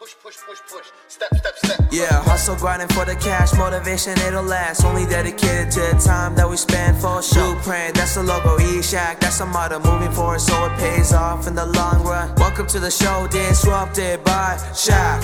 Push, 0.00 0.16
push, 0.22 0.36
push, 0.46 0.58
push. 0.66 0.86
Step, 1.08 1.28
step, 1.36 1.54
step. 1.58 1.78
Yeah, 1.92 2.22
hustle 2.22 2.56
grinding 2.56 2.88
for 2.88 3.04
the 3.04 3.14
cash, 3.16 3.52
motivation 3.52 4.18
it'll 4.20 4.42
last. 4.42 4.82
Only 4.82 5.04
dedicated 5.04 5.70
to 5.72 5.80
the 5.80 6.02
time 6.02 6.34
that 6.36 6.48
we 6.48 6.56
spend 6.56 6.96
for 6.96 7.22
shoe 7.22 7.54
print. 7.56 7.96
That's 7.96 8.14
the 8.14 8.22
logo, 8.22 8.58
E 8.60 8.80
Shack, 8.80 9.20
that's 9.20 9.40
a 9.40 9.44
motto. 9.44 9.78
Moving 9.78 10.10
forward 10.10 10.40
so 10.40 10.54
it 10.64 10.78
pays 10.78 11.12
off 11.12 11.46
in 11.46 11.54
the 11.54 11.66
long 11.66 12.02
run. 12.02 12.34
Welcome 12.36 12.66
to 12.68 12.80
the 12.80 12.90
show, 12.90 13.28
disrupted 13.30 14.24
by 14.24 14.56
Shack. 14.74 15.22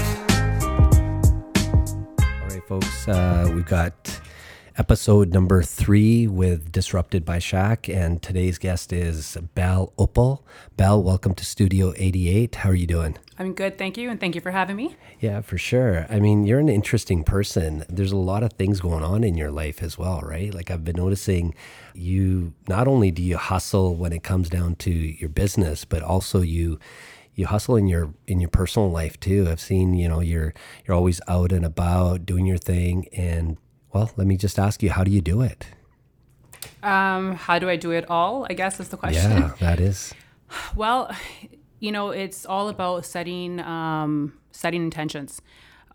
All 2.21 2.49
right, 2.51 2.63
folks, 2.69 3.09
uh, 3.09 3.51
we've 3.55 3.65
got 3.65 3.95
episode 4.79 5.33
number 5.33 5.63
three 5.63 6.27
with 6.27 6.71
Disrupted 6.71 7.25
by 7.25 7.39
Shaq, 7.39 7.93
and 7.93 8.23
today's 8.23 8.59
guest 8.59 8.93
is 8.93 9.39
Bal 9.55 9.93
Uppal. 9.99 10.43
Bal, 10.77 11.03
welcome 11.03 11.35
to 11.35 11.47
Studio 11.47 11.95
88. 11.97 12.57
How 12.57 12.71
are 12.71 12.75
you 12.75 12.87
doing? 12.87 13.17
I'm 13.39 13.55
good, 13.55 13.79
thank 13.79 13.97
you, 13.97 14.11
and 14.11 14.21
thank 14.21 14.35
you 14.35 14.43
for 14.43 14.51
having 14.51 14.77
me. 14.77 14.95
Yeah, 15.19 15.41
for 15.41 15.57
sure. 15.57 16.07
I 16.11 16.21
mean, 16.21 16.45
you're 16.45 16.61
an 16.61 16.69
interesting 16.69 17.25
person. 17.25 17.85
There's 17.89 18.13
a 18.13 18.19
lot 18.19 18.43
of 18.43 18.53
things 18.53 18.81
going 18.81 19.03
on 19.03 19.25
in 19.25 19.39
your 19.39 19.51
life 19.51 19.83
as 19.83 19.97
well, 19.97 20.21
right? 20.21 20.53
Like 20.53 20.71
I've 20.71 20.85
been 20.85 20.97
noticing 20.97 21.55
you 21.95 22.53
not 22.69 22.87
only 22.87 23.11
do 23.11 23.23
you 23.23 23.39
hustle 23.39 23.95
when 23.95 24.13
it 24.13 24.23
comes 24.23 24.51
down 24.51 24.77
to 24.77 24.91
your 24.91 25.31
business, 25.31 25.87
but 25.87 26.03
also 26.03 26.43
you 26.43 26.79
you 27.35 27.47
hustle 27.47 27.77
in 27.77 27.87
your 27.87 28.15
in 28.27 28.41
your 28.41 28.49
personal 28.49 28.91
life 28.91 29.21
too. 29.21 29.47
I've 29.51 29.61
seen, 29.61 29.95
you 29.95 30.09
know, 30.09 30.21
you're 30.21 30.55
you're 30.87 30.97
always 30.97 31.21
out 31.29 31.53
and 31.53 31.65
about 31.65 32.25
doing 32.25 32.47
your 32.47 32.59
thing 32.59 33.09
and 33.13 33.59
well, 33.97 34.11
let 34.19 34.27
me 34.27 34.37
just 34.37 34.59
ask 34.59 34.83
you, 34.83 34.91
how 34.91 35.05
do 35.05 35.11
you 35.11 35.23
do 35.23 35.41
it? 35.41 35.67
Um, 36.83 37.35
how 37.35 37.59
do 37.59 37.71
I 37.71 37.77
do 37.77 37.93
it 37.93 38.05
all? 38.11 38.47
I 38.51 38.53
guess 38.53 38.79
is 38.79 38.91
the 38.91 38.99
question. 38.99 39.31
Yeah, 39.31 39.53
that 39.61 39.81
is. 39.81 40.13
Well, 40.77 41.11
you 41.81 41.91
know, 41.91 42.11
it's 42.11 42.47
all 42.47 42.69
about 42.69 43.05
setting 43.05 43.59
um, 43.61 44.35
setting 44.53 44.83
intentions. 44.83 45.43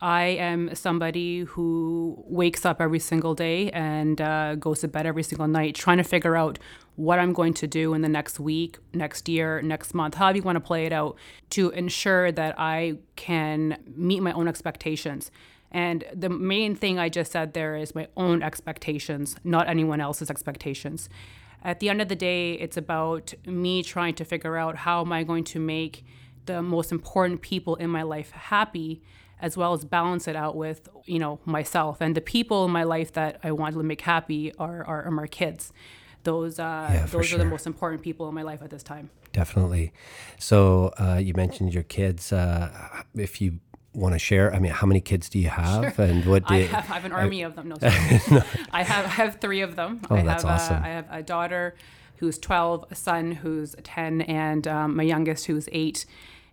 I 0.02 0.24
am 0.50 0.74
somebody 0.76 1.42
who 1.42 2.22
wakes 2.28 2.66
up 2.66 2.82
every 2.82 3.00
single 3.00 3.36
day 3.36 3.70
and 3.70 4.20
uh, 4.20 4.56
goes 4.56 4.80
to 4.82 4.88
bed 4.88 5.06
every 5.06 5.24
single 5.24 5.48
night 5.48 5.76
trying 5.76 5.98
to 5.98 6.04
figure 6.04 6.36
out 6.36 6.58
what 6.96 7.18
I'm 7.20 7.34
going 7.34 7.54
to 7.54 7.68
do 7.68 7.94
in 7.94 8.02
the 8.02 8.10
next 8.10 8.40
week, 8.40 8.78
next 8.94 9.30
year, 9.30 9.62
next 9.62 9.94
month, 9.94 10.16
however 10.16 10.38
you 10.38 10.44
want 10.44 10.58
to 10.58 10.68
play 10.72 10.86
it 10.86 10.92
out, 10.92 11.16
to 11.52 11.70
ensure 11.70 12.32
that 12.32 12.56
I 12.58 12.98
can 13.16 13.78
meet 13.96 14.22
my 14.22 14.34
own 14.34 14.48
expectations. 14.48 15.32
And 15.72 16.04
the 16.14 16.30
main 16.30 16.76
thing 16.76 17.00
I 17.00 17.10
just 17.10 17.32
said 17.32 17.54
there 17.54 17.76
is 17.76 17.96
my 17.96 18.08
own 18.18 18.44
expectations, 18.44 19.36
not 19.44 19.70
anyone 19.70 20.02
else's 20.02 20.30
expectations. 20.30 21.10
At 21.64 21.80
the 21.80 21.90
end 21.90 22.02
of 22.02 22.10
the 22.10 22.16
day, 22.16 22.54
it's 22.54 22.76
about 22.76 23.34
me 23.46 23.84
trying 23.84 24.16
to 24.16 24.26
figure 24.26 24.58
out 24.58 24.78
how 24.78 25.02
am 25.02 25.14
I 25.14 25.24
going 25.24 25.44
to 25.46 25.60
make 25.60 26.04
the 26.46 26.62
most 26.62 26.92
important 26.92 27.42
people 27.42 27.76
in 27.76 27.90
my 27.90 28.02
life 28.02 28.32
happy 28.32 29.02
as 29.40 29.58
well 29.58 29.74
as 29.74 29.86
balance 29.86 30.28
it 30.28 30.36
out 30.36 30.56
with 30.56 30.90
you 31.06 31.20
know 31.20 31.40
myself 31.46 32.02
and 32.02 32.16
the 32.16 32.22
people 32.22 32.66
in 32.66 32.72
my 32.72 32.84
life 32.84 33.14
that 33.14 33.40
I 33.44 33.52
want 33.52 33.76
to 33.76 33.84
make 33.84 34.02
happy 34.02 34.52
are, 34.58 34.84
are, 34.86 35.04
are 35.04 35.12
my 35.12 35.28
kids 35.28 35.72
those 36.24 36.60
uh, 36.60 36.90
Yeah, 36.92 37.06
those 37.06 37.30
for 37.30 37.36
are 37.36 37.38
the 37.38 37.46
most 37.46 37.68
important 37.68 38.02
people 38.02 38.28
in 38.28 38.34
my 38.34 38.42
life 38.42 38.62
at 38.64 38.72
this 38.72 38.84
time 38.84 39.12
Definitely. 39.32 39.94
So 40.40 40.94
uh, 40.98 41.20
you 41.22 41.34
mentioned 41.34 41.74
your 41.74 41.84
kids. 41.84 42.34
Uh, 42.34 43.04
if 43.16 43.42
you 43.42 43.60
want 43.94 44.14
to 44.14 44.20
share, 44.20 44.54
I 44.54 44.60
mean, 44.60 44.72
how 44.72 44.88
many 44.88 45.02
kids 45.02 45.30
do 45.30 45.40
you 45.40 45.50
have, 45.50 46.00
and 46.00 46.26
what 46.26 46.48
do 46.48 46.54
I 46.54 46.58
you, 46.60 46.68
have, 46.68 46.90
I 46.90 46.94
have 46.96 47.06
an 47.06 47.12
army 47.12 47.42
of 47.44 47.56
them. 47.56 47.70
No, 47.70 47.76
sorry. 47.80 48.44
I 48.72 48.84
have 48.84 49.06
I 49.06 49.10
have 49.10 49.42
three 49.42 49.62
of 49.62 49.76
them. 49.76 50.02
Oh, 50.10 50.16
I 50.16 50.24
that's 50.24 50.44
have, 50.44 50.52
awesome. 50.52 50.78
Uh, 50.78 50.86
I 50.86 50.90
have 50.90 51.08
a 51.12 51.24
daughter 51.24 51.76
who's 52.18 52.38
12, 52.38 52.86
a 52.92 52.96
son 52.96 53.32
who's 53.32 53.76
10, 53.84 54.22
and 54.22 54.68
um, 54.68 54.96
my 54.96 55.04
youngest 55.04 55.48
who's 55.48 55.68
eight. 55.72 56.06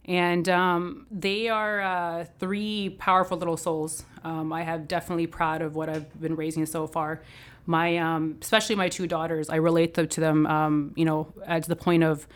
And 0.07 0.49
um, 0.49 1.07
they 1.11 1.49
are 1.49 1.83
uh, 1.83 2.25
three 2.39 2.97
powerful 2.99 3.37
little 3.37 3.59
souls. 3.59 4.05
Um, 4.25 4.53
I 4.53 4.63
have 4.63 4.89
definitely 4.89 5.27
proud 5.27 5.61
of 5.61 5.77
what 5.77 5.91
I've 5.91 6.19
been 6.19 6.37
raising 6.37 6.65
so 6.65 6.87
far. 6.87 7.21
My, 7.67 7.99
um, 7.99 8.39
especially 8.41 8.77
my 8.77 8.89
two 8.89 9.07
daughters, 9.07 9.51
I 9.51 9.57
relate 9.57 9.93
them 9.93 10.09
to 10.09 10.21
them. 10.21 10.47
Um, 10.47 10.93
you 10.97 11.05
know, 11.05 11.35
at 11.47 11.65
the 11.65 11.77
point 11.77 12.03
of 12.03 12.27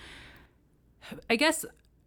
I 1.29 1.37
guess 1.37 1.65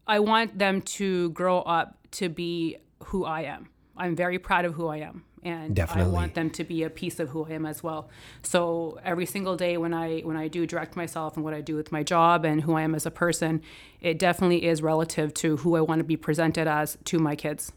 I 0.07 0.19
want 0.19 0.57
them 0.57 0.81
to 0.81 1.29
grow 1.31 1.59
up 1.61 1.97
to 2.11 2.29
be 2.29 2.77
who 3.05 3.25
I 3.25 3.41
am. 3.41 3.69
I'm 3.97 4.15
very 4.15 4.39
proud 4.39 4.65
of 4.65 4.73
who 4.73 4.87
I 4.87 4.97
am. 4.97 5.23
And 5.43 5.75
Definitely. 5.75 6.11
I 6.11 6.13
want 6.13 6.33
them 6.33 6.49
to 6.51 6.63
be 6.63 6.81
a 6.81 6.89
piece 6.89 7.19
of 7.19 7.29
who 7.29 7.45
I 7.45 7.51
am 7.51 7.67
as 7.67 7.83
well. 7.83 8.09
So 8.41 8.99
every 9.03 9.27
single 9.27 9.55
day 9.55 9.77
when 9.77 9.93
I 9.93 10.21
when 10.21 10.37
I 10.37 10.47
do 10.47 10.65
direct 10.65 10.95
myself 10.95 11.35
and 11.35 11.45
what 11.45 11.53
I 11.53 11.61
do 11.61 11.75
with 11.75 11.91
my 11.91 12.01
job 12.01 12.45
and 12.45 12.61
who 12.61 12.73
I 12.73 12.81
am 12.81 12.95
as 12.95 13.05
a 13.05 13.11
person, 13.11 13.61
it 14.01 14.17
definitely 14.17 14.65
is 14.65 14.81
relative 14.81 15.35
to 15.35 15.57
who 15.57 15.75
I 15.75 15.81
want 15.81 15.99
to 15.99 16.03
be 16.03 16.17
presented 16.17 16.67
as 16.67 16.97
to 17.05 17.19
my 17.19 17.35
kids. 17.35 17.71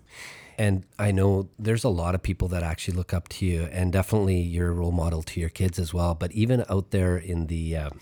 And 0.56 0.84
I 0.98 1.12
know 1.12 1.50
there's 1.58 1.84
a 1.84 1.88
lot 1.88 2.16
of 2.16 2.22
people 2.22 2.48
that 2.48 2.64
actually 2.64 2.96
look 2.96 3.14
up 3.14 3.28
to 3.28 3.46
you, 3.46 3.68
and 3.70 3.92
definitely 3.92 4.40
you're 4.40 4.70
a 4.70 4.72
role 4.72 4.90
model 4.90 5.22
to 5.22 5.38
your 5.38 5.50
kids 5.50 5.78
as 5.78 5.94
well. 5.94 6.14
But 6.14 6.32
even 6.32 6.64
out 6.68 6.90
there 6.90 7.16
in 7.16 7.46
the, 7.46 7.76
um, 7.76 8.00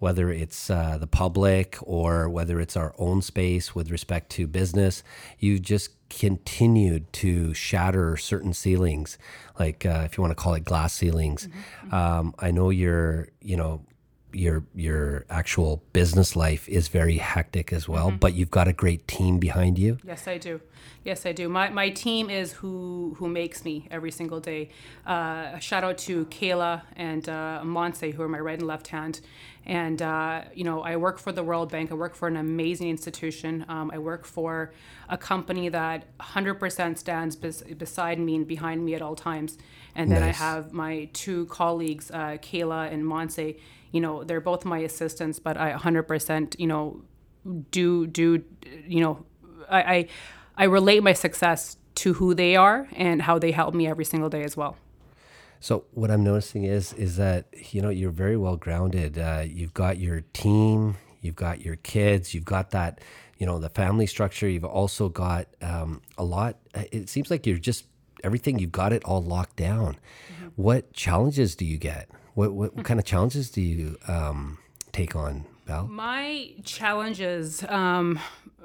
whether 0.00 0.30
it's 0.30 0.68
uh, 0.70 0.98
the 0.98 1.06
public 1.06 1.76
or 1.82 2.28
whether 2.28 2.58
it's 2.60 2.76
our 2.76 2.94
own 2.98 3.22
space 3.22 3.74
with 3.74 3.90
respect 3.90 4.30
to 4.30 4.46
business, 4.46 5.04
you 5.38 5.58
just 5.60 5.90
continued 6.08 7.10
to 7.12 7.54
shatter 7.54 8.16
certain 8.16 8.52
ceilings, 8.52 9.16
like 9.58 9.86
uh, 9.86 10.02
if 10.04 10.18
you 10.18 10.22
want 10.22 10.32
to 10.32 10.42
call 10.42 10.54
it 10.54 10.64
glass 10.64 10.92
ceilings. 10.94 11.48
Um, 11.92 12.34
I 12.38 12.50
know 12.50 12.70
you're, 12.70 13.28
you 13.40 13.56
know, 13.56 13.82
your 14.32 14.64
your 14.74 15.24
actual 15.30 15.82
business 15.92 16.36
life 16.36 16.68
is 16.68 16.88
very 16.88 17.18
hectic 17.18 17.72
as 17.72 17.88
well, 17.88 18.10
but 18.10 18.34
you've 18.34 18.50
got 18.50 18.68
a 18.68 18.72
great 18.72 19.06
team 19.08 19.38
behind 19.38 19.78
you. 19.78 19.98
Yes, 20.04 20.26
I 20.28 20.38
do. 20.38 20.60
Yes, 21.04 21.24
I 21.24 21.32
do. 21.32 21.48
My, 21.48 21.70
my 21.70 21.88
team 21.90 22.28
is 22.28 22.52
who 22.52 23.16
who 23.18 23.28
makes 23.28 23.64
me 23.64 23.88
every 23.90 24.10
single 24.10 24.40
day. 24.40 24.70
Uh, 25.06 25.52
a 25.54 25.60
shout 25.60 25.82
out 25.82 25.98
to 25.98 26.26
Kayla 26.26 26.82
and 26.96 27.28
uh, 27.28 27.60
Monse, 27.64 28.12
who 28.12 28.22
are 28.22 28.28
my 28.28 28.40
right 28.40 28.58
and 28.58 28.68
left 28.68 28.88
hand. 28.88 29.20
And 29.66 30.02
uh, 30.02 30.42
you 30.54 30.64
know, 30.64 30.82
I 30.82 30.96
work 30.96 31.18
for 31.18 31.32
the 31.32 31.42
Royal 31.42 31.66
Bank. 31.66 31.90
I 31.90 31.94
work 31.94 32.14
for 32.14 32.28
an 32.28 32.36
amazing 32.36 32.88
institution. 32.90 33.64
Um, 33.68 33.90
I 33.92 33.98
work 33.98 34.24
for 34.26 34.72
a 35.08 35.18
company 35.18 35.68
that 35.68 36.16
100% 36.18 36.98
stands 36.98 37.36
bes- 37.36 37.62
beside 37.62 38.18
me 38.18 38.36
and 38.36 38.46
behind 38.46 38.84
me 38.84 38.94
at 38.94 39.02
all 39.02 39.16
times. 39.16 39.58
And 39.94 40.10
then 40.10 40.20
Nice. 40.20 40.40
I 40.40 40.44
have 40.44 40.72
my 40.72 41.08
two 41.12 41.46
colleagues, 41.46 42.10
uh, 42.10 42.38
Kayla 42.40 42.92
and 42.92 43.04
Monse. 43.04 43.56
You 43.92 44.00
know, 44.00 44.24
they're 44.24 44.40
both 44.40 44.64
my 44.64 44.78
assistants, 44.78 45.38
but 45.38 45.56
I 45.56 45.72
100%, 45.72 46.58
you 46.58 46.66
know, 46.66 47.02
do 47.70 48.06
do 48.06 48.44
you 48.86 49.00
know 49.00 49.24
I, 49.68 49.82
I 49.82 50.08
I 50.56 50.64
relate 50.64 51.02
my 51.02 51.12
success 51.12 51.76
to 51.96 52.14
who 52.14 52.34
they 52.34 52.56
are 52.56 52.88
and 52.94 53.22
how 53.22 53.38
they 53.38 53.52
help 53.52 53.74
me 53.74 53.86
every 53.86 54.04
single 54.04 54.28
day 54.28 54.42
as 54.42 54.56
well. 54.56 54.76
So 55.60 55.84
what 55.92 56.10
I'm 56.10 56.24
noticing 56.24 56.64
is 56.64 56.92
is 56.94 57.16
that 57.16 57.46
you 57.72 57.82
know 57.82 57.90
you're 57.90 58.10
very 58.10 58.36
well 58.36 58.56
grounded. 58.56 59.18
Uh, 59.18 59.44
you've 59.46 59.74
got 59.74 59.98
your 59.98 60.22
team, 60.32 60.96
you've 61.20 61.36
got 61.36 61.60
your 61.60 61.76
kids, 61.76 62.34
you've 62.34 62.44
got 62.44 62.70
that 62.70 63.00
you 63.38 63.46
know 63.46 63.58
the 63.58 63.70
family 63.70 64.06
structure. 64.06 64.48
You've 64.48 64.64
also 64.64 65.08
got 65.08 65.46
um, 65.62 66.02
a 66.18 66.24
lot. 66.24 66.56
It 66.74 67.08
seems 67.08 67.30
like 67.30 67.46
you're 67.46 67.58
just 67.58 67.86
everything. 68.22 68.58
You've 68.58 68.72
got 68.72 68.92
it 68.92 69.04
all 69.04 69.22
locked 69.22 69.56
down. 69.56 69.96
What 70.56 70.92
challenges 70.92 71.54
do 71.54 71.64
you 71.64 71.78
get? 71.78 72.10
What 72.34 72.52
what, 72.52 72.76
what 72.76 72.84
kind 72.84 73.00
of 73.00 73.06
challenges 73.06 73.50
do 73.50 73.60
you 73.60 73.96
um, 74.08 74.58
take 74.92 75.16
on, 75.16 75.44
Bal? 75.66 75.86
My 75.88 76.52
challenges 76.64 77.64
um, 77.68 78.18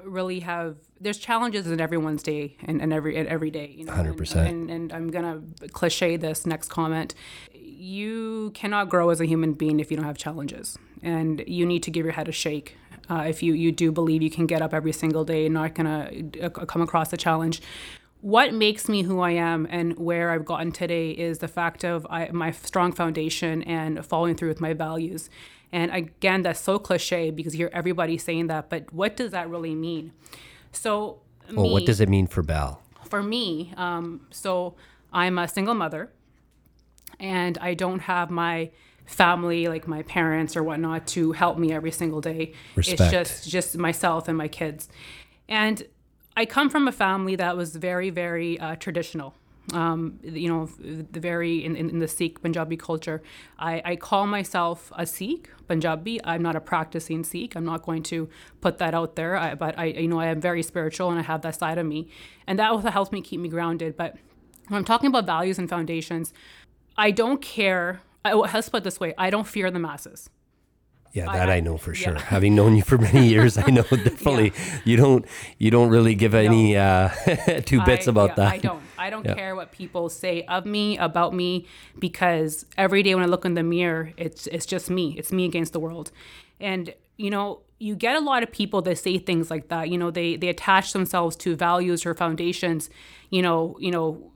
really 0.04 0.40
have 0.40 0.76
there's 1.00 1.18
challenges 1.18 1.66
in 1.66 1.80
everyone's 1.80 2.22
day 2.22 2.56
and, 2.64 2.80
and 2.80 2.92
every 2.92 3.16
and 3.16 3.28
every 3.28 3.50
day. 3.50 3.74
You 3.76 3.84
know, 3.84 3.92
100%. 3.92 4.36
And, 4.36 4.46
and, 4.46 4.70
and 4.70 4.92
I'm 4.92 5.08
gonna 5.08 5.42
cliche 5.72 6.16
this 6.16 6.46
next 6.46 6.68
comment. 6.68 7.14
You 7.52 8.52
cannot 8.54 8.88
grow 8.88 9.10
as 9.10 9.20
a 9.20 9.26
human 9.26 9.52
being 9.52 9.80
if 9.80 9.90
you 9.90 9.96
don't 9.96 10.06
have 10.06 10.16
challenges, 10.16 10.78
and 11.02 11.42
you 11.46 11.66
need 11.66 11.82
to 11.84 11.90
give 11.90 12.04
your 12.04 12.14
head 12.14 12.28
a 12.28 12.32
shake. 12.32 12.76
Uh, 13.08 13.24
if 13.28 13.40
you, 13.40 13.52
you 13.52 13.70
do 13.70 13.92
believe 13.92 14.20
you 14.20 14.30
can 14.30 14.46
get 14.46 14.62
up 14.62 14.74
every 14.74 14.92
single 14.92 15.24
day 15.24 15.44
and 15.46 15.54
not 15.54 15.74
gonna 15.74 16.10
uh, 16.42 16.48
come 16.48 16.82
across 16.82 17.12
a 17.12 17.16
challenge, 17.16 17.62
what 18.26 18.52
makes 18.52 18.88
me 18.88 19.02
who 19.02 19.20
I 19.20 19.30
am 19.30 19.68
and 19.70 19.96
where 19.96 20.32
I've 20.32 20.44
gotten 20.44 20.72
today 20.72 21.12
is 21.12 21.38
the 21.38 21.46
fact 21.46 21.84
of 21.84 22.04
I, 22.10 22.28
my 22.32 22.50
strong 22.50 22.90
foundation 22.90 23.62
and 23.62 24.04
following 24.04 24.34
through 24.34 24.48
with 24.48 24.60
my 24.60 24.72
values. 24.72 25.30
And 25.70 25.92
again, 25.92 26.42
that's 26.42 26.58
so 26.58 26.80
cliche 26.80 27.30
because 27.30 27.54
you 27.54 27.58
hear 27.58 27.70
everybody 27.72 28.18
saying 28.18 28.48
that, 28.48 28.68
but 28.68 28.92
what 28.92 29.16
does 29.16 29.30
that 29.30 29.48
really 29.48 29.76
mean? 29.76 30.10
So, 30.72 31.20
Well, 31.52 31.70
what 31.70 31.86
does 31.86 32.00
it 32.00 32.08
mean 32.08 32.26
for 32.26 32.42
Bal? 32.42 32.82
for 33.08 33.22
me, 33.22 33.72
um, 33.76 34.26
so 34.32 34.74
I'm 35.12 35.38
a 35.38 35.46
single 35.46 35.74
mother, 35.74 36.10
and 37.20 37.56
I 37.58 37.74
don't 37.74 38.00
have 38.00 38.28
my 38.28 38.72
family 39.04 39.68
like 39.68 39.86
my 39.86 40.02
parents 40.02 40.56
or 40.56 40.64
whatnot 40.64 41.06
to 41.06 41.30
help 41.30 41.58
me 41.58 41.72
every 41.72 41.92
single 41.92 42.20
day. 42.20 42.54
Respect. 42.74 43.00
It's 43.00 43.10
just 43.12 43.48
just 43.48 43.78
myself 43.78 44.26
and 44.26 44.36
my 44.36 44.48
kids, 44.48 44.88
and 45.48 45.84
I 46.36 46.44
come 46.44 46.68
from 46.68 46.86
a 46.86 46.92
family 46.92 47.34
that 47.36 47.56
was 47.56 47.74
very 47.76 48.10
very 48.10 48.60
uh, 48.60 48.76
traditional. 48.76 49.34
Um, 49.72 50.20
you 50.22 50.48
know, 50.48 50.66
the 50.76 51.18
very 51.18 51.64
in, 51.64 51.74
in, 51.74 51.98
the 51.98 52.06
Sikh 52.06 52.40
Punjabi 52.40 52.76
culture, 52.76 53.20
I, 53.58 53.82
I 53.84 53.96
call 53.96 54.24
myself 54.28 54.92
a 54.96 55.04
Sikh 55.04 55.50
Punjabi. 55.66 56.20
I'm 56.22 56.40
not 56.40 56.54
a 56.54 56.60
practicing 56.60 57.24
Sikh. 57.24 57.56
I'm 57.56 57.64
not 57.64 57.82
going 57.82 58.04
to 58.04 58.28
put 58.60 58.78
that 58.78 58.94
out 58.94 59.16
there. 59.16 59.36
I, 59.36 59.56
but 59.56 59.76
I, 59.76 59.86
you 59.86 60.06
know, 60.06 60.20
I 60.20 60.26
am 60.26 60.40
very 60.40 60.62
spiritual 60.62 61.10
and 61.10 61.18
I 61.18 61.22
have 61.22 61.42
that 61.42 61.56
side 61.56 61.78
of 61.78 61.86
me, 61.86 62.08
and 62.46 62.60
that 62.60 62.70
also 62.70 62.90
helps 62.90 63.10
me 63.10 63.20
keep 63.20 63.40
me 63.40 63.48
grounded. 63.48 63.96
But 63.96 64.16
when 64.68 64.78
I'm 64.78 64.84
talking 64.84 65.08
about 65.08 65.26
values 65.26 65.58
and 65.58 65.68
foundations, 65.68 66.32
I 66.96 67.10
don't 67.10 67.42
care. 67.42 68.02
I, 68.24 68.34
let's 68.34 68.68
put 68.68 68.84
this 68.84 69.00
way: 69.00 69.14
I 69.18 69.30
don't 69.30 69.48
fear 69.48 69.68
the 69.72 69.80
masses. 69.80 70.30
Yeah, 71.16 71.32
that 71.32 71.48
I, 71.48 71.60
know 71.60 71.78
for 71.78 71.94
yeah. 71.94 72.04
sure. 72.04 72.14
Having 72.16 72.56
known 72.56 72.76
you 72.76 72.82
for 72.82 72.98
many 72.98 73.26
years, 73.26 73.56
I 73.56 73.70
know 73.70 73.82
definitely 73.90 74.52
you 74.84 74.98
don't 74.98 75.24
you 75.56 75.70
don't 75.70 75.88
really 75.88 76.14
give 76.14 76.34
any 76.34 76.76
uh, 76.76 77.08
two 77.64 77.82
bits 77.84 78.06
I, 78.06 78.10
about 78.10 78.30
yeah, 78.30 78.34
that. 78.34 78.52
I 78.52 78.58
don't. 78.58 78.82
I 78.98 79.10
don't 79.10 79.24
Yeah. 79.24 79.34
care 79.34 79.56
what 79.56 79.72
people 79.72 80.10
say 80.10 80.42
of 80.42 80.66
me, 80.66 80.98
about 80.98 81.32
me, 81.32 81.66
because 81.98 82.66
every 82.76 83.02
day 83.02 83.14
when 83.14 83.24
I 83.24 83.28
look 83.28 83.46
in 83.46 83.54
the 83.54 83.62
mirror, 83.62 84.12
it's 84.18 84.46
it's 84.48 84.66
just 84.66 84.90
me. 84.90 85.14
It's 85.16 85.32
me 85.32 85.46
against 85.46 85.72
the 85.72 85.80
world. 85.80 86.10
And 86.60 86.92
you 87.16 87.30
know, 87.30 87.60
you 87.78 87.94
get 87.96 88.14
a 88.16 88.20
lot 88.20 88.42
of 88.42 88.52
people 88.52 88.82
that 88.82 88.98
say 88.98 89.16
things 89.16 89.50
like 89.50 89.68
that. 89.68 89.88
You 89.88 89.96
know, 89.96 90.10
they 90.10 90.36
they 90.36 90.48
attach 90.48 90.92
themselves 90.92 91.34
to 91.36 91.56
values 91.56 92.04
or 92.04 92.12
foundations. 92.14 92.90
You 93.30 93.40
know, 93.40 93.76
you 93.80 93.90
know, 93.90 94.32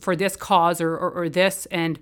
for 0.00 0.14
this 0.14 0.36
cause 0.36 0.80
or 0.80 0.92
or, 0.96 1.10
or 1.10 1.28
this 1.28 1.66
and 1.72 1.98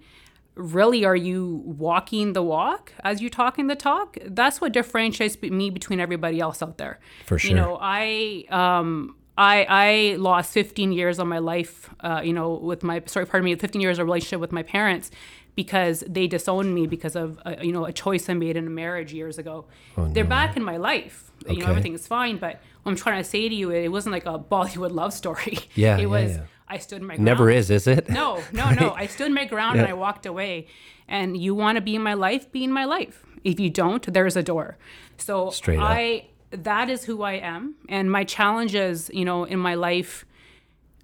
really 0.58 1.05
are 1.05 1.16
you 1.16 1.62
walking 1.64 2.32
the 2.32 2.43
walk 2.43 2.93
as 3.05 3.22
you 3.22 3.31
talking 3.31 3.69
the 3.69 3.76
talk 3.76 4.16
that's 4.26 4.60
what 4.60 4.72
differentiates 4.72 5.40
me 5.43 5.70
between 5.70 6.00
everybody 6.00 6.40
else 6.40 6.62
out 6.62 6.76
there 6.78 6.99
For 7.26 7.38
sure 7.38 7.50
you 7.50 7.56
know 7.56 7.78
i 7.81 8.44
um 8.50 9.14
I, 9.40 9.66
I 9.69 10.16
lost 10.16 10.52
15 10.52 10.90
years 10.90 11.20
of 11.20 11.28
my 11.28 11.38
life, 11.38 11.88
uh, 12.00 12.20
you 12.25 12.32
know, 12.32 12.55
with 12.55 12.82
my, 12.82 13.00
sorry, 13.06 13.25
pardon 13.25 13.44
me, 13.44 13.55
15 13.55 13.81
years 13.81 14.00
of 14.00 14.06
relationship 14.06 14.40
with 14.40 14.50
my 14.50 14.64
parents 14.64 15.12
because 15.55 16.02
they 16.08 16.26
disowned 16.26 16.75
me 16.75 16.88
because 16.88 17.14
of, 17.14 17.38
uh, 17.46 17.55
you 17.62 17.70
know, 17.70 17.84
a 17.84 17.93
choice 17.93 18.28
I 18.28 18.34
made 18.34 18.56
in 18.56 18.66
a 18.66 18.70
marriage 18.70 19.12
years 19.12 19.38
ago. 19.38 19.66
Oh, 19.96 20.08
They're 20.08 20.25
back 20.25 20.56
in 20.56 20.64
my 20.64 20.76
life. 20.76 21.31
okay. 21.44 21.55
You 21.55 21.60
know, 21.60 21.66
everything 21.69 21.94
is 21.94 22.05
fine. 22.05 22.38
But 22.38 22.60
what 22.82 22.90
I'm 22.90 22.96
trying 22.96 23.22
to 23.22 23.28
say 23.28 23.49
to 23.49 23.55
you, 23.55 23.70
it 23.70 23.87
wasn't 23.90 24.12
like 24.12 24.26
a 24.26 24.40
Bollywood 24.40 24.90
love 24.90 25.12
story. 25.12 25.60
Yeah, 25.76 25.96
It 25.99 26.00
yeah, 26.00 26.06
was, 26.06 26.31
yeah. 26.32 26.43
I 26.69 26.79
stood 26.79 27.03
my 27.03 27.15
ground. 27.15 27.25
Never 27.25 27.50
is, 27.50 27.70
is 27.70 27.87
it? 27.87 28.09
No, 28.09 28.43
no, 28.53 28.70
no. 28.81 28.93
I 28.93 29.06
stood 29.06 29.32
my 29.32 29.44
ground 29.44 29.79
and 29.79 29.88
I 29.88 29.94
walked 29.94 30.26
away. 30.26 30.67
And 31.09 31.37
you 31.37 31.55
want 31.55 31.76
to 31.76 31.82
be 31.82 31.94
in 31.94 32.03
my 32.03 32.15
life, 32.15 32.53
be 32.53 32.62
in 32.65 32.73
my 32.73 32.85
life. 32.85 33.25
If 33.43 33.59
you 33.59 33.70
don't, 33.70 34.12
there's 34.12 34.37
a 34.37 34.43
door. 34.43 34.76
So 35.17 35.50
Straight 35.50 35.79
up. 35.79 35.85
I 35.88 36.26
that 36.50 36.88
is 36.88 37.05
who 37.05 37.23
I 37.23 37.35
am. 37.35 37.75
And 37.88 38.11
my 38.11 38.25
challenges, 38.25 39.11
you 39.12 39.25
know, 39.25 39.44
in 39.44 39.59
my 39.59 39.75
life, 39.75 40.25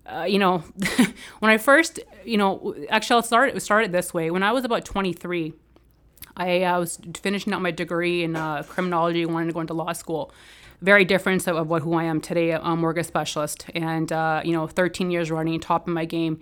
uh, 0.07 0.25
you 0.25 0.39
know, 0.39 0.59
when 1.39 1.51
I 1.51 1.59
first, 1.59 2.01
you 2.25 2.37
know, 2.37 2.75
actually 2.91 3.17
I'll 3.17 3.23
start 3.23 3.55
it 3.55 3.61
started 3.61 3.93
this 3.93 4.13
way. 4.13 4.31
When 4.31 4.43
I 4.43 4.53
was 4.53 4.65
about 4.65 4.85
23, 4.85 5.55
I 6.37 6.63
uh, 6.63 6.81
was 6.81 6.99
finishing 7.17 7.53
up 7.53 7.61
my 7.61 7.71
degree 7.71 8.25
in 8.25 8.37
uh, 8.37 8.63
criminology, 8.65 9.25
wanted 9.25 9.47
to 9.47 9.53
go 9.53 9.61
into 9.61 9.75
law 9.75 9.93
school. 9.93 10.33
Very 10.85 11.07
different 11.07 11.49
of, 11.49 11.67
what 11.67 11.81
who 11.81 11.95
I 11.95 12.05
am 12.05 12.21
today, 12.21 12.51
a 12.51 12.77
mortgage 12.77 13.07
specialist, 13.07 13.65
and 13.75 14.13
uh, 14.13 14.43
you 14.45 14.53
know, 14.53 14.67
13 14.67 15.11
years 15.11 15.31
running, 15.31 15.59
top 15.59 15.89
of 15.89 15.95
my 15.95 16.05
game. 16.05 16.41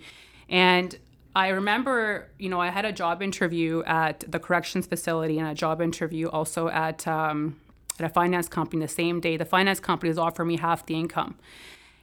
And 0.48 0.98
I 1.36 1.50
remember, 1.50 2.28
you 2.40 2.48
know, 2.48 2.60
I 2.60 2.70
had 2.70 2.84
a 2.84 2.90
job 2.90 3.22
interview 3.22 3.84
at 3.84 4.24
the 4.28 4.40
corrections 4.40 4.88
facility 4.88 5.38
and 5.38 5.46
a 5.46 5.54
job 5.54 5.80
interview 5.80 6.26
also 6.26 6.66
at 6.68 7.06
um, 7.06 7.60
at 8.00 8.04
a 8.04 8.08
finance 8.08 8.48
company 8.48 8.82
the 8.82 8.88
same 8.88 9.20
day. 9.20 9.36
The 9.36 9.44
finance 9.44 9.78
company 9.78 10.08
was 10.08 10.18
offering 10.18 10.48
me 10.48 10.56
half 10.56 10.84
the 10.86 10.96
income. 10.96 11.36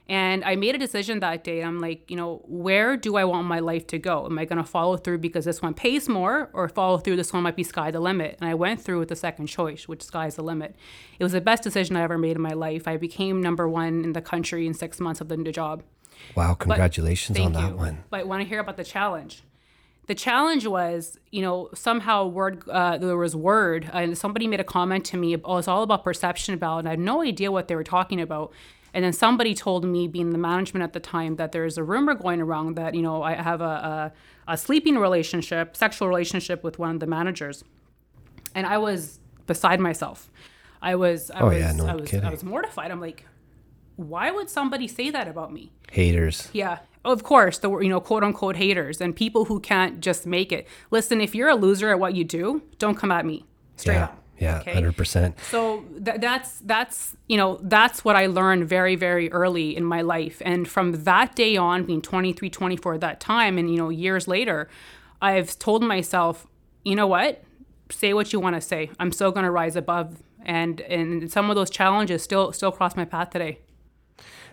And 0.08 0.42
I 0.44 0.56
made 0.56 0.74
a 0.74 0.78
decision 0.78 1.20
that 1.20 1.44
day. 1.44 1.62
I'm 1.62 1.78
like, 1.78 2.10
you 2.10 2.16
know, 2.16 2.42
where 2.46 2.96
do 2.96 3.16
I 3.16 3.24
want 3.24 3.46
my 3.46 3.60
life 3.60 3.86
to 3.88 3.98
go? 3.98 4.26
Am 4.26 4.38
I 4.40 4.44
going 4.44 4.58
to 4.58 4.68
follow 4.68 4.96
through 4.96 5.18
because 5.18 5.44
this 5.44 5.62
one 5.62 5.72
pays 5.72 6.08
more, 6.08 6.50
or 6.52 6.68
follow 6.68 6.98
through 6.98 7.16
this 7.16 7.32
one 7.32 7.44
might 7.44 7.54
be 7.54 7.62
sky 7.62 7.92
the 7.92 8.00
limit? 8.00 8.36
And 8.40 8.50
I 8.50 8.54
went 8.54 8.80
through 8.80 8.98
with 8.98 9.08
the 9.08 9.16
second 9.16 9.46
choice, 9.46 9.86
which 9.86 10.02
sky's 10.02 10.34
the 10.34 10.42
limit. 10.42 10.74
It 11.20 11.22
was 11.22 11.32
the 11.32 11.40
best 11.40 11.62
decision 11.62 11.94
I 11.94 12.02
ever 12.02 12.18
made 12.18 12.34
in 12.34 12.42
my 12.42 12.54
life. 12.54 12.88
I 12.88 12.96
became 12.96 13.40
number 13.40 13.68
one 13.68 14.02
in 14.02 14.12
the 14.12 14.20
country 14.20 14.66
in 14.66 14.74
six 14.74 14.98
months 14.98 15.20
of 15.20 15.28
the 15.28 15.36
new 15.36 15.52
job. 15.52 15.84
Wow, 16.34 16.54
congratulations 16.54 17.38
on 17.38 17.52
that 17.52 17.70
you. 17.70 17.76
one. 17.76 18.04
But 18.10 18.26
want 18.26 18.42
to 18.42 18.48
hear 18.48 18.60
about 18.60 18.76
the 18.76 18.84
challenge? 18.84 19.42
The 20.06 20.14
challenge 20.16 20.66
was, 20.66 21.18
you 21.30 21.40
know, 21.40 21.68
somehow 21.72 22.26
word 22.26 22.68
uh, 22.68 22.98
there 22.98 23.16
was 23.16 23.36
word, 23.36 23.88
and 23.92 24.18
somebody 24.18 24.48
made 24.48 24.58
a 24.58 24.64
comment 24.64 25.04
to 25.06 25.16
me. 25.16 25.36
Oh, 25.44 25.58
it's 25.58 25.68
all 25.68 25.84
about 25.84 26.02
perception 26.02 26.52
about, 26.52 26.78
and 26.78 26.88
I 26.88 26.92
had 26.92 26.98
no 26.98 27.22
idea 27.22 27.52
what 27.52 27.68
they 27.68 27.76
were 27.76 27.84
talking 27.84 28.20
about. 28.20 28.52
And 28.92 29.04
then 29.04 29.12
somebody 29.12 29.54
told 29.54 29.84
me, 29.84 30.08
being 30.08 30.30
the 30.30 30.38
management 30.38 30.82
at 30.82 30.92
the 30.92 31.00
time, 31.00 31.36
that 31.36 31.52
there's 31.52 31.78
a 31.78 31.82
rumor 31.84 32.14
going 32.14 32.40
around 32.40 32.76
that 32.76 32.94
you 32.94 33.02
know 33.02 33.22
I 33.22 33.34
have 33.34 33.60
a, 33.60 34.12
a, 34.46 34.52
a 34.52 34.56
sleeping 34.56 34.98
relationship, 34.98 35.76
sexual 35.76 36.08
relationship 36.08 36.64
with 36.64 36.78
one 36.78 36.94
of 36.96 37.00
the 37.00 37.06
managers, 37.06 37.62
and 38.54 38.66
I 38.66 38.78
was 38.78 39.20
beside 39.46 39.80
myself. 39.80 40.30
I 40.82 40.94
was, 40.96 41.30
I 41.30 41.40
Oh, 41.40 41.46
was, 41.48 41.58
yeah, 41.58 41.72
no 41.72 41.86
I 41.86 41.94
was, 41.94 42.08
kidding. 42.10 42.26
I 42.26 42.30
was 42.30 42.42
mortified. 42.42 42.90
I'm 42.90 43.00
like, 43.00 43.26
why 43.96 44.30
would 44.30 44.48
somebody 44.48 44.88
say 44.88 45.10
that 45.10 45.28
about 45.28 45.52
me? 45.52 45.72
Haters. 45.92 46.48
Yeah, 46.52 46.78
of 47.04 47.22
course, 47.22 47.58
the 47.58 47.70
you 47.80 47.88
know 47.88 48.00
quote 48.00 48.24
unquote 48.24 48.56
haters 48.56 49.00
and 49.00 49.14
people 49.14 49.44
who 49.44 49.60
can't 49.60 50.00
just 50.00 50.26
make 50.26 50.52
it. 50.52 50.66
Listen, 50.90 51.20
if 51.20 51.34
you're 51.34 51.48
a 51.48 51.54
loser 51.54 51.90
at 51.90 51.98
what 52.00 52.14
you 52.14 52.24
do, 52.24 52.62
don't 52.78 52.96
come 52.96 53.12
at 53.12 53.24
me. 53.26 53.44
Straight 53.76 53.94
Yeah. 53.94 54.04
up. 54.04 54.16
Yeah, 54.40 54.60
Okay? 54.60 54.72
hundred 54.72 54.96
percent. 54.96 55.38
So 55.50 55.84
th- 56.04 56.20
that's 56.20 56.58
that's 56.60 57.14
you 57.28 57.36
know 57.36 57.60
that's 57.62 58.04
what 58.04 58.16
I 58.16 58.26
learned 58.26 58.68
very 58.68 58.96
very 58.96 59.30
early 59.30 59.76
in 59.76 59.84
my 59.84 60.00
life, 60.00 60.40
and 60.44 60.66
from 60.66 61.04
that 61.04 61.36
day 61.36 61.56
on, 61.56 61.84
being 61.84 62.00
23, 62.02 62.48
24 62.48 62.94
at 62.94 63.00
that 63.02 63.20
time, 63.20 63.58
and 63.58 63.70
you 63.70 63.76
know 63.76 63.90
years 63.90 64.26
later, 64.26 64.68
I've 65.20 65.58
told 65.58 65.82
myself, 65.82 66.46
you 66.84 66.96
know 66.96 67.06
what, 67.06 67.42
say 67.90 68.14
what 68.14 68.32
you 68.32 68.40
want 68.40 68.56
to 68.56 68.60
say. 68.62 68.90
I'm 68.98 69.12
still 69.12 69.30
going 69.30 69.44
to 69.44 69.50
rise 69.50 69.76
above, 69.76 70.22
and 70.42 70.80
and 70.82 71.30
some 71.30 71.50
of 71.50 71.56
those 71.56 71.68
challenges 71.70 72.22
still 72.22 72.52
still 72.52 72.72
cross 72.72 72.96
my 72.96 73.04
path 73.04 73.30
today. 73.30 73.58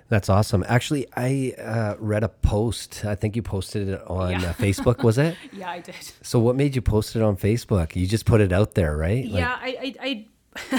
That's 0.09 0.30
awesome. 0.30 0.63
Actually, 0.68 1.07
I 1.18 1.54
uh, 1.59 1.95
read 2.00 2.24
a 2.24 2.30
post. 2.30 3.04
I 3.06 3.15
think 3.15 3.36
you 3.36 3.42
posted 3.42 3.89
it 3.89 4.01
on 4.07 4.31
Yeah. 4.31 4.50
uh, 4.50 4.54
Facebook, 4.54 5.04
was 5.04 5.18
it? 5.18 5.36
Yeah, 5.51 5.69
I 5.71 5.80
did. 5.80 5.95
So, 6.21 6.39
what 6.39 6.56
made 6.56 6.75
you 6.75 6.81
post 6.81 7.15
it 7.15 7.21
on 7.21 7.36
Facebook? 7.36 7.95
You 7.95 8.07
just 8.07 8.25
put 8.25 8.39
it 8.42 8.51
out 8.54 8.75
there, 8.75 8.95
right? 8.95 9.25
Like, 9.25 9.33
yeah, 9.33 9.57
I, 9.59 9.95
I, 10.01 10.25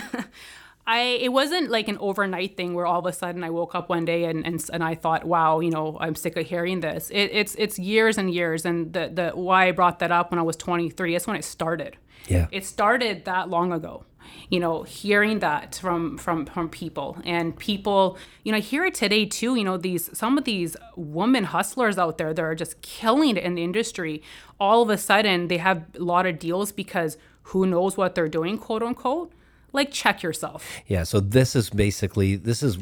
I, 0.01 0.25
I, 0.87 1.01
it 1.21 1.33
wasn't 1.33 1.71
like 1.71 1.89
an 1.89 1.99
overnight 1.99 2.57
thing 2.57 2.73
where 2.73 2.87
all 2.87 3.01
of 3.01 3.05
a 3.07 3.13
sudden 3.13 3.45
I 3.45 3.51
woke 3.51 3.75
up 3.75 3.91
one 3.91 4.07
day 4.07 4.25
and, 4.25 4.47
and, 4.47 4.65
and 4.73 4.83
I 4.83 4.95
thought, 4.95 5.25
wow, 5.27 5.61
you 5.61 5.71
know, 5.71 5.99
I'm 6.01 6.15
sick 6.15 6.37
of 6.39 6.47
hearing 6.47 6.81
this. 6.81 7.11
It, 7.11 7.25
it's, 7.33 7.55
it's 7.57 7.79
years 7.79 8.17
and 8.17 8.33
years. 8.33 8.65
And 8.65 8.93
the, 8.95 9.11
the, 9.13 9.31
why 9.35 9.69
I 9.69 9.73
brought 9.73 9.99
that 9.99 10.11
up 10.11 10.31
when 10.31 10.39
I 10.39 10.43
was 10.43 10.57
23, 10.57 11.13
that's 11.13 11.27
when 11.27 11.37
it 11.37 11.45
started. 11.45 11.99
Yeah. 12.27 12.47
It 12.51 12.65
started 12.65 13.27
that 13.27 13.51
long 13.51 13.73
ago, 13.73 14.05
you 14.51 14.61
know, 14.61 14.83
hearing 14.83 15.39
that 15.41 15.75
from, 15.77 16.19
from, 16.19 16.47
from 16.47 16.69
people 16.69 17.19
and 17.25 17.57
people, 17.59 18.17
you 18.45 18.53
know, 18.53 18.59
I 18.59 18.61
hear 18.61 18.85
it 18.85 18.95
today 18.95 19.27
too, 19.27 19.57
you 19.57 19.65
know, 19.65 19.77
these, 19.77 20.17
some 20.17 20.39
of 20.39 20.45
these 20.45 20.77
women 20.97 21.45
hustlers 21.45 21.99
out 21.99 22.19
there 22.19 22.33
that 22.33 22.43
are 22.43 22.55
just 22.55 22.81
killing 22.83 23.37
it 23.37 23.43
in 23.43 23.55
the 23.55 23.65
industry. 23.65 24.23
All 24.59 24.83
of 24.83 24.91
a 24.91 24.99
sudden 24.99 25.49
they 25.49 25.59
have 25.59 25.85
a 25.95 26.03
lot 26.03 26.27
of 26.27 26.39
deals 26.39 26.73
because 26.73 27.17
who 27.43 27.67
knows 27.67 27.97
what 27.97 28.15
they're 28.15 28.29
doing, 28.29 28.59
quote 28.59 28.83
unquote. 28.83 29.33
Like 29.73 29.91
check 29.91 30.23
yourself. 30.23 30.81
Yeah. 30.87 31.03
So 31.03 31.21
this 31.21 31.55
is 31.55 31.71
basically 31.71 32.37
this 32.37 32.63
is 32.63 32.79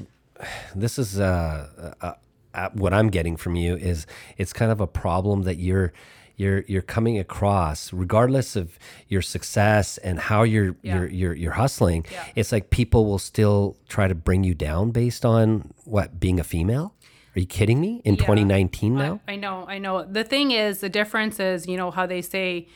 this 0.74 0.98
is 0.98 1.18
uh, 1.18 1.94
uh, 2.00 2.12
uh, 2.54 2.70
what 2.72 2.92
I'm 2.92 3.08
getting 3.08 3.36
from 3.36 3.56
you 3.56 3.76
is 3.76 4.06
it's 4.38 4.52
kind 4.52 4.70
of 4.70 4.80
a 4.80 4.86
problem 4.86 5.42
that 5.42 5.56
you're 5.56 5.92
you're 6.36 6.62
you're 6.68 6.82
coming 6.82 7.18
across 7.18 7.92
regardless 7.92 8.56
of 8.56 8.78
your 9.08 9.22
success 9.22 9.98
and 9.98 10.18
how 10.18 10.42
you're 10.42 10.76
Yeah. 10.82 10.96
you're, 10.96 11.08
you're 11.08 11.34
you're 11.34 11.52
hustling. 11.52 12.04
Yeah. 12.12 12.24
It's 12.34 12.52
like 12.52 12.70
people 12.70 13.06
will 13.06 13.18
still 13.18 13.76
try 13.88 14.06
to 14.08 14.14
bring 14.14 14.44
you 14.44 14.54
down 14.54 14.90
based 14.90 15.24
on 15.24 15.72
what 15.84 16.20
being 16.20 16.38
a 16.40 16.44
female. 16.44 16.94
Are 17.34 17.40
you 17.40 17.46
kidding 17.46 17.80
me? 17.80 18.00
In 18.04 18.16
2019 18.16 18.94
now? 18.94 19.20
I 19.28 19.36
know, 19.36 19.66
I 19.68 19.76
know. 19.78 20.04
The 20.04 20.24
thing 20.24 20.52
is, 20.52 20.80
the 20.80 20.88
difference 20.88 21.38
is, 21.38 21.66
you 21.66 21.76
know, 21.76 21.90
how 21.90 22.06
they 22.06 22.22
say 22.22 22.66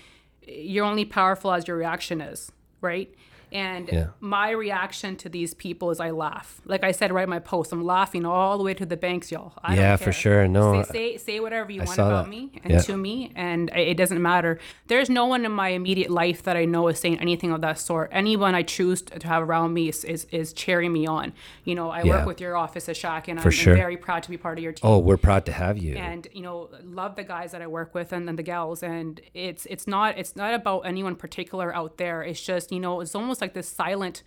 you're 0.46 0.84
only 0.84 1.06
powerful 1.06 1.50
as 1.52 1.66
your 1.66 1.78
reaction 1.78 2.20
is, 2.20 2.52
right? 2.82 3.08
And 3.52 3.88
Yeah. 3.92 4.06
my 4.20 4.50
reaction 4.50 5.16
to 5.16 5.28
these 5.28 5.54
people 5.54 5.90
is 5.90 6.00
I 6.00 6.10
laugh. 6.10 6.60
Like 6.64 6.84
I 6.84 6.92
said 6.92 7.12
right 7.12 7.24
in 7.24 7.30
my 7.30 7.38
post, 7.38 7.72
I'm 7.72 7.84
laughing 7.84 8.24
all 8.24 8.58
the 8.58 8.64
way 8.64 8.74
to 8.74 8.86
the 8.86 8.96
banks, 8.96 9.30
y'all. 9.32 9.52
I 9.62 9.74
Yeah, 9.74 9.96
for 9.96 10.12
sure. 10.12 10.46
No, 10.48 10.82
say, 10.82 10.92
say 10.92 11.16
say 11.16 11.40
whatever 11.40 11.70
you 11.72 11.82
want 11.82 11.98
about 11.98 12.24
that. 12.24 12.30
me 12.30 12.52
and 12.64 12.72
Yeah. 12.74 12.80
to 12.82 12.96
me, 12.96 13.32
and 13.34 13.70
it 13.74 13.96
doesn't 13.96 14.20
matter. 14.22 14.58
There's 14.86 15.10
no 15.10 15.26
one 15.26 15.44
in 15.44 15.52
my 15.52 15.68
immediate 15.70 16.10
life 16.10 16.42
that 16.44 16.56
I 16.56 16.64
know 16.64 16.88
is 16.88 16.98
saying 16.98 17.18
anything 17.20 17.50
of 17.52 17.60
that 17.62 17.78
sort. 17.78 18.08
Anyone 18.12 18.54
I 18.54 18.62
choose 18.62 19.02
to 19.02 19.26
have 19.26 19.42
around 19.42 19.74
me 19.74 19.88
is 19.88 20.04
is, 20.04 20.26
is 20.30 20.52
cheering 20.52 20.92
me 20.92 21.06
on. 21.06 21.32
You 21.64 21.74
know, 21.74 21.90
I 21.90 22.02
Yeah. 22.02 22.10
work 22.18 22.26
with 22.26 22.40
your 22.40 22.56
office 22.56 22.88
at 22.88 22.96
Shaq, 22.96 23.28
and 23.28 23.38
I'm, 23.40 23.46
I'm 23.46 23.50
sure. 23.50 23.74
very 23.74 23.96
proud 23.96 24.22
to 24.24 24.30
be 24.30 24.36
part 24.36 24.58
of 24.58 24.62
your 24.64 24.72
oh, 24.72 24.74
team 24.74 24.90
oh, 24.90 24.98
we're 24.98 25.16
proud 25.16 25.44
to 25.46 25.52
have 25.52 25.76
you. 25.78 25.94
and 25.96 26.26
you 26.32 26.42
know 26.42 26.68
love 26.84 27.16
the 27.16 27.24
guys 27.24 27.52
that 27.52 27.62
i 27.62 27.66
work 27.66 27.94
with 27.94 28.12
and 28.12 28.26
then 28.28 28.36
the 28.36 28.42
gals 28.42 28.82
and 28.82 29.20
it's 29.34 29.66
it's 29.66 29.86
not 29.86 30.16
it's 30.18 30.36
not 30.36 30.52
about 30.54 30.80
anyone 30.80 31.14
particular 31.16 31.74
out 31.74 31.96
there 31.98 32.22
it's 32.22 32.40
just 32.40 32.70
you 32.72 32.80
know 32.80 33.00
it's 33.00 33.14
almost 33.14 33.39
like 33.40 33.54
this 33.54 33.68
silent 33.68 34.22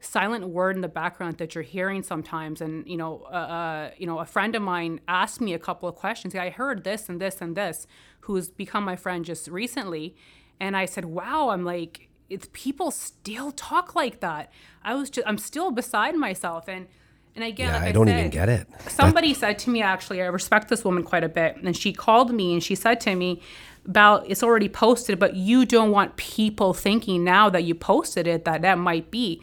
silent 0.00 0.46
word 0.48 0.76
in 0.76 0.82
the 0.82 0.88
background 0.88 1.38
that 1.38 1.54
you're 1.54 1.64
hearing 1.64 2.02
sometimes. 2.02 2.60
And 2.60 2.86
you 2.86 2.96
know, 2.96 3.26
uh, 3.30 3.36
uh, 3.36 3.90
you 3.96 4.06
know, 4.06 4.18
a 4.18 4.26
friend 4.26 4.54
of 4.54 4.62
mine 4.62 5.00
asked 5.08 5.40
me 5.40 5.54
a 5.54 5.58
couple 5.58 5.88
of 5.88 5.94
questions. 5.94 6.34
I 6.34 6.50
heard 6.50 6.84
this 6.84 7.08
and 7.08 7.20
this 7.20 7.40
and 7.40 7.56
this, 7.56 7.86
who's 8.20 8.48
become 8.48 8.84
my 8.84 8.96
friend 8.96 9.24
just 9.24 9.48
recently, 9.48 10.14
and 10.60 10.76
I 10.76 10.84
said, 10.84 11.06
"Wow!" 11.06 11.50
I'm 11.50 11.64
like, 11.64 12.08
it's 12.28 12.48
people 12.52 12.90
still 12.90 13.52
talk 13.52 13.94
like 13.94 14.20
that. 14.20 14.52
I 14.82 14.94
was 14.94 15.10
just, 15.10 15.26
I'm 15.26 15.38
still 15.38 15.70
beside 15.70 16.14
myself, 16.16 16.68
and 16.68 16.86
and 17.34 17.44
again, 17.44 17.68
Yeah, 17.68 17.78
like 17.78 17.88
I 17.88 17.92
don't 17.92 18.06
said, 18.06 18.18
even 18.18 18.30
get 18.30 18.48
it. 18.48 18.66
Somebody 18.88 19.34
said 19.34 19.58
to 19.60 19.70
me, 19.70 19.82
actually, 19.82 20.22
I 20.22 20.26
respect 20.26 20.68
this 20.68 20.84
woman 20.84 21.02
quite 21.02 21.24
a 21.24 21.28
bit, 21.28 21.56
and 21.56 21.76
she 21.76 21.92
called 21.92 22.32
me 22.32 22.52
and 22.52 22.62
she 22.62 22.74
said 22.76 23.00
to 23.00 23.14
me, 23.16 23.42
"About 23.86 24.24
it's 24.30 24.42
already 24.42 24.68
posted, 24.68 25.18
but 25.18 25.34
you 25.36 25.64
don't 25.66 25.90
want 25.90 26.16
people 26.16 26.72
thinking 26.74 27.24
now 27.24 27.50
that 27.50 27.64
you 27.64 27.74
posted 27.74 28.26
it 28.26 28.44
that 28.44 28.62
that 28.62 28.78
might 28.78 29.10
be." 29.10 29.40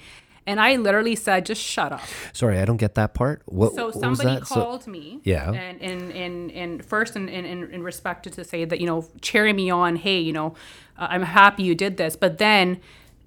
And 0.48 0.60
I 0.60 0.76
literally 0.76 1.16
said, 1.16 1.46
"Just 1.46 1.62
shut 1.62 1.92
up." 1.92 2.02
Sorry, 2.34 2.58
I 2.60 2.66
don't 2.66 2.78
get 2.78 2.96
that 2.96 3.14
part. 3.14 3.44
What, 3.46 3.76
So 3.76 3.92
somebody 3.92 4.40
that? 4.40 4.48
So- 4.48 4.56
called 4.56 4.88
me, 4.88 5.20
Yeah. 5.24 5.52
and 5.52 5.80
in 5.80 6.12
in 6.12 6.50
in 6.50 6.82
first 6.82 7.16
in, 7.16 7.30
in 7.30 7.46
in 7.72 7.84
respect 7.84 8.24
to, 8.24 8.30
to 8.32 8.44
say 8.44 8.66
that 8.66 8.82
you 8.82 8.88
know 8.88 9.06
cheering 9.22 9.56
me 9.56 9.70
on, 9.70 9.98
hey, 9.98 10.20
you 10.20 10.34
know, 10.34 10.56
uh, 10.98 11.08
I'm 11.10 11.22
happy 11.24 11.64
you 11.64 11.76
did 11.76 11.98
this, 11.98 12.16
but 12.16 12.38
then. 12.38 12.80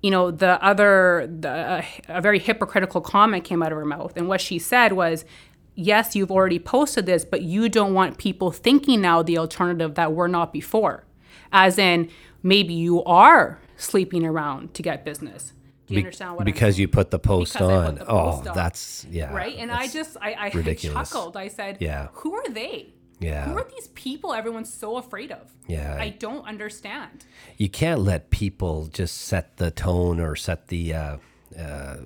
You 0.02 0.10
know 0.10 0.30
the 0.30 0.62
other, 0.62 1.26
the, 1.26 1.48
uh, 1.48 1.82
a 2.10 2.20
very 2.20 2.38
hypocritical 2.38 3.00
comment 3.00 3.42
came 3.44 3.62
out 3.62 3.72
of 3.72 3.78
her 3.78 3.86
mouth, 3.86 4.12
and 4.18 4.28
what 4.28 4.42
she 4.42 4.58
said 4.58 4.92
was, 4.92 5.24
"Yes, 5.74 6.14
you've 6.16 6.30
already 6.30 6.58
posted 6.58 7.06
this, 7.06 7.24
but 7.24 7.42
you 7.42 7.68
don't 7.68 7.94
want 7.94 8.18
people 8.18 8.50
thinking 8.52 9.00
now 9.00 9.22
the 9.22 9.38
alternative 9.38 9.94
that 9.94 10.12
we're 10.12 10.28
not 10.28 10.52
before, 10.52 11.04
as 11.52 11.78
in 11.78 12.08
maybe 12.42 12.74
you 12.74 13.02
are 13.04 13.58
sleeping 13.76 14.24
around 14.24 14.74
to 14.74 14.82
get 14.82 15.04
business." 15.04 15.52
Do 15.86 15.92
you 15.94 16.00
Be- 16.00 16.04
understand 16.06 16.32
what 16.32 16.40
I'm 16.40 16.44
because 16.46 16.78
you 16.78 16.88
put 16.88 17.10
the 17.10 17.18
post 17.18 17.52
Because 17.52 17.88
on. 17.88 17.94
the 17.96 18.04
post 18.06 18.42
oh, 18.46 18.48
on. 18.50 18.54
that's 18.56 19.06
yeah. 19.10 19.34
right? 19.34 19.54
And 19.58 19.70
I 19.70 19.86
just 19.86 20.16
I, 20.18 20.32
I 20.32 20.50
ridiculous. 20.50 21.10
chuckled. 21.10 21.36
I 21.36 21.48
said, 21.48 21.76
Yeah. 21.80 22.08
who 22.14 22.32
are 22.34 22.48
they? 22.48 22.94
Yeah. 23.20 23.44
Who 23.44 23.58
are 23.58 23.66
these 23.70 23.88
people 23.88 24.32
everyone's 24.32 24.72
so 24.72 24.96
afraid 24.96 25.30
of? 25.30 25.52
Yeah. 25.66 25.98
I 26.00 26.08
don't 26.08 26.46
understand. 26.46 27.26
you 27.58 27.68
can't 27.68 28.00
let 28.00 28.30
people 28.30 28.86
just 28.86 29.18
set 29.18 29.58
the 29.58 29.70
tone 29.70 30.20
or 30.20 30.34
set 30.36 30.68
the 30.68 30.94
uh, 30.94 31.16
uh, 31.58 31.96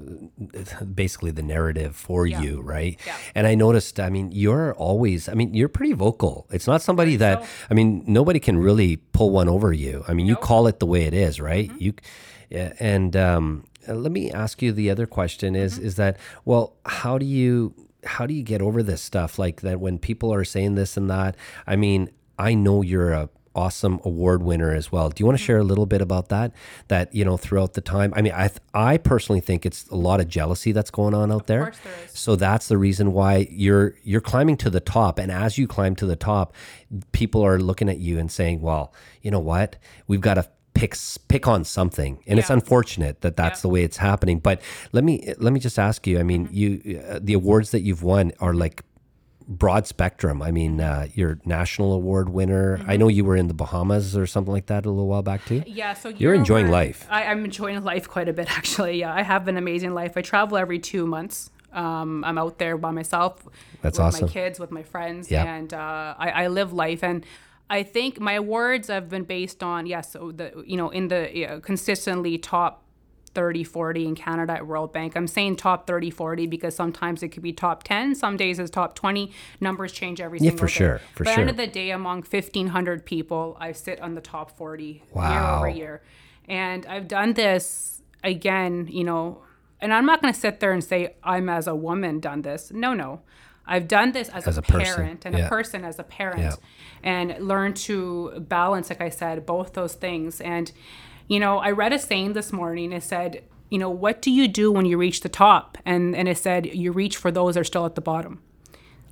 basically 0.95 1.31
the 1.31 1.43
narrative 1.43 1.97
for 1.97 2.27
Yeah. 2.27 2.41
you, 2.43 2.61
right? 2.61 2.99
Yeah. 3.07 3.17
And 3.35 3.47
I 3.47 3.55
noticed, 3.55 3.99
I 4.01 4.11
mean, 4.11 4.31
you're 4.33 4.75
always, 4.75 5.29
I 5.29 5.35
mean, 5.35 5.55
you're 5.55 5.69
pretty 5.69 5.93
vocal. 5.95 6.47
It's 6.51 6.67
not 6.67 6.83
somebody 6.83 7.17
that, 7.17 7.43
so. 7.43 7.49
I 7.71 7.75
mean, 7.75 8.05
nobody 8.07 8.41
can 8.41 8.59
really 8.59 8.97
pull 9.13 9.31
one 9.31 9.49
over 9.49 9.73
you. 9.73 10.05
I 10.09 10.15
mean, 10.15 10.27
you 10.27 10.37
call 10.37 10.67
it 10.67 10.79
the 10.81 10.87
way 10.87 11.03
it 11.05 11.15
is, 11.15 11.41
right? 11.41 11.69
Mm-hmm. 11.69 11.83
You, 11.83 11.93
yeah, 12.51 12.73
and 12.81 13.15
um, 13.17 13.65
uh, 13.89 13.95
let 13.95 14.11
me 14.13 14.31
ask 14.31 14.63
you 14.63 14.73
the 14.73 14.91
other 14.91 15.07
question 15.07 15.55
is, 15.55 15.75
Mm-hmm. 15.77 15.87
is 15.87 15.97
that, 15.97 16.17
well, 16.45 16.77
how 16.87 17.19
do 17.19 17.27
you, 17.27 17.75
how 18.05 18.27
do 18.27 18.33
you 18.35 18.43
get 18.43 18.63
over 18.63 18.83
this 18.83 19.03
stuff 19.03 19.39
like 19.39 19.61
that 19.63 19.81
when 19.81 19.99
people 19.99 20.33
are 20.33 20.45
saying 20.45 20.75
this 20.77 20.97
and 20.97 21.11
that? 21.11 21.37
I 21.67 21.77
mean, 21.77 22.11
I 22.39 22.55
know 22.55 22.83
you're 22.83 23.13
a 23.13 23.29
awesome 23.63 23.99
award 24.05 24.41
winner 24.43 24.71
as 24.81 24.87
well. 24.93 25.07
Do 25.11 25.21
you 25.21 25.27
want 25.27 25.39
to 25.39 25.45
share 25.45 25.59
a 25.59 25.65
little 25.73 25.87
bit 25.95 26.01
about 26.01 26.29
that? 26.29 26.53
That 26.89 27.07
you 27.19 27.25
know 27.25 27.37
throughout 27.37 27.73
the 27.75 27.81
time. 27.81 28.13
I 28.17 28.23
mean, 28.23 28.33
I 28.45 28.49
th- 28.49 28.61
I 28.75 28.97
personally 28.99 29.41
think 29.49 29.67
it's 29.67 29.87
a 29.89 29.97
lot 30.09 30.21
of 30.21 30.27
jealousy 30.29 30.73
that's 30.73 30.91
going 30.91 31.15
on 31.15 31.33
out 31.33 31.47
there. 31.47 31.65
course 31.65 31.79
there 31.85 31.93
is. 32.07 32.19
So 32.25 32.37
that's 32.37 32.67
the 32.69 32.79
reason 32.79 33.13
why 33.13 33.49
you're 33.51 33.95
you're 34.11 34.21
climbing 34.33 34.57
to 34.65 34.71
the 34.71 34.81
top, 34.81 35.19
and 35.19 35.31
as 35.33 35.59
you 35.59 35.67
climb 35.67 35.95
to 35.97 36.07
the 36.07 36.17
top, 36.17 36.55
people 37.13 37.43
are 37.45 37.59
looking 37.59 37.89
at 37.89 37.99
you 37.99 38.19
and 38.19 38.31
saying, 38.31 38.61
"Well, 38.61 38.93
you 39.23 39.31
know 39.31 39.41
what? 39.53 39.77
We've 40.07 40.21
got 40.31 40.35
to." 40.35 40.49
Pick, 40.75 40.95
pick 41.27 41.49
on 41.49 41.65
something 41.65 42.23
and 42.29 42.39
it's 42.39 42.51
unfortunate 42.51 43.23
that 43.23 43.35
that's 43.37 43.59
Yeah. 43.59 43.63
the 43.63 43.69
way 43.75 43.83
it's 43.83 43.97
happening 43.97 44.39
but 44.39 44.63
let 44.93 45.03
me 45.03 45.15
let 45.39 45.53
me 45.53 45.59
just 45.59 45.77
ask 45.77 46.07
you 46.07 46.21
i 46.21 46.23
mean 46.23 46.47
Mm-hmm. 46.47 46.55
you 46.61 47.01
uh, 47.01 47.19
the 47.21 47.33
awards 47.35 47.73
that 47.73 47.81
you've 47.81 48.05
won 48.05 48.31
are 48.39 48.55
like 48.55 48.85
broad 49.49 49.87
spectrum. 49.87 50.43
I 50.43 50.51
mean, 50.51 50.81
uh, 50.81 51.09
you're 51.15 51.41
national 51.47 51.93
award 51.93 52.29
winner. 52.29 52.77
Mm-hmm. 52.77 52.91
I 52.91 52.97
know 52.97 53.09
you 53.09 53.25
were 53.25 53.35
in 53.35 53.49
the 53.49 53.55
Bahamas 53.55 54.17
or 54.17 54.27
something 54.27 54.53
like 54.53 54.67
that 54.67 54.85
a 54.85 54.91
little 54.91 55.09
while 55.09 55.23
back 55.23 55.45
too. 55.47 55.63
Yeah, 55.67 55.95
so 55.95 56.11
You're 56.11 56.35
enjoying 56.35 56.71
life. 56.71 57.07
I, 57.11 57.25
I'm 57.25 57.45
enjoying 57.45 57.83
life 57.83 58.09
quite 58.09 58.29
a 58.29 58.33
bit, 58.33 58.49
actually. 58.57 59.01
Yeah, 59.01 59.13
I 59.13 59.23
have 59.23 59.49
an 59.49 59.57
amazing 59.57 59.95
life. 59.95 60.17
I 60.17 60.23
travel 60.23 60.59
every 60.59 60.79
two 60.79 61.07
months. 61.07 61.51
Um, 61.73 62.25
I'm 62.25 62.39
out 62.39 62.59
there 62.59 62.77
by 62.77 62.91
myself. 62.91 63.47
That's 63.83 63.99
with 63.99 64.07
awesome. 64.07 64.27
my 64.27 64.33
kids, 64.33 64.61
with 64.61 64.71
my 64.71 64.83
friends, 64.83 65.31
Yeah. 65.31 65.45
and 65.45 65.73
uh, 65.73 66.15
I, 66.19 66.31
I 66.45 66.47
live 66.49 66.73
life. 66.73 67.03
And 67.03 67.25
I 67.71 67.83
think 67.83 68.21
my 68.21 68.35
awards 68.35 68.89
have 68.89 69.09
been 69.09 69.25
based 69.25 69.63
on 69.63 69.87
yes, 69.87 70.13
so 70.13 70.33
the 70.33 70.63
you 70.67 70.77
know 70.77 70.89
in 70.89 71.09
the 71.09 71.47
uh, 71.47 71.61
consistently 71.61 72.39
top 72.39 72.83
30 73.39 73.63
40 73.63 74.05
in 74.05 74.15
Canada 74.17 74.55
at 74.55 74.67
Royal 74.67 74.89
Bank. 74.89 75.15
I'm 75.17 75.29
saying 75.29 75.55
top 75.57 75.87
30 75.87 76.11
40 76.11 76.49
because 76.49 76.75
sometimes 76.75 77.23
it 77.23 77.29
could 77.29 77.45
be 77.45 77.53
top 77.53 77.85
10, 77.85 78.17
some 78.17 78.37
days 78.37 78.59
it's 78.59 78.69
top 78.69 78.97
20. 78.97 79.31
Numbers 79.61 79.93
change 79.93 80.21
every 80.21 80.41
Yeah, 80.41 80.51
single 80.51 80.59
for 80.59 80.67
day. 80.67 80.73
sure, 80.73 80.99
for 81.15 81.23
but 81.23 81.35
the 81.37 81.41
end 81.41 81.49
of 81.51 81.57
the 81.57 81.69
day, 81.69 81.93
among 81.93 82.23
1,500 82.29 83.07
people, 83.07 83.57
I 83.61 83.71
sit 83.71 84.01
on 84.01 84.17
the 84.17 84.21
top 84.21 84.57
40 84.57 84.85
year 84.85 85.03
Wow. 85.13 85.59
over 85.59 85.69
year. 85.69 86.03
And 86.49 86.85
I've 86.87 87.07
done 87.07 87.35
this 87.35 88.03
again, 88.25 88.89
you 88.91 89.05
know, 89.05 89.43
and 89.81 89.95
I'm 89.95 90.05
not 90.05 90.21
going 90.21 90.35
to 90.35 90.41
sit 90.41 90.59
there 90.59 90.73
and 90.73 90.83
say 90.83 91.15
I'm 91.23 91.49
as 91.49 91.69
a 91.69 91.77
woman 91.77 92.19
done 92.19 92.43
this. 92.43 92.73
No, 92.73 92.93
no. 92.93 93.21
I've 93.71 93.87
done 93.87 94.11
this 94.11 94.31
as, 94.31 94.49
As 94.49 94.57
a, 94.57 94.61
a 94.61 94.63
person, 94.65 94.95
parent 94.97 95.27
and 95.27 95.39
yeah. 95.39 95.47
a 95.47 95.49
person 95.49 95.85
as 95.85 96.01
a 96.01 96.03
parent 96.03 96.41
Yeah. 96.41 96.55
and 97.05 97.47
learn 97.47 97.75
to 97.87 98.41
balance, 98.49 98.89
like 98.91 99.01
I 99.03 99.11
said, 99.11 99.47
both 99.47 99.75
those 99.75 99.95
things. 99.95 100.41
And, 100.41 100.73
you 101.29 101.39
know, 101.41 101.59
I 101.59 101.71
read 101.71 101.93
a 101.93 101.99
saying 101.99 102.33
this 102.33 102.53
morning. 102.53 102.93
It 102.93 103.03
said, 103.03 103.45
you 103.71 103.79
know, 103.79 103.91
what 103.91 104.23
do 104.23 104.31
you 104.31 104.49
do 104.49 104.73
when 104.73 104.87
you 104.87 104.97
reach 104.99 105.21
the 105.21 105.29
top? 105.29 105.79
And, 105.85 106.17
and 106.17 106.27
it 106.29 106.39
said, 106.39 106.67
you 106.67 106.91
reach 106.91 107.17
for 107.17 107.31
those 107.31 107.55
that 107.55 107.61
are 107.61 107.65
still 107.65 107.85
at 107.87 107.95
the 107.95 108.01
bottom. 108.01 108.43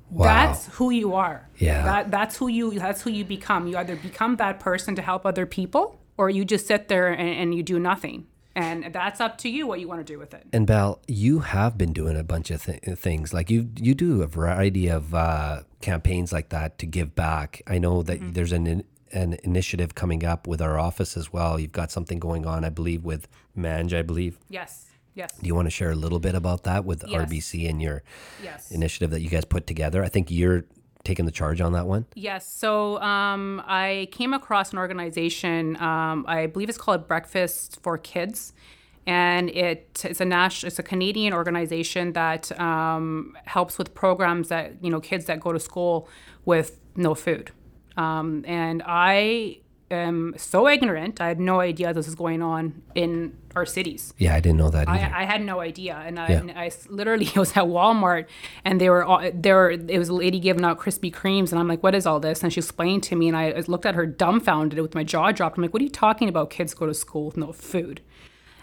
Wow. 0.09 0.25
That's 0.25 0.67
who 0.77 0.89
you 0.89 1.13
are. 1.15 1.49
Yeah. 1.57 1.83
That 1.83 2.11
that's 2.11 2.37
who 2.37 2.47
you 2.47 2.79
that's 2.79 3.01
who 3.01 3.09
you 3.09 3.25
become. 3.25 3.67
You 3.67 3.77
either 3.77 3.97
become 3.97 4.37
that 4.37 4.59
person 4.59 4.95
to 4.95 5.01
help 5.01 5.25
other 5.25 5.45
people 5.45 5.99
or 6.17 6.29
you 6.29 6.45
just 6.45 6.65
sit 6.65 6.87
there 6.87 7.09
and, 7.09 7.29
and 7.29 7.53
you 7.53 7.61
do 7.61 7.77
nothing. 7.77 8.25
And 8.55 8.91
that's 8.93 9.19
up 9.19 9.37
to 9.39 9.49
you 9.49 9.67
what 9.67 9.79
you 9.81 9.87
want 9.87 9.99
to 9.99 10.13
do 10.13 10.17
with 10.17 10.33
it. 10.33 10.47
And 10.53 10.65
Belle, 10.65 11.01
you 11.07 11.39
have 11.39 11.77
been 11.77 11.93
doing 11.93 12.17
a 12.17 12.23
bunch 12.23 12.49
of 12.49 12.63
th- 12.65 12.81
things. 12.97 13.31
Like 13.33 13.51
you, 13.51 13.69
you 13.75 13.93
do 13.93 14.23
a 14.23 14.27
variety 14.27 14.87
of 14.87 15.13
uh, 15.13 15.61
campaigns 15.81 16.31
like 16.33 16.49
that 16.49 16.79
to 16.79 16.87
give 16.87 17.13
back. 17.13 17.61
I 17.67 17.77
know 17.77 18.01
that 18.01 18.19
Mm-hmm. 18.19 18.31
there's 18.31 18.53
an 18.53 18.83
an 19.13 19.37
initiative 19.43 19.95
coming 19.95 20.23
up 20.25 20.47
with 20.47 20.61
our 20.61 20.77
office 20.79 21.15
as 21.17 21.31
well. 21.33 21.59
You've 21.59 21.71
got 21.71 21.91
something 21.91 22.19
going 22.19 22.45
on, 22.45 22.63
I 22.65 22.69
believe, 22.69 23.03
with 23.05 23.27
Manj. 23.57 23.97
I 23.97 24.01
believe. 24.01 24.37
Yes. 24.49 24.85
Yes. 25.15 25.33
Do 25.41 25.47
you 25.47 25.55
want 25.55 25.65
to 25.65 25.71
share 25.71 25.89
a 25.91 25.95
little 25.95 26.19
bit 26.19 26.35
about 26.35 26.63
that 26.63 26.85
with 26.85 27.03
Yes. 27.07 27.21
RBC 27.21 27.67
and 27.69 27.81
your 27.81 28.03
Yes. 28.43 28.69
initiative 28.71 29.09
that 29.11 29.21
you 29.21 29.29
guys 29.29 29.45
put 29.45 29.65
together? 29.65 30.03
I 30.03 30.09
think 30.09 30.29
you're 30.29 30.65
taking 31.03 31.25
the 31.25 31.31
charge 31.31 31.59
on 31.61 31.71
that 31.73 31.87
one. 31.87 32.05
Yes. 32.15 32.45
So 32.47 32.99
um, 33.01 33.61
I 33.65 34.09
came 34.11 34.33
across 34.33 34.73
an 34.73 34.77
organization. 34.77 35.75
Um, 35.81 36.25
I 36.27 36.47
believe 36.47 36.69
it's 36.69 36.77
called 36.77 37.07
Breakfast 37.07 37.79
for 37.81 37.97
Kids, 37.97 38.53
and 39.07 39.49
it, 39.49 40.01
it's 40.03 40.19
a 40.21 40.25
national, 40.25 40.67
it's 40.67 40.79
a 40.79 40.83
Canadian 40.83 41.33
organization 41.33 42.13
that 42.13 42.57
um, 42.59 43.35
helps 43.45 43.77
with 43.77 43.95
programs 43.95 44.49
that 44.49 44.73
you 44.83 44.89
know 44.91 44.99
kids 44.99 45.25
that 45.25 45.39
go 45.39 45.51
to 45.53 45.59
school 45.59 46.07
with 46.45 46.79
no 46.95 47.15
food. 47.15 47.51
Um, 47.97 48.45
and 48.47 48.83
I 48.85 49.59
am 49.89 50.33
so 50.37 50.67
ignorant. 50.67 51.19
I 51.21 51.27
had 51.29 51.39
no 51.39 51.59
idea 51.61 51.93
this 51.93 52.05
was 52.05 52.15
going 52.15 52.41
on 52.41 52.81
in 52.93 53.37
our 53.55 53.65
cities. 53.65 54.13
Yeah, 54.17 54.35
I 54.35 54.39
didn't 54.39 54.57
know 54.57 54.69
that 54.69 54.87
either. 54.87 55.15
I, 55.15 55.21
I 55.21 55.25
had 55.25 55.41
no 55.43 55.61
idea, 55.61 55.95
and 56.05 56.19
I, 56.19 56.27
Yeah. 56.27 56.39
and 56.39 56.51
I 56.51 56.69
literally 56.89 57.29
was 57.35 57.51
at 57.51 57.63
Walmart, 57.63 58.25
and 58.65 58.79
they 58.81 58.89
were 58.89 59.03
all, 59.03 59.21
there. 59.33 59.71
It 59.71 59.97
was 59.97 60.09
a 60.09 60.13
lady 60.13 60.39
giving 60.39 60.63
out 60.65 60.77
Krispy 60.77 61.11
Kremes, 61.11 61.51
and 61.51 61.59
I'm 61.59 61.67
like, 61.67 61.81
"What 61.83 61.95
is 61.95 62.05
all 62.05 62.19
this?" 62.19 62.43
And 62.43 62.51
she 62.53 62.59
explained 62.59 63.03
to 63.03 63.15
me, 63.15 63.27
and 63.29 63.37
I 63.37 63.51
looked 63.67 63.85
at 63.85 63.95
her 63.95 64.05
dumbfounded 64.05 64.79
with 64.79 64.93
my 64.93 65.03
jaw 65.03 65.31
dropped. 65.31 65.57
I'm 65.57 65.63
like, 65.63 65.73
"What 65.73 65.81
are 65.81 65.85
you 65.85 65.89
talking 65.89 66.27
about? 66.29 66.49
Kids 66.49 66.73
go 66.73 66.85
to 66.85 66.93
school 66.93 67.25
with 67.27 67.37
no 67.37 67.51
food," 67.53 68.01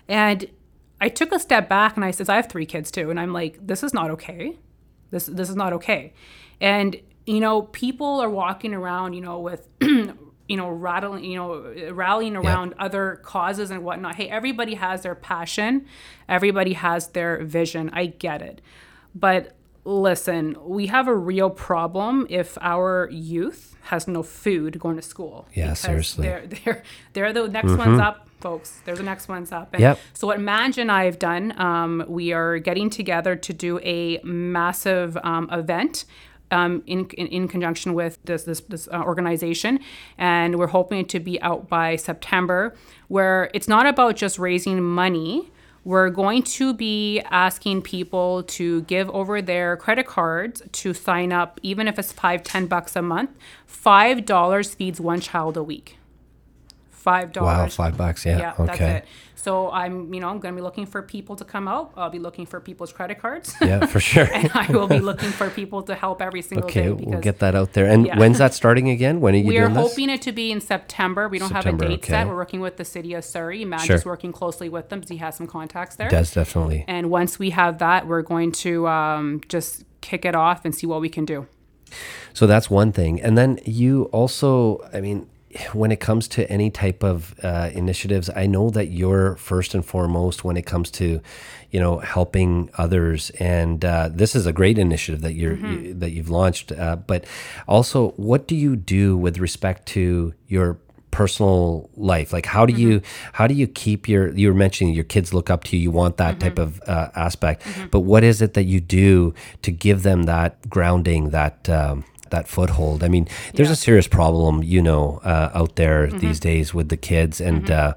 and 0.08 0.46
I 1.00 1.08
took 1.08 1.32
a 1.32 1.38
step 1.40 1.68
back 1.68 1.96
and 1.96 2.04
I 2.04 2.10
says, 2.12 2.28
"I 2.28 2.36
have 2.36 2.48
three 2.48 2.66
kids 2.66 2.90
too," 2.90 3.10
and 3.10 3.18
I'm 3.18 3.32
like, 3.32 3.58
"This 3.66 3.82
is 3.82 3.92
not 3.94 4.10
okay. 4.10 4.58
This 5.10 5.26
this 5.26 5.48
is 5.48 5.56
not 5.56 5.72
okay," 5.72 6.12
and 6.60 6.96
you 7.26 7.40
know, 7.40 7.62
people 7.62 8.20
are 8.20 8.30
walking 8.30 8.74
around, 8.74 9.14
you 9.14 9.20
know, 9.20 9.38
with 9.40 9.68
you 9.80 10.56
know, 10.58 10.68
rattling, 10.68 11.24
you 11.24 11.36
know, 11.36 11.92
rallying 11.92 12.36
around 12.36 12.74
other 12.78 13.20
causes 13.22 13.70
and 13.70 13.82
whatnot. 13.82 14.16
Hey, 14.16 14.28
everybody 14.28 14.74
has 14.74 15.02
their 15.02 15.14
passion, 15.14 15.86
everybody 16.28 16.74
has 16.74 17.08
their 17.08 17.42
vision. 17.42 17.90
I 17.92 18.06
get 18.06 18.42
it. 18.42 18.60
But 19.14 19.54
listen, 19.84 20.56
we 20.60 20.88
have 20.88 21.08
a 21.08 21.14
real 21.14 21.50
problem 21.50 22.26
if 22.28 22.58
our 22.60 23.08
youth 23.10 23.76
has 23.84 24.08
no 24.08 24.22
food 24.22 24.78
going 24.78 24.96
to 24.96 25.02
school. 25.02 25.46
Yeah, 25.54 25.74
seriously. 25.74 26.26
They're, 26.26 26.46
they're, 26.46 26.82
they're 27.12 27.32
the 27.32 27.48
next 27.48 27.76
ones 27.76 28.00
up, 28.00 28.28
folks. 28.40 28.80
They're 28.84 28.96
the 28.96 29.02
next 29.02 29.28
ones 29.28 29.52
up. 29.52 29.74
And 29.74 29.80
Yep. 29.80 29.98
so 30.14 30.26
what 30.26 30.38
Manj 30.40 30.78
and 30.78 30.90
I 30.90 31.04
have 31.04 31.18
done, 31.18 31.58
um, 31.60 32.04
we 32.08 32.32
are 32.32 32.58
getting 32.58 32.90
together 32.90 33.36
to 33.36 33.52
do 33.52 33.78
a 33.82 34.20
massive 34.24 35.16
um, 35.22 35.48
event 35.52 36.04
um, 36.54 36.82
in, 36.86 37.00
in 37.20 37.26
in 37.38 37.48
conjunction 37.48 37.94
with 37.94 38.18
this 38.24 38.44
this, 38.44 38.60
this 38.60 38.88
uh, 38.88 39.02
organization, 39.02 39.80
and 40.16 40.58
we're 40.58 40.74
hoping 40.78 41.04
to 41.06 41.18
be 41.20 41.34
out 41.42 41.68
by 41.68 41.96
September. 41.96 42.74
Where 43.08 43.50
it's 43.56 43.68
not 43.68 43.86
about 43.86 44.16
just 44.16 44.38
raising 44.38 44.82
money, 44.82 45.50
we're 45.84 46.10
going 46.10 46.42
to 46.58 46.72
be 46.72 47.20
asking 47.30 47.82
people 47.82 48.44
to 48.44 48.82
give 48.82 49.10
over 49.10 49.42
their 49.42 49.76
credit 49.76 50.06
cards 50.06 50.62
to 50.80 50.94
sign 50.94 51.32
up, 51.32 51.60
even 51.62 51.88
if 51.88 51.98
it's 51.98 52.12
five, 52.12 52.42
ten 52.42 52.66
bucks 52.66 52.96
a 52.96 53.02
month. 53.02 53.30
Five 53.66 54.24
dollars 54.24 54.74
feeds 54.74 55.00
one 55.00 55.20
child 55.20 55.56
a 55.56 55.62
week. 55.62 55.98
Five 57.04 57.32
dollars. 57.32 57.76
Wow, 57.78 57.84
five 57.84 57.98
bucks. 57.98 58.24
Yeah. 58.24 58.38
Yeah, 58.38 58.52
okay. 58.58 58.64
that's 58.66 58.80
it. 58.80 59.04
So 59.34 59.70
I'm, 59.70 60.14
you 60.14 60.20
know, 60.20 60.28
I'm 60.30 60.38
going 60.40 60.54
to 60.54 60.58
be 60.58 60.62
looking 60.62 60.86
for 60.86 61.02
people 61.02 61.36
to 61.36 61.44
come 61.44 61.68
out. 61.68 61.92
I'll 61.98 62.08
be 62.08 62.18
looking 62.18 62.46
for 62.46 62.60
people's 62.60 62.94
credit 62.94 63.18
cards. 63.18 63.54
Yeah, 63.60 63.84
for 63.84 64.00
sure. 64.12 64.26
and 64.32 64.50
I 64.54 64.72
will 64.72 64.86
be 64.86 65.00
looking 65.00 65.28
for 65.28 65.50
people 65.50 65.82
to 65.82 65.94
help 65.94 66.22
every 66.22 66.40
single 66.40 66.66
okay, 66.66 66.84
day. 66.84 66.92
we'll 66.92 67.20
get 67.20 67.40
that 67.40 67.54
out 67.54 67.74
there. 67.74 67.84
And 67.84 68.06
Yeah. 68.06 68.18
when's 68.18 68.38
that 68.38 68.54
starting 68.54 68.88
again? 68.88 69.20
When 69.20 69.34
are 69.34 69.36
you 69.36 69.48
We 69.48 69.58
are 69.58 69.68
this? 69.68 69.76
hoping 69.76 70.08
it 70.08 70.22
to 70.22 70.32
be 70.32 70.50
in 70.50 70.62
September. 70.62 71.28
We 71.28 71.38
don't 71.38 71.50
September, 71.50 71.84
have 71.84 71.90
a 71.92 71.94
date 71.96 72.04
okay. 72.04 72.12
set. 72.14 72.26
We're 72.26 72.36
working 72.36 72.60
with 72.62 72.78
the 72.78 72.86
city 72.86 73.12
of 73.12 73.22
Surrey. 73.22 73.66
Matt 73.66 73.82
Sure. 73.82 73.96
is 73.96 74.06
working 74.06 74.32
closely 74.32 74.70
with 74.70 74.88
them 74.88 75.00
because 75.00 75.10
he 75.10 75.18
has 75.18 75.36
some 75.36 75.46
contacts 75.46 75.96
there. 75.96 76.08
Does 76.08 76.32
definitely. 76.32 76.86
And 76.88 77.10
once 77.10 77.38
we 77.38 77.50
have 77.50 77.80
that, 77.80 78.06
we're 78.06 78.22
going 78.22 78.50
to 78.64 78.88
um, 78.88 79.42
just 79.48 79.84
kick 80.00 80.24
it 80.24 80.34
off 80.34 80.64
and 80.64 80.74
see 80.74 80.86
what 80.86 81.02
we 81.02 81.10
can 81.10 81.26
do. 81.26 81.46
So 82.32 82.46
that's 82.46 82.70
one 82.70 82.92
thing. 82.92 83.20
And 83.20 83.36
then 83.36 83.58
you 83.66 84.04
also, 84.04 84.80
I 84.94 85.02
mean, 85.02 85.28
when 85.72 85.92
it 85.92 86.00
comes 86.00 86.28
to 86.28 86.50
any 86.50 86.70
type 86.70 87.02
of 87.02 87.34
uh, 87.42 87.70
initiatives, 87.72 88.28
I 88.34 88.46
know 88.46 88.70
that 88.70 88.88
you're 88.88 89.36
first 89.36 89.74
and 89.74 89.84
foremost 89.84 90.44
when 90.44 90.56
it 90.56 90.66
comes 90.66 90.90
to, 90.92 91.20
you 91.70 91.80
know, 91.80 91.98
helping 91.98 92.70
others. 92.76 93.30
And 93.40 93.84
uh, 93.84 94.10
this 94.12 94.34
is 94.34 94.46
a 94.46 94.52
great 94.52 94.78
initiative 94.78 95.20
that 95.22 95.34
you're 95.34 95.54
Mm-hmm. 95.54 95.84
you, 95.84 95.94
that 95.94 96.10
you've 96.10 96.30
launched. 96.30 96.72
Uh, 96.72 96.96
but 96.96 97.24
also, 97.68 98.10
what 98.12 98.48
do 98.48 98.56
you 98.56 98.76
do 98.76 99.16
with 99.16 99.38
respect 99.38 99.86
to 99.86 100.34
your 100.48 100.78
personal 101.12 101.88
life 101.94 102.32
like 102.32 102.44
how 102.44 102.66
do 102.66 102.72
you 102.72 103.00
how 103.34 103.46
do 103.46 103.54
you 103.54 103.68
keep 103.68 104.08
your 104.08 104.30
you 104.32 104.48
were 104.48 104.54
mentioning 104.54 104.92
your 104.92 105.04
kids 105.04 105.32
look 105.32 105.48
up 105.48 105.62
to 105.62 105.76
you 105.76 105.82
you 105.84 105.90
want 105.92 106.16
that 106.16 106.40
type 106.40 106.58
of 106.58 106.82
uh, 106.88 107.08
aspect 107.14 107.62
but 107.92 108.00
what 108.00 108.24
is 108.24 108.42
it 108.42 108.54
that 108.54 108.64
you 108.64 108.80
do 108.80 109.32
to 109.62 109.70
give 109.70 110.02
them 110.02 110.24
that 110.24 110.68
grounding 110.68 111.30
that 111.30 111.68
um, 111.68 112.04
that 112.34 112.46
foothold 112.56 112.98
i 113.06 113.08
mean 113.14 113.26
there's 113.54 113.70
a 113.78 113.80
serious 113.88 114.08
problem 114.18 114.54
you 114.74 114.82
know 114.88 115.04
uh, 115.32 115.48
out 115.60 115.72
there 115.82 116.00
these 116.24 116.38
days 116.50 116.66
with 116.76 116.88
the 116.94 116.96
kids 117.10 117.40
and 117.48 117.64
uh, 117.80 117.92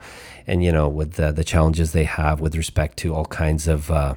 and 0.50 0.58
you 0.65 0.72
know 0.77 0.88
with 1.00 1.12
the, 1.20 1.32
the 1.39 1.44
challenges 1.53 1.88
they 1.91 2.06
have 2.22 2.36
with 2.46 2.53
respect 2.63 2.94
to 3.01 3.08
all 3.15 3.25
kinds 3.44 3.63
of 3.75 3.79
uh, 4.01 4.13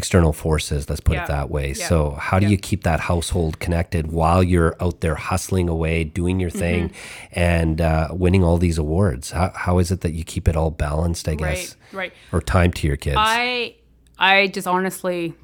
external 0.00 0.32
forces 0.32 0.88
let's 0.90 1.00
put 1.00 1.14
Yeah. 1.16 1.24
it 1.24 1.28
that 1.28 1.48
way 1.56 1.68
Yeah. 1.72 1.88
so 1.90 2.10
how 2.28 2.38
do 2.38 2.44
Yeah. 2.46 2.50
you 2.54 2.58
keep 2.70 2.80
that 2.90 3.00
household 3.10 3.52
connected 3.58 4.02
while 4.20 4.42
you're 4.52 4.76
out 4.84 5.00
there 5.00 5.14
hustling 5.30 5.68
away, 5.76 6.04
doing 6.20 6.36
your 6.44 6.50
thing, 6.64 6.80
Mm-hmm. 6.90 7.40
and 7.40 7.80
uh, 7.80 8.08
winning 8.12 8.44
all 8.44 8.58
these 8.58 8.78
awards? 8.78 9.30
How, 9.38 9.48
how 9.64 9.74
is 9.82 9.90
it 9.90 10.00
that 10.02 10.12
you 10.18 10.24
keep 10.34 10.46
it 10.50 10.56
all 10.60 10.70
balanced? 10.70 11.24
I 11.32 11.34
guess, 11.34 11.76
Right, 11.92 11.98
right. 12.00 12.12
or 12.34 12.40
time 12.42 12.70
to 12.78 12.86
your 12.86 12.96
kids. 13.06 13.16
I 13.18 13.74
I 14.18 14.48
just 14.56 14.66
honestly 14.66 15.34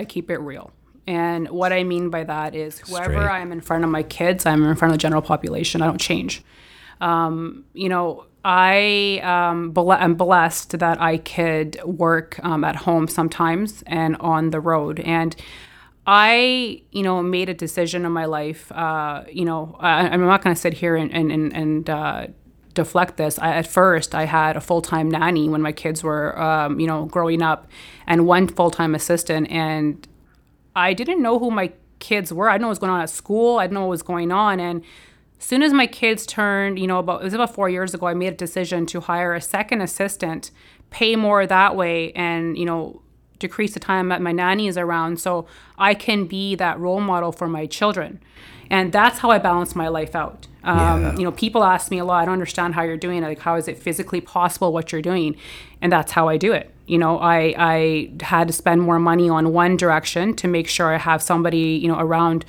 I 0.00 0.04
keep 0.04 0.26
it 0.30 0.38
real. 0.52 0.66
And 1.06 1.48
what 1.50 1.72
I 1.72 1.84
mean 1.84 2.10
by 2.10 2.24
that 2.24 2.54
is 2.54 2.78
whoever 2.78 3.12
Straight. 3.12 3.26
I'm 3.26 3.52
in 3.52 3.60
front 3.60 3.84
of 3.84 3.90
my 3.90 4.02
kids, 4.02 4.46
I'm 4.46 4.64
in 4.64 4.74
front 4.76 4.92
of 4.92 4.98
the 4.98 5.02
general 5.02 5.22
population. 5.22 5.82
I 5.82 5.86
don't 5.86 6.00
change. 6.00 6.42
Um, 7.00 7.64
you 7.74 7.88
know, 7.88 8.26
I 8.44 9.20
um, 9.22 9.72
ble- 9.72 9.92
am 9.92 10.14
blessed 10.14 10.78
that 10.78 11.00
I 11.00 11.18
could 11.18 11.82
work 11.84 12.38
um, 12.42 12.64
at 12.64 12.76
home 12.76 13.08
sometimes 13.08 13.82
and 13.86 14.16
on 14.16 14.50
the 14.50 14.60
road. 14.60 15.00
And 15.00 15.34
I, 16.06 16.82
you 16.90 17.02
know, 17.02 17.22
made 17.22 17.48
a 17.48 17.54
decision 17.54 18.04
in 18.04 18.12
my 18.12 18.26
life. 18.26 18.70
Uh, 18.72 19.24
you 19.30 19.44
know, 19.44 19.76
I, 19.80 20.08
I'm 20.08 20.24
not 20.26 20.42
going 20.42 20.54
to 20.54 20.60
sit 20.60 20.74
here 20.74 20.96
and 20.96 21.10
and 21.12 21.32
and, 21.32 21.52
and 21.54 21.90
uh, 21.90 22.26
deflect 22.74 23.16
this. 23.16 23.38
I, 23.38 23.54
at 23.54 23.66
first, 23.66 24.14
I 24.14 24.24
had 24.24 24.56
a 24.56 24.60
full 24.60 24.82
time 24.82 25.10
nanny 25.10 25.48
when 25.48 25.62
my 25.62 25.72
kids 25.72 26.02
were, 26.02 26.38
um, 26.38 26.78
you 26.78 26.86
know, 26.86 27.06
growing 27.06 27.40
up, 27.40 27.68
and 28.06 28.26
one 28.26 28.48
full 28.48 28.70
time 28.70 28.94
assistant, 28.94 29.50
and 29.50 30.06
I 30.76 30.92
didn't 30.92 31.22
know 31.22 31.38
who 31.38 31.50
my 31.50 31.72
kids 31.98 32.32
were. 32.32 32.48
I 32.48 32.54
didn't 32.54 32.62
know 32.62 32.68
what 32.68 32.72
was 32.72 32.78
going 32.80 32.92
on 32.92 33.00
at 33.00 33.10
school. 33.10 33.58
I 33.58 33.64
didn't 33.64 33.74
know 33.74 33.80
what 33.82 33.90
was 33.90 34.02
going 34.02 34.32
on. 34.32 34.60
And 34.60 34.82
as 35.38 35.44
soon 35.44 35.62
as 35.62 35.72
my 35.72 35.86
kids 35.86 36.26
turned, 36.26 36.78
you 36.78 36.86
know, 36.86 36.98
about 36.98 37.20
it 37.20 37.24
was 37.24 37.34
about 37.34 37.54
four 37.54 37.68
years 37.68 37.94
ago, 37.94 38.06
I 38.06 38.14
made 38.14 38.32
a 38.32 38.36
decision 38.36 38.86
to 38.86 39.00
hire 39.00 39.34
a 39.34 39.40
second 39.40 39.80
assistant, 39.80 40.50
pay 40.90 41.16
more 41.16 41.46
that 41.46 41.76
way, 41.76 42.12
and 42.12 42.56
you 42.56 42.64
know, 42.64 43.02
decrease 43.38 43.74
the 43.74 43.80
time 43.80 44.08
that 44.08 44.22
my 44.22 44.32
nanny 44.32 44.68
is 44.68 44.78
around, 44.78 45.20
so 45.20 45.46
I 45.78 45.94
can 45.94 46.26
be 46.26 46.54
that 46.56 46.78
role 46.78 47.00
model 47.00 47.32
for 47.32 47.48
my 47.48 47.66
children. 47.66 48.20
And 48.70 48.92
that's 48.92 49.18
how 49.18 49.30
I 49.30 49.38
balance 49.38 49.76
my 49.76 49.88
life 49.88 50.14
out. 50.14 50.46
Um, 50.62 51.02
Yeah. 51.02 51.16
You 51.16 51.24
know, 51.24 51.32
people 51.32 51.62
ask 51.62 51.90
me 51.90 51.98
a 51.98 52.04
lot. 52.04 52.22
I 52.22 52.24
don't 52.24 52.32
understand 52.32 52.74
how 52.74 52.82
you're 52.82 52.96
doing 52.96 53.22
it. 53.22 53.26
Like, 53.26 53.40
how 53.40 53.56
is 53.56 53.68
it 53.68 53.76
physically 53.78 54.20
possible 54.20 54.72
what 54.72 54.92
you're 54.92 55.02
doing? 55.02 55.36
And 55.82 55.92
that's 55.92 56.12
how 56.12 56.28
I 56.28 56.38
do 56.38 56.52
it. 56.52 56.73
You 56.86 56.98
know, 56.98 57.18
I 57.18 57.54
I 57.56 58.10
had 58.20 58.48
to 58.48 58.52
spend 58.52 58.82
more 58.82 58.98
money 58.98 59.28
on 59.28 59.52
one 59.52 59.76
direction 59.76 60.34
to 60.36 60.48
make 60.48 60.68
sure 60.68 60.94
I 60.94 60.98
have 60.98 61.22
somebody 61.22 61.78
you 61.82 61.88
know 61.88 61.98
around 61.98 62.44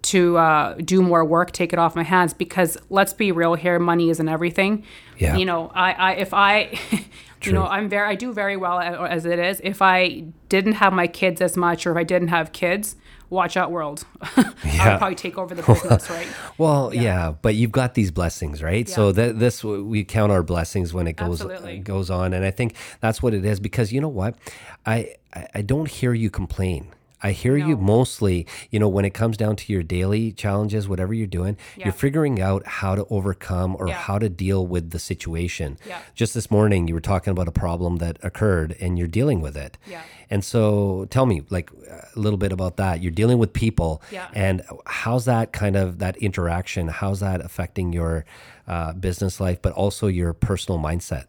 to 0.00 0.38
uh, 0.38 0.74
do 0.74 1.02
more 1.02 1.24
work, 1.24 1.50
take 1.52 1.72
it 1.72 1.78
off 1.78 1.96
my 1.96 2.02
hands. 2.02 2.32
Because 2.32 2.78
let's 2.88 3.12
be 3.12 3.32
real 3.32 3.54
here, 3.54 3.78
money 3.78 4.10
isn't 4.10 4.28
everything. 4.28 4.84
Yeah. 5.18 5.36
You 5.36 5.44
know, 5.44 5.70
I, 5.74 5.92
I 5.92 6.12
if 6.14 6.32
I, 6.32 6.78
you 7.42 7.52
know, 7.52 7.66
I'm 7.66 7.88
very 7.88 8.08
I 8.08 8.14
do 8.14 8.32
very 8.32 8.56
well 8.56 8.80
as 8.80 9.26
it 9.26 9.38
is. 9.38 9.60
If 9.64 9.82
I 9.82 10.24
didn't 10.48 10.74
have 10.74 10.92
my 10.92 11.06
kids 11.06 11.40
as 11.40 11.56
much, 11.56 11.86
or 11.86 11.92
if 11.92 11.96
I 11.96 12.04
didn't 12.04 12.28
have 12.28 12.52
kids, 12.52 12.96
watch 13.30 13.56
out, 13.56 13.70
world. 13.70 14.04
Yeah. 14.64 14.92
would 14.92 14.98
probably 14.98 15.14
take 15.14 15.38
over 15.38 15.54
the 15.54 15.62
business, 15.62 16.10
right? 16.16 16.26
Well, 16.58 16.92
yeah. 16.94 17.32
but 17.42 17.54
you've 17.54 17.72
got 17.72 17.94
these 17.94 18.10
blessings, 18.10 18.62
right? 18.62 18.88
So 18.88 19.06
Yeah. 19.06 19.12
that 19.12 19.38
this 19.38 19.64
we 19.64 20.04
count 20.04 20.30
our 20.32 20.42
blessings 20.42 20.92
when 20.92 21.06
it 21.06 21.14
goes 21.16 21.40
uh, 21.40 21.48
Absolutely. 21.48 21.78
goes 21.78 22.10
on, 22.10 22.32
and 22.34 22.44
I 22.44 22.50
think 22.50 22.74
that's 23.00 23.22
what 23.22 23.34
it 23.34 23.44
is. 23.44 23.60
Because 23.60 23.92
you 23.92 24.00
know 24.00 24.08
what, 24.08 24.34
I, 24.84 25.14
I 25.54 25.62
don't 25.62 25.88
hear 25.88 26.12
you 26.12 26.28
complain. 26.30 26.88
I 27.22 27.32
hear 27.32 27.56
you 27.56 27.76
mostly, 27.76 28.46
you 28.70 28.78
know, 28.78 28.88
when 28.88 29.04
it 29.04 29.10
comes 29.14 29.36
down 29.36 29.56
to 29.56 29.72
your 29.72 29.82
daily 29.82 30.30
challenges, 30.32 30.88
whatever 30.88 31.12
you're 31.12 31.26
doing, 31.26 31.56
Yeah. 31.76 31.86
you're 31.86 31.92
figuring 31.92 32.40
out 32.40 32.66
how 32.66 32.94
to 32.94 33.04
overcome 33.10 33.76
or 33.78 33.88
Yeah. 33.88 33.94
how 33.94 34.18
to 34.18 34.28
deal 34.28 34.66
with 34.66 34.90
the 34.90 34.98
situation. 34.98 35.78
Yeah. 35.86 35.98
Just 36.14 36.34
this 36.34 36.50
morning, 36.50 36.86
you 36.86 36.94
were 36.94 37.00
talking 37.00 37.30
about 37.32 37.48
a 37.48 37.52
problem 37.52 37.96
that 37.96 38.18
occurred 38.22 38.76
and 38.80 38.98
you're 38.98 39.08
dealing 39.08 39.40
with 39.40 39.56
it. 39.56 39.78
Yeah. 39.90 40.02
And 40.30 40.44
so 40.44 41.06
tell 41.10 41.26
me, 41.26 41.42
like, 41.50 41.70
a 42.14 42.18
little 42.18 42.36
bit 42.38 42.52
about 42.52 42.76
that. 42.76 43.02
You're 43.02 43.10
dealing 43.12 43.38
with 43.38 43.52
people. 43.52 44.00
Yeah. 44.12 44.28
And 44.34 44.62
how's 44.86 45.24
that 45.24 45.52
kind 45.52 45.74
of 45.76 45.98
that 45.98 46.16
interaction? 46.18 46.88
How's 46.88 47.20
that 47.20 47.40
affecting 47.44 47.92
your 47.92 48.24
uh, 48.68 48.92
business 48.92 49.40
life, 49.40 49.60
but 49.62 49.72
also 49.72 50.06
your 50.08 50.32
personal 50.34 50.78
mindset? 50.78 51.24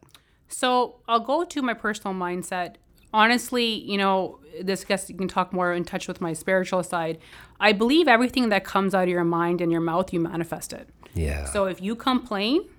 So 0.49 0.95
I'll 1.07 1.19
go 1.21 1.45
to 1.45 1.61
my 1.61 1.73
personal 1.73 2.13
mindset. 2.13 2.75
Honestly, 3.13 3.65
you 3.65 3.97
know, 3.97 4.39
this 4.61 4.83
guess 4.83 5.09
you 5.09 5.15
can 5.15 5.27
talk 5.27 5.51
more 5.53 5.73
in 5.73 5.83
touch 5.83 6.07
with 6.07 6.21
my 6.21 6.33
spiritual 6.33 6.83
side. 6.83 7.17
I 7.59 7.73
believe 7.73 8.07
everything 8.07 8.49
that 8.49 8.63
comes 8.63 8.93
out 8.93 9.03
of 9.03 9.09
your 9.09 9.23
mind 9.23 9.61
and 9.61 9.71
your 9.71 9.81
mouth, 9.81 10.13
you 10.13 10.19
manifest 10.19 10.73
it. 10.73 10.89
Yeah. 11.13 11.45
So 11.45 11.65
if 11.65 11.81
you 11.81 11.95
complain, 11.95 12.69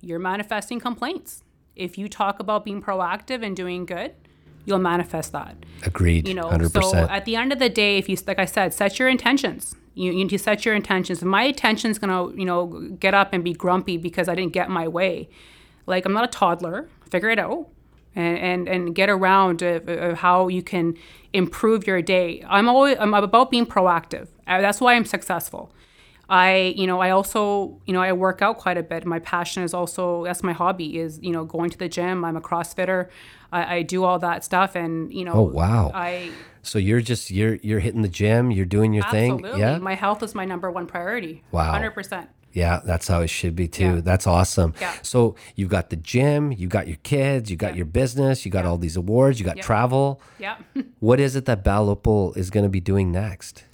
you're 0.00 0.18
manifesting 0.18 0.80
complaints. 0.80 1.44
If 1.76 1.96
you 1.96 2.08
talk 2.08 2.40
about 2.40 2.64
being 2.64 2.82
proactive 2.82 3.44
and 3.44 3.56
doing 3.56 3.86
good, 3.86 4.14
you'll 4.64 4.78
manifest 4.78 5.32
that. 5.32 5.56
Agreed. 5.84 6.26
You 6.28 6.34
know, 6.34 6.44
100%. 6.44 6.90
so 6.90 6.96
at 6.96 7.24
the 7.24 7.36
end 7.36 7.52
of 7.52 7.58
the 7.58 7.68
day, 7.68 7.98
if 7.98 8.08
you, 8.08 8.16
like 8.26 8.38
I 8.38 8.44
said, 8.44 8.74
set 8.74 8.98
your 8.98 9.08
intentions. 9.08 9.74
You, 9.94 10.12
you 10.12 10.24
need 10.24 10.30
to 10.30 10.38
set 10.38 10.64
your 10.64 10.74
intentions. 10.74 11.20
If 11.20 11.24
my 11.24 11.44
intention's 11.44 11.98
gonna, 11.98 12.32
you 12.34 12.44
know, 12.44 12.66
get 12.98 13.14
up 13.14 13.32
and 13.32 13.42
be 13.42 13.52
grumpy 13.52 13.96
because 13.96 14.28
I 14.28 14.34
didn't 14.34 14.52
get 14.52 14.68
my 14.70 14.86
way, 14.86 15.28
like 15.86 16.04
I'm 16.04 16.12
not 16.12 16.24
a 16.24 16.28
toddler. 16.28 16.88
Figure 17.10 17.30
it 17.30 17.38
out, 17.38 17.68
and 18.18 18.38
and, 18.38 18.68
and 18.68 18.94
get 18.94 19.08
around 19.08 19.62
of, 19.62 19.88
of 19.88 20.18
how 20.18 20.48
you 20.48 20.62
can 20.62 20.96
improve 21.32 21.86
your 21.86 22.02
day. 22.02 22.44
I'm 22.48 22.68
always 22.68 22.96
I'm 22.98 23.14
about 23.14 23.50
being 23.50 23.66
proactive. 23.66 24.28
Uh, 24.46 24.60
That's 24.60 24.80
why 24.80 24.94
I'm 24.94 25.04
successful. 25.04 25.72
I, 26.30 26.74
you 26.76 26.86
know, 26.86 27.00
I 27.00 27.08
also, 27.08 27.80
you 27.86 27.94
know, 27.94 28.02
I 28.02 28.12
work 28.12 28.42
out 28.42 28.58
quite 28.58 28.76
a 28.76 28.82
bit. 28.82 29.06
My 29.06 29.18
passion 29.18 29.62
is 29.62 29.72
also 29.72 30.24
that's 30.24 30.42
my 30.42 30.52
hobby 30.52 30.98
is, 30.98 31.18
you 31.22 31.30
know, 31.30 31.44
going 31.44 31.70
to 31.70 31.78
the 31.78 31.88
gym. 31.88 32.22
I'm 32.22 32.36
a 32.36 32.40
CrossFitter. 32.40 33.08
I, 33.50 33.76
I 33.76 33.82
do 33.82 34.04
all 34.04 34.18
that 34.18 34.44
stuff, 34.44 34.76
and 34.76 35.10
you 35.12 35.24
know, 35.24 35.32
Oh, 35.32 35.42
wow. 35.42 35.90
I 35.94 36.30
so 36.62 36.78
you're 36.78 37.00
just 37.00 37.30
you're 37.30 37.54
you're 37.62 37.80
hitting 37.80 38.02
the 38.02 38.08
gym, 38.08 38.50
you're 38.50 38.66
doing 38.66 38.92
your 38.92 39.04
absolutely. 39.04 39.52
thing. 39.52 39.60
Yeah. 39.60 39.78
My 39.78 39.94
health 39.94 40.22
is 40.22 40.34
my 40.34 40.44
number 40.44 40.70
one 40.70 40.86
priority. 40.86 41.44
Wow. 41.50 41.70
hundred 41.70 41.92
percent. 41.92 42.28
Yeah, 42.52 42.80
that's 42.84 43.08
how 43.08 43.20
it 43.20 43.28
should 43.28 43.54
be 43.54 43.68
too. 43.68 43.96
Yeah. 43.96 44.00
That's 44.00 44.26
awesome. 44.26 44.74
Yeah. 44.80 44.94
So 45.02 45.36
you've 45.54 45.68
got 45.68 45.90
the 45.90 45.96
gym, 45.96 46.52
you 46.52 46.66
got 46.66 46.88
your 46.88 46.96
kids, 47.02 47.50
you 47.50 47.56
got 47.56 47.76
your 47.76 47.86
business, 47.86 48.44
you 48.44 48.50
got 48.50 48.64
all 48.64 48.78
these 48.78 48.96
awards, 48.96 49.38
you 49.38 49.44
got 49.44 49.58
travel. 49.58 50.20
Yeah. 50.38 50.56
What 51.00 51.20
is 51.20 51.36
it 51.36 51.44
that 51.44 51.62
Bal 51.62 51.94
Uppal 51.94 52.36
is 52.36 52.50
going 52.50 52.64
to 52.64 52.70
be 52.70 52.80
doing 52.80 53.12
next? 53.12 53.64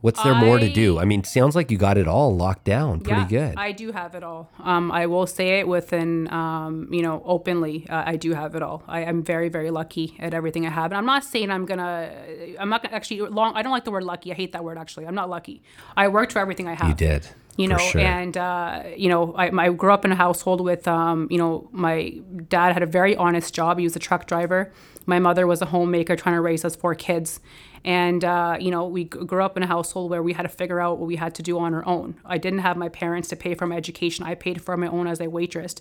What's 0.00 0.22
there 0.22 0.34
more 0.34 0.58
to 0.58 0.72
do? 0.72 0.98
I 0.98 1.04
mean, 1.04 1.24
sounds 1.24 1.54
like 1.54 1.70
you 1.70 1.76
got 1.76 1.98
it 1.98 2.08
all 2.08 2.34
locked 2.34 2.64
down 2.64 3.00
pretty 3.00 3.20
yeah, 3.22 3.48
good. 3.48 3.54
I 3.58 3.72
do 3.72 3.92
have 3.92 4.14
it 4.14 4.22
all. 4.22 4.50
Um, 4.58 4.90
I 4.90 5.06
will 5.06 5.26
say 5.26 5.60
it 5.60 5.68
within, 5.68 6.32
um, 6.32 6.88
you 6.90 7.02
know, 7.02 7.22
openly. 7.24 7.86
Uh, 7.88 8.04
I 8.06 8.16
do 8.16 8.32
have 8.32 8.54
it 8.54 8.62
all. 8.62 8.82
I 8.88 9.00
am 9.02 9.22
very, 9.22 9.50
very 9.50 9.70
lucky 9.70 10.16
at 10.18 10.32
everything 10.32 10.66
I 10.66 10.70
have. 10.70 10.90
And 10.90 10.96
I'm 10.96 11.04
not 11.04 11.24
saying 11.24 11.50
I'm 11.50 11.66
gonna. 11.66 12.10
I'm 12.58 12.70
not 12.70 12.82
gonna 12.82 12.96
actually 12.96 13.20
long. 13.20 13.54
I 13.54 13.62
don't 13.62 13.72
like 13.72 13.84
the 13.84 13.90
word 13.90 14.04
lucky. 14.04 14.32
I 14.32 14.34
hate 14.34 14.52
that 14.52 14.64
word 14.64 14.78
actually. 14.78 15.06
I'm 15.06 15.14
not 15.14 15.28
lucky. 15.28 15.62
I 15.96 16.08
worked 16.08 16.32
for 16.32 16.38
everything 16.38 16.66
I 16.66 16.74
have. 16.74 16.88
you 16.88 16.94
did. 16.94 17.28
You 17.60 17.68
know, 17.68 17.78
sure. 17.78 18.00
and 18.00 18.36
uh, 18.36 18.82
you 18.96 19.08
know, 19.08 19.34
I, 19.34 19.50
I 19.64 19.70
grew 19.70 19.92
up 19.92 20.04
in 20.04 20.12
a 20.12 20.16
household 20.16 20.60
with, 20.60 20.86
um, 20.88 21.28
you 21.30 21.38
know, 21.38 21.68
my 21.72 22.10
dad 22.48 22.72
had 22.72 22.82
a 22.82 22.86
very 22.86 23.14
honest 23.16 23.54
job. 23.54 23.78
He 23.78 23.84
was 23.84 23.96
a 23.96 23.98
truck 23.98 24.26
driver. 24.26 24.72
My 25.06 25.18
mother 25.18 25.46
was 25.46 25.60
a 25.62 25.66
homemaker 25.66 26.14
trying 26.16 26.34
to 26.36 26.40
raise 26.40 26.64
us 26.64 26.76
four 26.76 26.94
kids. 26.94 27.40
And, 27.82 28.22
uh, 28.24 28.58
you 28.60 28.70
know, 28.70 28.86
we 28.86 29.04
g- 29.04 29.24
grew 29.24 29.42
up 29.42 29.56
in 29.56 29.62
a 29.62 29.66
household 29.66 30.10
where 30.10 30.22
we 30.22 30.34
had 30.34 30.42
to 30.42 30.48
figure 30.50 30.80
out 30.80 30.98
what 30.98 31.06
we 31.06 31.16
had 31.16 31.34
to 31.36 31.42
do 31.42 31.58
on 31.58 31.72
our 31.72 31.84
own. 31.86 32.14
I 32.26 32.36
didn't 32.36 32.58
have 32.58 32.76
my 32.76 32.90
parents 32.90 33.28
to 33.30 33.36
pay 33.36 33.54
for 33.54 33.66
my 33.66 33.76
education. 33.76 34.26
I 34.26 34.34
paid 34.34 34.60
for 34.62 34.76
my 34.76 34.86
own 34.86 35.06
as 35.06 35.18
a 35.20 35.28
waitress. 35.28 35.76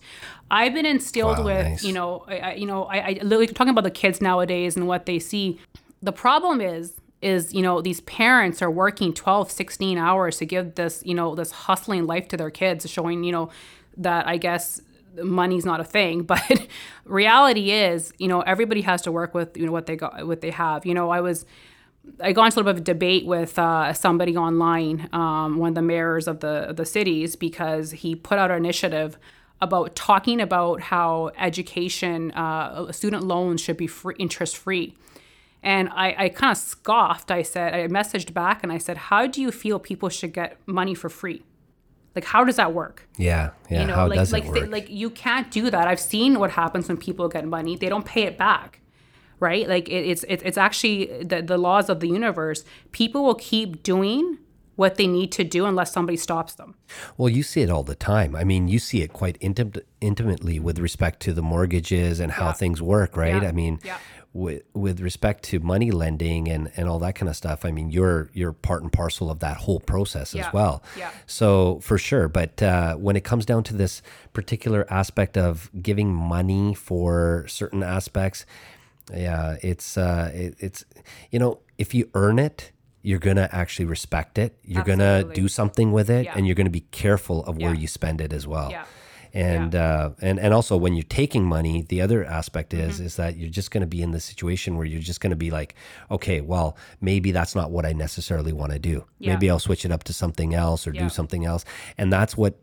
I've 0.50 0.74
been 0.74 0.86
instilled 0.86 1.40
Wow, 1.40 1.46
with, 1.46 1.66
nice. 1.68 1.84
you 1.84 1.92
know, 1.92 2.24
I, 2.28 2.38
I, 2.38 2.54
you 2.54 2.66
know, 2.66 2.86
I, 2.86 2.98
I 2.98 3.12
literally 3.22 3.48
talking 3.48 3.70
about 3.72 3.84
the 3.84 3.92
kids 3.92 4.22
nowadays 4.22 4.78
and 4.78 4.88
what 4.88 5.06
they 5.06 5.20
see. 5.20 5.60
The 6.02 6.14
problem 6.14 6.62
is, 6.62 6.94
is 7.22 7.54
you 7.54 7.62
know 7.62 7.82
these 7.82 8.02
parents 8.02 8.62
are 8.62 8.72
working 8.72 9.14
12 9.14 9.52
16 9.52 9.98
hours 9.98 10.38
to 10.38 10.46
give 10.46 10.76
this 10.76 11.04
you 11.06 11.14
know 11.14 11.36
this 11.36 11.52
hustling 11.52 12.06
life 12.06 12.28
to 12.28 12.38
their 12.38 12.50
kids 12.50 12.90
showing 12.90 13.24
you 13.24 13.32
know 13.32 13.50
that 13.98 14.28
i 14.28 14.38
guess 14.38 14.82
money's 15.22 15.66
not 15.66 15.80
a 15.80 15.84
thing 15.84 16.22
but 16.24 16.68
reality 17.06 17.72
is 17.72 18.14
you 18.18 18.28
know 18.28 18.42
everybody 18.42 18.82
has 18.82 19.02
to 19.02 19.12
work 19.12 19.34
with 19.34 19.58
you 19.58 19.66
know 19.66 19.72
what 19.72 19.86
they 19.86 19.96
got 19.96 20.26
what 20.26 20.42
they 20.42 20.52
have 20.52 20.86
you 20.86 20.94
know 20.94 21.10
i 21.10 21.20
was 21.20 21.46
I 22.22 22.32
got 22.32 22.46
into 22.46 22.58
a 22.58 22.62
little 22.62 22.74
bit 22.74 22.80
of 22.80 22.82
a 22.82 22.94
debate 22.94 23.26
with 23.26 23.60
uh, 23.60 23.94
somebody 23.94 24.36
online, 24.36 25.10
um, 25.14 25.58
one 25.58 25.70
of 25.70 25.76
the 25.76 25.82
mayors 25.82 26.28
of 26.28 26.40
the 26.40 26.70
of 26.70 26.76
the 26.76 26.86
cities, 26.86 27.36
because 27.36 27.92
he 27.92 28.16
put 28.16 28.40
out 28.40 28.52
an 28.52 28.58
initiative 28.58 29.18
about 29.62 29.96
talking 29.96 30.40
about 30.40 30.82
how 30.82 31.32
education, 31.38 32.32
uh, 32.32 32.92
student 32.92 33.24
loans 33.24 33.62
should 33.62 33.78
be 33.78 33.88
free, 33.88 34.16
interest 34.18 34.58
free. 34.58 34.96
And 35.62 35.90
I, 35.90 36.16
I 36.18 36.30
kind 36.30 36.52
of 36.52 36.58
scoffed. 36.58 37.32
I 37.32 37.42
said, 37.44 37.74
I 37.74 37.88
messaged 37.88 38.34
back 38.34 38.64
and 38.64 38.72
I 38.72 38.78
said, 38.78 38.98
How 38.98 39.28
do 39.28 39.42
you 39.42 39.52
feel 39.52 39.78
people 39.80 40.08
should 40.10 40.34
get 40.34 40.58
money 40.66 40.96
for 40.96 41.10
free? 41.10 41.44
Like, 42.16 42.26
how 42.26 42.44
does 42.44 42.56
that 42.56 42.74
work? 42.74 43.08
Yeah, 43.18 43.52
yeah. 43.70 43.82
You 43.82 43.88
know, 43.88 43.96
How 43.96 44.08
like 44.08 44.18
does 44.20 44.32
like 44.34 44.46
it 44.46 44.54
they- 44.54 44.62
work? 44.62 44.72
like 44.72 44.90
you 44.90 45.10
can't 45.10 45.52
do 45.52 45.70
that. 45.70 45.88
I've 45.88 46.00
seen 46.00 46.40
what 46.40 46.52
happens 46.52 46.88
when 46.88 46.98
people 46.98 47.28
get 47.28 47.46
money; 47.46 47.76
they 47.76 47.88
don't 47.90 48.06
pay 48.06 48.24
it 48.24 48.38
back, 48.38 48.82
right? 49.40 49.68
Like 49.70 49.88
it, 49.90 50.06
it's 50.08 50.24
it, 50.24 50.42
it's 50.44 50.58
actually 50.58 51.06
the 51.24 51.42
the 51.42 51.58
laws 51.58 51.88
of 51.90 52.00
the 52.00 52.08
universe. 52.08 52.64
People 52.92 53.24
will 53.24 53.36
keep 53.36 53.84
doing 53.84 54.40
what 54.76 54.96
they 54.96 55.08
need 55.08 55.30
to 55.34 55.44
do 55.44 55.66
unless 55.66 55.92
somebody 55.92 56.18
stops 56.18 56.54
them. 56.56 56.74
Well, 57.18 57.28
you 57.30 57.44
see 57.44 57.62
it 57.62 57.70
all 57.70 57.84
the 57.84 57.96
time. 57.96 58.34
I 58.36 58.44
mean, 58.46 58.70
you 58.70 58.80
see 58.80 59.02
it 59.02 59.12
quite 59.12 59.38
intim- 59.42 59.82
intimately 60.00 60.58
with 60.58 60.80
respect 60.80 61.20
to 61.24 61.34
the 61.34 61.42
mortgages 61.42 62.22
and 62.22 62.32
how 62.32 62.48
Yeah. 62.48 62.54
things 62.54 62.82
work, 62.82 63.18
right? 63.18 63.42
Yeah. 63.44 63.50
I 63.50 63.52
mean, 63.52 63.80
Yeah. 63.84 63.98
With 64.34 64.62
with 64.74 65.00
respect 65.00 65.44
to 65.44 65.60
money 65.60 65.90
lending 65.92 66.48
and 66.48 66.72
and 66.78 66.88
all 66.88 67.00
that 67.00 67.16
kind 67.16 67.28
of 67.30 67.36
stuff. 67.36 67.66
I 67.66 67.72
mean, 67.72 67.90
you're 67.90 68.30
you're 68.34 68.54
part 68.54 68.84
and 68.84 68.92
parcel 68.92 69.32
of 69.32 69.40
that 69.40 69.58
whole 69.58 69.80
process 69.80 70.34
Yeah. 70.36 70.48
as 70.48 70.54
well. 70.54 70.84
Yeah. 70.98 71.10
So 71.26 71.80
for 71.82 71.98
sure, 71.98 72.28
but 72.28 72.62
uh, 72.62 72.96
when 72.96 73.16
it 73.16 73.24
comes 73.24 73.46
down 73.46 73.64
to 73.64 73.74
this 73.76 74.02
particular 74.34 74.86
aspect 74.92 75.38
of 75.38 75.70
giving 75.82 76.14
money 76.14 76.74
for 76.76 77.46
certain 77.48 77.82
aspects, 77.84 78.46
yeah, 79.14 79.58
it's 79.64 79.98
uh, 79.98 80.32
it, 80.34 80.56
it's 80.60 80.86
you 81.32 81.40
know 81.40 81.60
if 81.78 81.94
you 81.94 82.10
earn 82.14 82.40
it. 82.40 82.72
You're 83.02 83.18
gonna 83.20 83.48
actually 83.54 83.86
respect 83.86 84.38
it. 84.38 84.58
You're 84.62 84.84
gonna 84.84 85.24
do 85.24 85.48
something 85.48 85.94
with 85.94 86.10
it, 86.10 86.26
Yeah. 86.26 86.34
and 86.36 86.46
you're 86.46 86.54
gonna 86.54 86.70
be 86.70 86.82
careful 86.92 87.46
of 87.46 87.56
where 87.58 87.74
you 87.74 87.88
spend 87.88 88.20
it 88.20 88.34
as 88.34 88.46
well. 88.46 88.70
Yeah. 89.34 89.40
And 89.64 89.76
uh, 89.76 90.10
and 90.22 90.40
and 90.40 90.54
also 90.54 90.76
when 90.78 90.94
you're 90.94 91.04
taking 91.04 91.44
money, 91.46 91.84
the 91.88 92.02
other 92.02 92.24
aspect 92.26 92.74
is 92.74 92.96
Mm-hmm. 92.96 93.06
is 93.06 93.16
that 93.18 93.38
you're 93.38 93.50
just 93.50 93.72
going 93.72 93.82
to 93.82 93.88
be 93.88 94.02
in 94.02 94.12
the 94.12 94.20
situation 94.20 94.76
where 94.78 94.86
you're 94.86 95.02
just 95.02 95.22
going 95.22 95.32
to 95.32 95.36
be 95.36 95.52
like, 95.52 95.76
okay, 96.10 96.42
well, 96.42 96.78
maybe 97.02 97.32
that's 97.32 97.56
not 97.56 97.72
what 97.72 97.86
I 97.86 97.94
necessarily 97.94 98.54
want 98.54 98.72
to 98.72 98.80
do. 98.80 99.06
Yeah. 99.20 99.34
Maybe 99.34 99.50
I'll 99.50 99.60
switch 99.60 99.86
it 99.86 99.92
up 99.92 100.04
to 100.06 100.14
something 100.14 100.54
else 100.54 100.88
or 100.88 100.94
Yeah. 100.94 101.04
do 101.04 101.10
something 101.10 101.46
else. 101.46 101.66
And 101.98 102.12
that's 102.12 102.36
what 102.38 102.56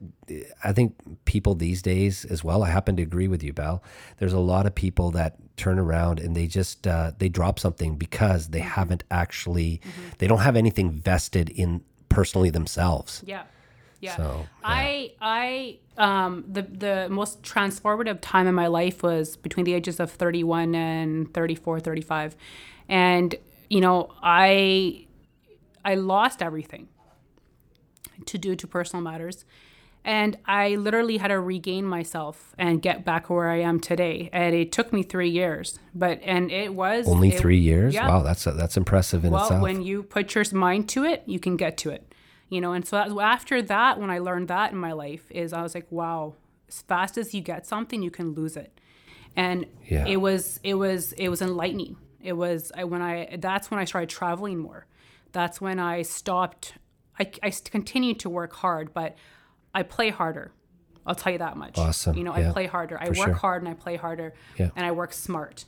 I 0.64 0.72
think 0.72 0.94
people 1.24 1.54
these 1.54 1.82
days 1.82 2.24
as 2.24 2.42
well. 2.42 2.62
I 2.64 2.70
happen 2.70 2.96
to 2.96 3.02
agree 3.02 3.28
with 3.28 3.42
you, 3.42 3.52
Bal. 3.52 3.82
There's 4.18 4.32
a 4.32 4.40
lot 4.40 4.66
of 4.66 4.74
people 4.74 5.10
that 5.12 5.36
turn 5.56 5.78
around 5.78 6.20
and 6.20 6.34
they 6.36 6.46
just 6.46 6.86
uh, 6.86 7.12
they 7.18 7.28
drop 7.28 7.58
something 7.58 7.96
because 7.96 8.48
they 8.48 8.58
Mm-hmm. 8.60 8.68
haven't 8.80 9.04
actually 9.10 9.80
they 10.18 10.26
don't 10.26 10.40
have 10.40 10.56
anything 10.56 10.90
vested 10.90 11.48
in 11.50 11.80
personally 12.08 12.50
themselves. 12.50 13.22
Yeah. 13.26 13.42
Yeah. 14.00 14.16
So, 14.16 14.46
I 14.62 15.12
I 15.20 15.78
um 15.96 16.44
the 16.48 16.62
the 16.62 17.08
most 17.10 17.42
transformative 17.42 18.18
time 18.20 18.46
in 18.46 18.54
my 18.54 18.66
life 18.66 19.02
was 19.02 19.36
between 19.36 19.64
the 19.64 19.74
ages 19.74 20.00
of 20.00 20.10
31 20.10 20.74
and 20.74 21.32
34, 21.32 21.80
35. 21.80 22.36
And 22.88 23.34
you 23.70 23.80
know, 23.80 24.12
I 24.22 25.06
I 25.84 25.94
lost 25.94 26.42
everything 26.42 26.88
to 28.26 28.38
do 28.38 28.56
to 28.56 28.66
personal 28.66 29.02
matters. 29.02 29.44
And 30.04 30.38
I 30.46 30.76
literally 30.76 31.16
had 31.16 31.28
to 31.28 31.40
regain 31.40 31.84
myself 31.84 32.54
and 32.56 32.80
get 32.80 33.04
back 33.04 33.28
where 33.28 33.48
I 33.50 33.60
am 33.62 33.80
today. 33.80 34.30
And 34.32 34.54
it 34.54 34.70
took 34.70 34.92
me 34.92 35.02
three 35.02 35.30
years, 35.30 35.80
but 35.96 36.20
and 36.22 36.52
it 36.52 36.74
was 36.74 37.08
Only 37.08 37.30
it- 37.30 37.38
three 37.40 37.58
years? 37.58 37.92
yeah. 37.92 38.06
Wow, 38.08 38.22
that's 38.22 38.44
that's 38.44 38.76
impressive 38.76 39.24
in 39.24 39.32
well, 39.32 39.42
itself. 39.42 39.62
when 39.62 39.82
you 39.82 40.04
put 40.04 40.34
your 40.36 40.44
mind 40.52 40.88
to 40.90 41.04
it, 41.04 41.24
you 41.26 41.40
can 41.40 41.56
get 41.56 41.76
to 41.78 41.90
it. 41.90 42.12
You 42.48 42.60
know, 42.60 42.72
and 42.72 42.86
so 42.86 42.96
that, 42.96 43.10
after 43.20 43.60
that, 43.62 43.98
when 44.00 44.08
I 44.10 44.18
learned 44.18 44.48
that 44.48 44.70
in 44.72 44.78
my 44.78 44.92
life, 44.92 45.30
is 45.32 45.52
I 45.52 45.62
was 45.62 45.74
like, 45.74 45.90
wow, 45.90 46.34
as 46.68 46.82
fast 46.82 47.18
as 47.18 47.34
you 47.34 47.40
get 47.40 47.66
something, 47.66 48.02
you 48.02 48.10
can 48.10 48.34
lose 48.34 48.56
it. 48.56 48.80
And 49.34 49.66
Yeah. 49.84 50.06
it 50.06 50.16
was 50.18 50.60
it 50.62 50.74
was 50.74 51.12
it 51.14 51.28
was 51.28 51.42
enlightening. 51.42 51.96
It 52.20 52.34
was 52.34 52.70
I, 52.74 52.84
when 52.84 53.02
I 53.02 53.36
that's 53.38 53.70
when 53.70 53.78
I 53.80 53.84
started 53.84 54.08
traveling 54.10 54.58
more. 54.58 54.86
That's 55.32 55.60
when 55.60 55.78
I 55.78 56.02
stopped. 56.02 56.74
I, 57.18 57.30
I 57.42 57.50
continued 57.50 58.20
to 58.20 58.30
work 58.30 58.52
hard, 58.54 58.94
but 58.94 59.16
I 59.74 59.82
play 59.82 60.10
harder. 60.10 60.52
I'll 61.06 61.14
tell 61.14 61.32
you 61.32 61.38
that 61.38 61.56
much. 61.56 61.78
Awesome. 61.78 62.16
You 62.16 62.24
know, 62.24 62.36
Yeah, 62.36 62.48
I 62.50 62.52
play 62.52 62.66
harder. 62.66 62.98
I 63.00 63.06
for 63.06 63.18
work 63.18 63.26
sure. 63.26 63.34
hard 63.34 63.62
and 63.62 63.68
I 63.70 63.74
play 63.74 63.96
harder. 63.96 64.34
Yeah. 64.58 64.70
And 64.76 64.84
I 64.86 64.92
work 64.92 65.12
smart. 65.12 65.64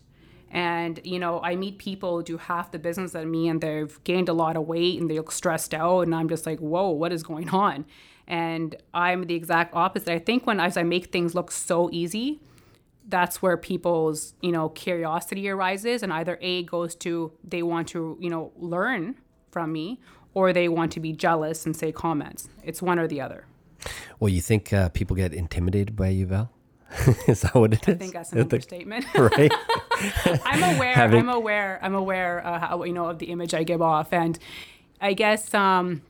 And 0.51 1.01
you 1.05 1.19
know, 1.19 1.41
I 1.43 1.57
meet 1.57 1.79
people 1.79 2.17
who 2.17 2.23
do 2.23 2.37
half 2.39 2.71
the 2.71 2.79
business 2.79 3.13
than 3.13 3.31
me, 3.31 3.49
and 3.49 3.61
they've 3.61 4.03
gained 4.05 4.29
a 4.29 4.33
lot 4.33 4.57
of 4.57 4.67
weight, 4.67 5.01
and 5.01 5.11
they 5.11 5.17
look 5.17 5.33
stressed 5.33 5.75
out, 5.75 6.03
and 6.03 6.15
I'm 6.15 6.29
just 6.29 6.47
like, 6.47 6.59
whoa, 6.59 6.91
what 6.91 7.13
is 7.13 7.23
going 7.23 7.51
on? 7.51 7.85
And 8.27 8.77
I'm 8.93 9.25
the 9.25 9.35
exact 9.35 9.75
opposite. 9.75 10.11
I 10.11 10.19
think 10.19 10.47
when 10.47 10.61
as 10.61 10.77
I 10.77 10.83
make 10.83 11.13
things 11.13 11.35
look 11.35 11.51
so 11.51 11.89
easy, 11.93 12.41
that's 13.09 13.41
where 13.41 13.57
people's 13.57 14.35
you 14.41 14.53
know 14.53 14.69
curiosity 14.71 15.49
arises, 15.49 16.03
and 16.03 16.13
either 16.13 16.39
a 16.41 16.63
goes 16.65 16.95
to 16.97 17.33
they 17.45 17.63
want 17.63 17.89
to 17.89 18.17
you 18.21 18.31
know 18.31 18.53
learn 18.57 19.17
from 19.51 19.73
me, 19.73 20.01
or 20.35 20.53
they 20.53 20.69
want 20.69 20.93
to 20.93 21.01
be 21.01 21.13
jealous 21.13 21.67
and 21.67 21.77
say 21.77 21.93
comments. 21.93 22.49
It's 22.63 22.81
one 22.81 22.99
or 22.99 23.07
the 23.07 23.21
other. 23.21 23.45
Well, 24.19 24.29
you 24.29 24.41
think 24.41 24.73
uh, 24.73 24.89
people 24.91 25.15
get 25.15 25.33
intimidated 25.33 25.95
by 25.95 26.09
you, 26.09 26.27
Bal? 26.27 26.51
is 27.27 27.43
that 27.43 27.55
what 27.55 27.75
it 27.75 27.89
is? 27.89 27.95
I 27.95 27.99
think 27.99 28.13
that's 28.13 28.33
an 28.33 28.41
understatement. 28.41 29.05
right. 29.15 29.53
I'm 30.45 30.77
aware. 30.77 30.95
Having- 30.95 31.21
I'm 31.21 31.29
aware. 31.29 31.79
I'm 31.83 31.95
aware. 31.95 32.47
Uh, 32.47 32.59
how 32.59 32.85
you 32.85 32.93
know 32.93 33.07
of 33.09 33.19
the 33.19 33.27
image 33.27 33.55
I 33.55 33.63
give 33.63 33.83
off, 33.83 34.13
and 34.13 34.39
I 35.01 35.13
guess 35.15 35.53
um, 35.55 36.03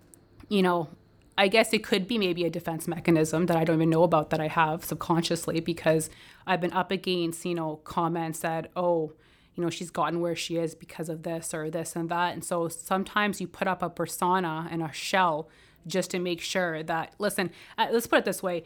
you 0.49 0.63
know, 0.63 0.89
I 1.37 1.49
guess 1.49 1.73
it 1.73 1.85
could 1.85 2.07
be 2.09 2.19
maybe 2.19 2.45
a 2.45 2.51
defense 2.51 2.89
mechanism 2.89 3.47
that 3.47 3.57
I 3.57 3.65
don't 3.65 3.77
even 3.77 3.91
know 3.91 4.03
about 4.03 4.31
that 4.31 4.41
I 4.41 4.49
have 4.49 4.85
subconsciously 4.85 5.61
because 5.61 6.11
I've 6.47 6.61
been 6.61 6.73
up 6.73 6.91
against 6.91 7.45
you 7.45 7.55
know 7.55 7.77
comments 7.85 8.41
that 8.41 8.71
oh 8.77 9.13
you 9.55 9.63
know 9.63 9.71
she's 9.71 9.91
gotten 9.91 10.21
where 10.21 10.37
she 10.37 10.57
is 10.57 10.75
because 10.75 11.09
of 11.09 11.23
this 11.23 11.53
or 11.55 11.71
this 11.71 11.97
and 11.97 12.09
that, 12.11 12.35
and 12.35 12.45
so 12.45 12.69
sometimes 12.69 13.41
you 13.41 13.47
put 13.47 13.69
up 13.69 13.83
a 13.83 13.91
persona 13.91 14.69
and 14.71 14.83
a 14.83 14.93
shell 14.93 15.49
just 15.87 16.11
to 16.11 16.19
make 16.19 16.41
sure 16.41 16.83
that 16.83 17.15
listen. 17.19 17.51
Uh, 17.79 17.87
let's 17.91 18.07
put 18.07 18.21
it 18.21 18.25
this 18.25 18.43
way. 18.43 18.65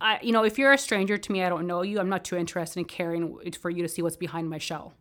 I, 0.00 0.18
you 0.22 0.32
know, 0.32 0.44
if 0.44 0.58
you're 0.58 0.72
a 0.72 0.78
stranger 0.78 1.18
to 1.18 1.32
me, 1.32 1.42
I 1.42 1.48
don't 1.48 1.66
know 1.66 1.82
you. 1.82 1.98
I'm 1.98 2.08
not 2.08 2.24
too 2.24 2.36
interested 2.36 2.78
in 2.80 2.86
caring 2.86 3.38
for 3.60 3.70
you 3.70 3.82
to 3.82 3.88
see 3.88 4.02
what's 4.02 4.16
behind 4.16 4.48
my 4.48 4.58
shell. 4.58 4.94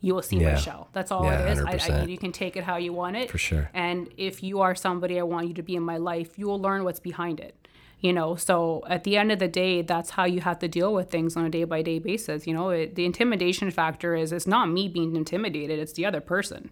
You 0.00 0.14
will 0.14 0.22
see 0.22 0.36
Yeah. 0.38 0.54
my 0.54 0.58
shell. 0.60 0.88
That's 0.92 1.10
all 1.12 1.24
Yeah, 1.24 1.46
it 1.46 1.58
is. 1.58 1.88
I, 1.88 2.00
I, 2.00 2.04
you 2.04 2.18
can 2.18 2.32
take 2.32 2.56
it 2.56 2.64
how 2.64 2.76
you 2.76 2.92
want 2.92 3.16
it. 3.16 3.30
For 3.30 3.38
sure. 3.38 3.70
And 3.72 4.08
if 4.16 4.42
you 4.42 4.60
are 4.60 4.74
somebody 4.74 5.18
I 5.18 5.22
want 5.22 5.48
you 5.48 5.54
to 5.54 5.62
be 5.62 5.76
in 5.76 5.82
my 5.84 5.96
life, 5.96 6.38
you 6.38 6.46
will 6.48 6.60
learn 6.60 6.84
what's 6.84 7.00
behind 7.00 7.38
it. 7.40 7.56
You 8.00 8.12
know, 8.12 8.34
so 8.34 8.82
at 8.88 9.04
the 9.04 9.16
end 9.16 9.30
of 9.30 9.38
the 9.38 9.46
day, 9.46 9.80
that's 9.80 10.10
how 10.10 10.24
you 10.24 10.40
have 10.40 10.58
to 10.58 10.66
deal 10.66 10.92
with 10.92 11.08
things 11.08 11.36
on 11.36 11.44
a 11.44 11.50
day 11.50 11.62
by 11.62 11.82
day 11.82 12.00
basis. 12.00 12.48
You 12.48 12.52
know, 12.54 12.70
it, 12.70 12.96
the 12.96 13.04
intimidation 13.04 13.70
factor 13.70 14.16
is 14.16 14.32
it's 14.32 14.46
not 14.46 14.68
me 14.68 14.88
being 14.88 15.14
intimidated; 15.14 15.78
it's 15.78 15.92
the 15.92 16.04
other 16.04 16.20
person. 16.20 16.70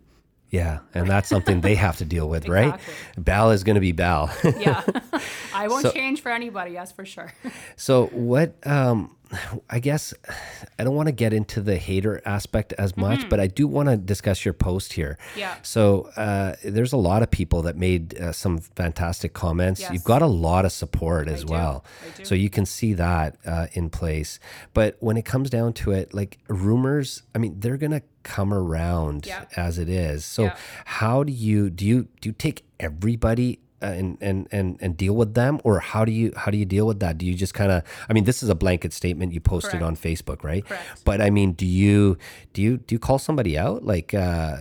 Yeah, 0.51 0.81
and 0.95 1.09
that's 1.09 1.29
something 1.29 1.61
they 1.61 1.77
have 1.77 1.99
to 1.99 2.05
deal 2.05 2.29
with, 2.29 2.49
right? 2.49 2.79
Bal 3.17 3.53
is 3.53 3.63
going 3.63 3.77
to 3.77 3.81
be 3.81 3.93
Bal. 3.93 4.31
Yeah, 4.59 4.83
I 5.55 5.69
won't 5.69 5.83
So- 5.83 5.93
change 5.93 6.21
for 6.23 6.31
anybody. 6.33 6.73
That's 6.73 6.91
for 6.93 7.05
sure. 7.05 7.33
so 7.77 8.07
what? 8.09 8.55
Um, 8.67 9.15
I 9.71 9.79
guess 9.79 10.13
I 10.79 10.85
don't 10.85 10.95
want 10.95 11.09
to 11.09 11.13
get 11.13 11.33
into 11.33 11.61
the 11.61 11.77
hater 11.77 12.21
aspect 12.25 12.73
as 12.79 12.97
much, 12.97 13.29
but 13.29 13.39
I 13.41 13.47
do 13.47 13.67
want 13.69 13.89
to 13.89 13.97
discuss 13.97 14.45
your 14.45 14.55
post 14.55 14.95
here. 14.95 15.19
Mm-hmm. 15.31 15.39
Yeah. 15.39 15.57
So 15.63 16.11
uh, 16.17 16.57
there's 16.65 16.93
a 16.93 16.97
lot 16.97 17.23
of 17.23 17.31
people 17.31 17.63
that 17.63 17.77
made 17.77 18.19
uh, 18.19 18.33
some 18.33 18.59
fantastic 18.59 19.33
comments. 19.33 19.81
Yes. 19.81 19.93
You've 19.93 20.05
got 20.05 20.23
a 20.23 20.27
lot 20.27 20.65
of 20.65 20.73
support 20.73 21.29
as 21.29 21.45
well, 21.45 21.85
I 22.15 22.17
do. 22.19 22.25
so 22.25 22.35
you 22.35 22.51
can 22.51 22.67
see 22.67 22.95
that 22.95 23.37
uh, 23.47 23.67
in 23.75 23.91
place. 23.91 24.39
But 24.75 24.97
when 25.01 25.17
it 25.17 25.25
comes 25.25 25.51
down 25.51 25.73
to 25.75 25.93
it, 25.93 26.15
like 26.15 26.39
rumors, 26.49 27.23
I 27.35 27.39
mean, 27.39 27.61
they're 27.61 27.77
gonna 27.77 28.03
come 28.23 28.53
around 28.53 29.27
Yeah. 29.27 29.45
as 29.57 29.79
it 29.79 29.89
is. 29.89 30.25
So 30.25 30.45
Yeah. 30.45 30.57
how 30.85 31.25
do 31.25 31.33
you 31.33 31.71
do 31.71 31.87
you 31.87 32.09
do 32.21 32.29
you 32.29 32.33
take 32.33 32.65
everybody 32.79 33.61
and 33.81 34.19
and 34.21 34.49
and 34.53 34.77
and 34.81 34.97
deal 34.97 35.15
with 35.15 35.35
them, 35.35 35.61
or 35.65 35.81
how 35.81 36.05
do 36.05 36.13
you 36.13 36.33
how 36.37 36.51
do 36.51 36.59
you 36.59 36.65
deal 36.65 36.87
with 36.87 37.01
that? 37.01 37.19
Do 37.19 37.27
you 37.27 37.35
just 37.35 37.55
kind 37.55 37.73
of? 37.73 37.83
I 38.09 38.13
mean, 38.13 38.25
this 38.25 38.43
is 38.43 38.49
a 38.49 38.55
blanket 38.55 38.93
statement 38.93 39.33
you 39.33 39.41
posted 39.41 39.81
Correct. 39.81 39.85
on 39.85 39.97
Facebook, 39.97 40.43
right? 40.45 40.65
Correct. 40.65 41.03
But 41.05 41.21
I 41.21 41.31
mean, 41.31 41.53
do 41.53 41.67
you 41.67 42.17
do 42.53 42.63
you 42.63 42.77
do 42.79 42.95
you 42.95 42.99
call 42.99 43.19
somebody 43.19 43.57
out 43.59 43.85
like? 43.85 44.15
uh 44.15 44.59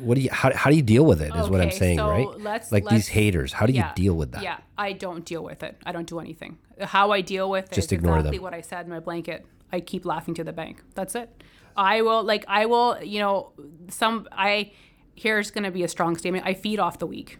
what 0.00 0.14
do 0.14 0.20
you 0.20 0.30
how, 0.30 0.54
how 0.54 0.70
do 0.70 0.76
you 0.76 0.82
deal 0.82 1.04
with 1.04 1.20
it 1.20 1.34
is 1.34 1.50
what 1.50 1.60
i'm 1.60 1.66
Okay, 1.66 1.76
saying 1.76 1.98
so 1.98 2.08
right 2.08 2.28
let's- 2.38 2.70
like 2.70 2.84
let's- 2.84 2.94
these 2.94 3.08
haters 3.08 3.52
how 3.52 3.66
do 3.66 3.72
you 3.72 3.82
deal 3.96 4.14
with 4.14 4.30
that 4.30 4.44
Yeah, 4.44 4.58
I 4.76 4.92
don't 4.92 5.24
deal 5.24 5.42
with 5.42 5.64
it. 5.64 5.76
I 5.84 5.90
don't 5.90 6.06
do 6.06 6.20
anything. 6.20 6.56
How 6.80 7.10
I 7.10 7.20
deal 7.20 7.50
with 7.50 7.64
it 7.72 7.74
Just 7.74 7.88
is 7.90 7.98
ignore 7.98 8.18
exactly 8.18 8.36
them. 8.38 8.44
what 8.44 8.54
I 8.54 8.60
said 8.60 8.86
in 8.86 8.90
my 8.92 9.00
blanket. 9.00 9.44
I 9.72 9.80
keep 9.80 10.04
laughing 10.06 10.34
to 10.34 10.44
the 10.44 10.52
bank. 10.52 10.84
That's 10.94 11.16
it. 11.16 11.42
I 11.76 12.02
will 12.02 12.22
like 12.22 12.44
I 12.46 12.66
will, 12.66 13.02
you 13.02 13.18
know, 13.18 13.50
some 13.88 14.28
I 14.30 14.70
here's 15.16 15.50
going 15.50 15.64
to 15.64 15.72
be 15.72 15.82
a 15.82 15.88
strong 15.88 16.16
statement. 16.16 16.46
I 16.46 16.54
feed 16.54 16.78
off 16.78 17.00
the 17.00 17.06
weak. 17.08 17.38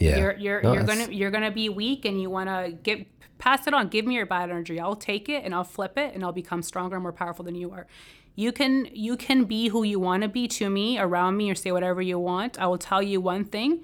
Yeah 0.00 0.16
You're 0.18 0.36
you're 0.36 0.62
No, 0.62 0.72
you're 0.74 0.82
that's- 0.82 1.06
gonna 1.06 1.16
you're 1.16 1.30
gonna 1.30 1.50
be 1.50 1.68
weak 1.68 2.04
and 2.04 2.20
you 2.20 2.28
wanna 2.30 2.72
get 2.72 3.06
pass 3.38 3.66
it 3.66 3.72
on. 3.74 3.88
Give 3.88 4.04
me 4.06 4.14
your 4.16 4.26
bad 4.26 4.50
energy. 4.50 4.78
I'll 4.80 4.96
take 4.96 5.28
it 5.28 5.44
and 5.44 5.54
I'll 5.54 5.64
flip 5.64 5.96
it 5.96 6.14
and 6.14 6.22
I'll 6.24 6.32
become 6.32 6.62
stronger 6.62 6.96
and 6.96 7.02
more 7.02 7.12
powerful 7.12 7.44
than 7.44 7.54
you 7.54 7.70
are. 7.70 7.86
You 8.34 8.52
can 8.52 8.88
you 8.92 9.16
can 9.16 9.44
be 9.44 9.68
who 9.68 9.82
you 9.82 9.98
want 10.00 10.22
to 10.22 10.28
be 10.28 10.46
to 10.48 10.68
me 10.70 10.98
around 10.98 11.36
me 11.36 11.50
or 11.50 11.54
say 11.54 11.72
whatever 11.72 12.02
you 12.02 12.18
want. 12.18 12.58
I 12.60 12.66
will 12.66 12.78
tell 12.78 13.02
you 13.02 13.20
one 13.20 13.44
thing. 13.44 13.82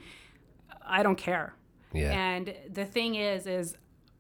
I 0.87 1.02
don't 1.02 1.16
care. 1.18 1.55
Yeah. 1.92 2.12
And 2.12 2.55
the 2.70 2.85
thing 2.85 3.14
is, 3.16 3.46
is 3.46 3.76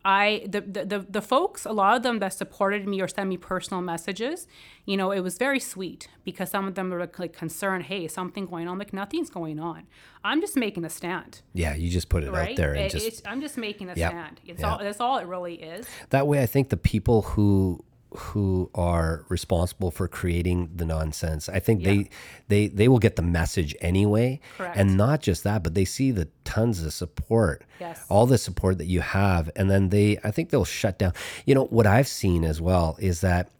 I 0.08 0.46
the, 0.48 0.60
the 0.92 1.04
the 1.16 1.20
folks, 1.20 1.64
a 1.66 1.72
lot 1.72 1.96
of 1.96 2.02
them 2.04 2.20
that 2.20 2.32
supported 2.32 2.86
me 2.86 3.00
or 3.02 3.08
sent 3.08 3.28
me 3.28 3.36
personal 3.36 3.82
messages, 3.82 4.46
you 4.84 4.96
know, 4.96 5.10
it 5.10 5.20
was 5.20 5.36
very 5.36 5.58
sweet 5.58 6.08
because 6.22 6.48
some 6.50 6.68
of 6.68 6.74
them 6.76 6.90
were 6.90 7.10
like 7.18 7.32
concerned, 7.32 7.84
hey, 7.90 8.06
something 8.06 8.46
going 8.46 8.68
on. 8.68 8.74
I'm 8.74 8.78
like 8.78 8.92
nothing's 8.92 9.30
going 9.30 9.58
on. 9.58 9.80
I'm 10.22 10.40
just 10.40 10.56
making 10.56 10.84
a 10.84 10.90
stand 10.90 11.42
yeah 11.54 11.74
you 11.74 11.88
just 11.90 12.08
put 12.08 12.22
it 12.24 12.30
right? 12.30 12.50
out 12.50 12.56
there 12.56 12.72
and 12.74 12.86
It- 12.86 12.90
just 12.92 13.26
I'm 13.28 13.40
just 13.40 13.56
making 13.56 13.88
a 13.88 13.94
Yep. 13.94 14.10
stand. 14.12 14.40
It's 14.46 14.60
Yeah. 14.60 14.70
all. 14.72 14.78
That's 14.78 15.00
all 15.00 15.18
it 15.18 15.26
really 15.26 15.54
is. 15.74 15.86
that 16.10 16.26
way 16.26 16.42
i 16.42 16.46
think 16.46 16.68
the 16.68 16.76
people 16.76 17.22
who 17.22 17.84
who 18.16 18.70
are 18.74 19.24
responsible 19.28 19.90
for 19.90 20.08
creating 20.08 20.70
the 20.74 20.84
nonsense 20.84 21.48
i 21.48 21.58
think 21.58 21.82
they 21.84 22.08
they 22.48 22.68
they 22.68 22.88
will 22.88 22.98
get 22.98 23.16
the 23.16 23.22
message 23.22 23.74
anyway 23.80 24.40
Correct. 24.56 24.76
and 24.76 24.96
not 24.96 25.20
just 25.22 25.44
that 25.44 25.62
but 25.62 25.74
they 25.74 25.84
see 25.84 26.10
the 26.10 26.28
tons 26.44 26.82
of 26.82 26.92
support 26.92 27.62
Yes. 27.80 28.04
all 28.08 28.26
the 28.26 28.38
support 28.38 28.78
that 28.78 28.86
you 28.86 29.00
have 29.00 29.50
and 29.56 29.70
then 29.70 29.90
they 29.90 30.18
i 30.24 30.30
think 30.30 30.50
they'll 30.50 30.64
shut 30.64 30.98
down 30.98 31.12
you 31.44 31.54
know 31.54 31.64
what 31.66 31.86
i've 31.86 32.08
seen 32.08 32.44
as 32.44 32.60
well 32.60 32.96
is 32.98 33.20
that 33.20 33.50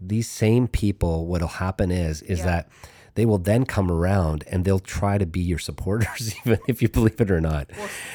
these 0.00 0.28
same 0.28 0.68
people 0.68 1.26
what'll 1.26 1.48
happen 1.48 1.90
is 1.90 2.22
is 2.22 2.40
Yeah. 2.40 2.44
that 2.46 2.68
they 3.16 3.24
will 3.26 3.38
then 3.38 3.64
come 3.64 3.90
around 3.90 4.42
and 4.50 4.64
they'll 4.64 4.78
try 4.80 5.18
to 5.18 5.26
be 5.26 5.40
your 5.40 5.58
supporters 5.58 6.34
even 6.46 6.58
if 6.68 6.82
you 6.82 6.88
believe 6.88 7.20
it 7.20 7.30
or 7.30 7.40
not 7.40 7.70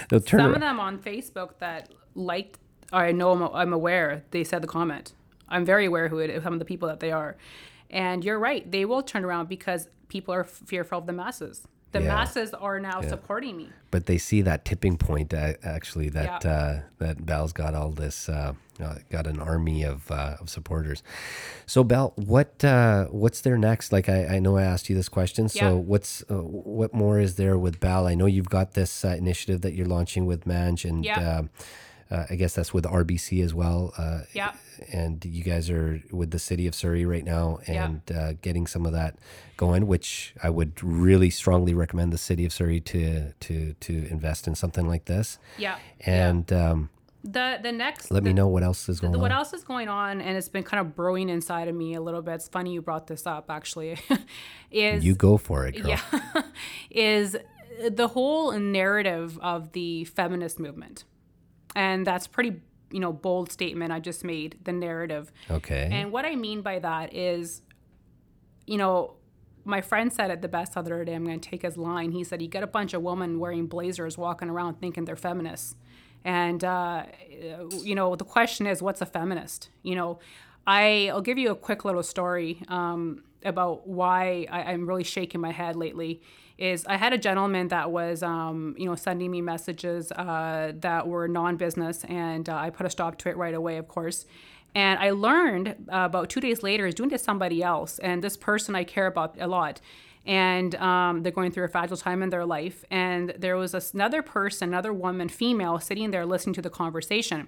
they'll 0.10 0.20
turn 0.20 0.40
Some 0.42 0.48
around 0.52 0.56
of 0.56 0.62
them 0.62 0.80
on 0.80 1.00
Facebook 1.00 1.58
that 1.60 1.90
liked. 2.16 2.60
I 2.92 3.12
know 3.12 3.32
I'm, 3.34 3.44
I'm 3.54 3.72
aware. 3.72 4.24
They 4.32 4.44
said 4.44 4.64
the 4.64 4.68
comment. 4.68 5.14
I'm 5.50 5.66
very 5.66 5.86
aware 5.86 6.08
who 6.08 6.20
it, 6.20 6.42
some 6.44 6.54
of 6.54 6.60
the 6.60 6.66
people 6.66 6.88
that 6.88 7.00
they 7.00 7.12
are, 7.12 7.36
and 7.90 8.24
you're 8.24 8.40
right. 8.40 8.70
They 8.72 8.86
will 8.86 9.02
turn 9.04 9.26
around 9.26 9.50
because 9.50 9.88
people 10.08 10.34
are 10.34 10.44
fearful 10.44 11.00
of 11.00 11.06
the 11.06 11.14
masses. 11.14 11.68
The 11.92 12.02
Yeah. 12.02 12.08
masses 12.16 12.54
are 12.54 12.80
now 12.80 13.02
supporting 13.02 13.58
me. 13.58 13.70
but 13.92 14.06
they 14.06 14.20
see 14.20 14.44
that 14.44 14.64
tipping 14.64 14.96
point 14.98 15.34
uh, 15.34 15.54
actually 15.64 16.10
that 16.10 16.44
Yeah. 16.44 16.52
uh, 16.52 16.80
that 17.00 17.26
Belle's 17.26 17.52
got 17.54 17.74
all 17.74 17.90
this 17.90 18.30
uh, 18.30 18.54
uh, 18.80 18.96
got 19.10 19.26
an 19.26 19.40
army 19.40 19.82
of 19.84 20.12
uh, 20.12 20.38
of 20.40 20.48
supporters. 20.52 21.02
So 21.66 21.84
Belle, 21.84 22.14
what 22.16 22.64
uh, 22.64 23.06
what's 23.06 23.42
there 23.42 23.58
next? 23.58 23.92
Like 23.92 24.08
I, 24.08 24.36
I 24.36 24.40
know 24.40 24.58
I 24.58 24.62
asked 24.64 24.88
you 24.90 24.96
this 24.96 25.10
question. 25.10 25.50
So 25.50 25.66
Yeah. 25.66 25.72
what's 25.92 26.24
uh, 26.30 26.36
what 26.80 26.94
more 26.94 27.20
is 27.20 27.36
there 27.38 27.58
with 27.58 27.80
Belle? 27.80 28.06
I 28.06 28.14
know 28.14 28.28
you've 28.28 28.50
got 28.60 28.74
this 28.76 29.04
uh, 29.04 29.08
initiative 29.18 29.62
that 29.62 29.74
you're 29.74 29.88
launching 29.88 30.28
with 30.28 30.46
Manj, 30.46 30.88
and 30.88 31.04
Yeah. 31.04 31.42
Uh, 32.12 32.26
I 32.30 32.36
guess 32.36 32.56
that's 32.56 32.74
with 32.74 32.86
RBC 32.86 33.44
as 33.44 33.54
well. 33.54 33.94
Uh, 33.98 34.22
Yeah. 34.34 34.54
and 34.92 35.24
you 35.26 35.44
guys 35.44 35.70
are 35.70 36.02
with 36.12 36.32
the 36.32 36.40
city 36.40 36.66
of 36.68 36.74
Surrey 36.74 37.06
right 37.06 37.24
now 37.26 37.60
Yeah. 37.68 37.86
and 37.86 38.02
uh, 38.12 38.34
getting 38.42 38.66
some 38.68 38.86
of 38.86 38.94
that 38.94 39.18
going, 39.58 39.86
which 39.88 40.34
I 40.42 40.50
would 40.50 40.82
really 40.84 41.30
strongly 41.30 41.74
recommend 41.74 42.12
the 42.14 42.18
city 42.18 42.46
of 42.46 42.54
Surrey 42.54 42.80
to 42.82 43.34
to 43.42 43.74
to 43.74 43.94
invest 44.10 44.48
in 44.48 44.56
something 44.56 44.88
like 44.88 45.06
this. 45.06 45.38
Yeah. 45.58 45.78
And 46.06 46.52
um, 46.54 46.90
The 47.24 47.60
the 47.62 47.72
next. 47.74 48.10
let 48.12 48.24
me 48.24 48.32
know 48.34 48.48
what 48.48 48.64
else 48.64 48.88
is 48.90 49.00
going 49.02 49.20
what 49.20 49.32
on. 49.32 49.38
else 49.38 49.52
is 49.54 49.64
going 49.66 49.90
on, 49.90 50.22
and 50.22 50.38
it's 50.38 50.50
been 50.50 50.64
kind 50.64 50.80
of 50.80 50.96
brewing 50.96 51.28
inside 51.30 51.68
of 51.68 51.76
me 51.76 51.94
a 51.96 52.02
little 52.02 52.22
bit. 52.22 52.36
It's 52.36 52.48
funny 52.48 52.72
you 52.74 52.82
brought 52.82 53.08
this 53.08 53.28
up, 53.28 53.50
actually. 53.50 54.00
is 54.72 55.04
You 55.04 55.16
go 55.16 55.38
for 55.38 55.68
it, 55.68 55.74
girl. 55.82 55.90
Yeah. 55.90 56.42
is 56.90 57.36
the 57.90 58.08
whole 58.08 58.52
narrative 58.58 59.38
of 59.42 59.72
the 59.74 60.06
feminist 60.06 60.60
movement. 60.60 61.04
And 61.76 62.06
that's 62.06 62.28
pretty, 62.28 62.62
you 62.92 63.00
know, 63.00 63.14
bold 63.14 63.52
statement 63.52 63.92
I 63.92 64.00
just 64.00 64.24
made, 64.24 64.58
the 64.64 64.72
narrative. 64.72 65.32
Okay. 65.50 65.90
And 65.92 66.12
what 66.12 66.26
I 66.26 66.36
mean 66.36 66.62
by 66.62 66.80
that 66.80 67.14
is, 67.14 67.62
you 68.66 68.78
know, 68.78 69.16
my 69.66 69.82
friend 69.82 70.12
said 70.12 70.32
it 70.32 70.42
the 70.42 70.48
best 70.48 70.74
the 70.74 70.80
other 70.80 71.04
day. 71.06 71.14
I'm 71.14 71.26
going 71.26 71.40
to 71.40 71.50
take 71.50 71.62
his 71.62 71.78
line. 71.78 72.12
He 72.12 72.24
said, 72.24 72.42
You 72.42 72.48
get 72.48 72.64
a 72.64 72.68
bunch 72.68 72.94
of 72.94 73.02
women 73.02 73.40
wearing 73.40 73.68
blazers 73.68 74.18
walking 74.18 74.50
around 74.50 74.80
thinking 74.80 75.06
they're 75.06 75.16
feminists. 75.16 75.76
And, 76.26 76.64
uh, 76.64 77.04
you 77.82 77.96
know, 77.96 78.16
the 78.16 78.26
question 78.26 78.68
is, 78.68 78.82
what's 78.82 79.02
a 79.02 79.06
feminist? 79.06 79.70
You 79.84 79.96
know, 79.96 80.20
I, 80.68 81.10
I'll 81.14 81.22
give 81.22 81.38
you 81.38 81.52
a 81.52 81.56
quick 81.56 81.86
little 81.86 82.04
story 82.04 82.62
um, 82.68 83.24
about 83.44 83.88
why 83.88 84.46
I, 84.52 84.64
I'm 84.64 84.88
really 84.88 85.04
shaking 85.04 85.40
my 85.40 85.52
head 85.52 85.76
lately. 85.76 86.22
Is 86.60 86.86
I 86.86 86.98
had 86.98 87.14
a 87.14 87.18
gentleman 87.18 87.70
that 87.70 87.90
was, 87.90 88.22
um, 88.22 88.76
you 88.78 88.86
know, 88.86 88.96
sending 88.96 89.32
me 89.32 89.42
messages 89.42 90.12
uh, 90.12 90.74
that 90.82 91.08
were 91.08 91.26
non-business, 91.30 92.04
and 92.04 92.50
uh, 92.50 92.56
I 92.58 92.70
put 92.70 92.86
a 92.86 92.90
stop 92.90 93.18
to 93.20 93.30
it 93.30 93.38
right 93.38 93.54
away, 93.54 93.78
of 93.78 93.88
course. 93.88 94.26
And 94.76 95.00
I 95.00 95.12
learned 95.12 95.70
uh, 95.70 96.04
about 96.12 96.30
two 96.30 96.42
days 96.42 96.62
later 96.62 96.86
is 96.86 96.96
doing 96.96 97.10
to 97.12 97.18
somebody 97.18 97.64
else, 97.64 97.98
and 98.00 98.22
this 98.22 98.36
person 98.36 98.76
I 98.76 98.84
care 98.84 99.08
about 99.08 99.38
a 99.40 99.48
lot. 99.48 99.80
And 100.26 100.76
um, 100.76 101.24
they're 101.24 101.32
going 101.32 101.52
through 101.54 101.64
a 101.64 101.70
fragile 101.70 101.96
time 101.96 102.22
in 102.22 102.30
their 102.30 102.46
life. 102.46 102.84
And 102.92 103.34
there 103.38 103.56
was 103.56 103.74
another 103.94 104.22
person, 104.22 104.70
another 104.70 104.92
woman, 104.92 105.30
female, 105.30 105.80
sitting 105.80 106.12
there 106.12 106.26
listening 106.26 106.56
to 106.56 106.62
the 106.62 106.70
conversation. 106.70 107.48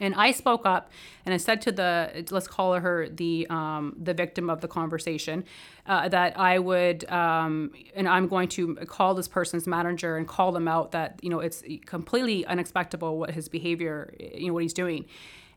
And 0.00 0.14
I 0.14 0.32
spoke 0.32 0.64
up 0.64 0.90
and 1.24 1.34
I 1.34 1.38
said 1.38 1.60
to 1.62 1.72
the 1.72 2.26
let's 2.30 2.46
call 2.46 2.74
her 2.74 3.08
the 3.08 3.46
um, 3.48 3.96
the 4.00 4.14
victim 4.14 4.50
of 4.50 4.60
the 4.60 4.68
conversation 4.68 5.44
uh, 5.86 6.08
that 6.08 6.38
I 6.38 6.58
would 6.58 7.08
um, 7.10 7.72
and 7.94 8.08
I'm 8.08 8.28
going 8.28 8.48
to 8.50 8.76
call 8.86 9.14
this 9.14 9.28
person's 9.28 9.66
manager 9.66 10.16
and 10.16 10.26
call 10.26 10.52
them 10.52 10.68
out 10.68 10.92
that 10.92 11.18
you 11.22 11.30
know 11.30 11.40
it's 11.40 11.62
completely 11.86 12.46
unexpected 12.46 13.00
what 13.00 13.30
his 13.30 13.48
behavior 13.48 14.14
you 14.18 14.48
know 14.48 14.52
what 14.54 14.62
he's 14.62 14.74
doing. 14.74 15.06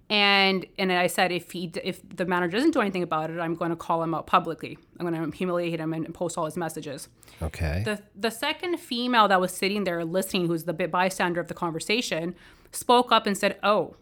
And 0.09 0.65
and 0.77 0.91
I 0.91 1.07
said 1.07 1.31
if 1.31 1.51
he 1.51 1.71
if 1.83 2.01
the 2.09 2.25
manager 2.25 2.57
doesn't 2.57 2.71
do 2.71 2.81
anything 2.81 3.01
about 3.01 3.29
it, 3.29 3.39
I'm 3.39 3.55
going 3.55 3.69
to 3.69 3.77
call 3.77 4.03
him 4.03 4.13
out 4.13 4.27
publicly. 4.27 4.77
I'm 4.99 5.07
going 5.07 5.31
to 5.31 5.37
humiliate 5.37 5.79
him 5.79 5.93
and 5.93 6.13
post 6.13 6.37
all 6.37 6.43
his 6.43 6.57
messages. 6.57 7.07
okay. 7.41 7.81
The 7.85 8.01
the 8.13 8.29
second 8.29 8.77
female 8.77 9.29
that 9.29 9.39
was 9.39 9.53
sitting 9.53 9.85
there 9.85 10.03
listening, 10.03 10.47
who's 10.47 10.65
the 10.65 10.73
bystander 10.73 11.39
of 11.39 11.47
the 11.47 11.53
conversation, 11.53 12.35
spoke 12.73 13.13
up 13.13 13.25
and 13.25 13.37
said, 13.37 13.57
"Oh, 13.63 13.95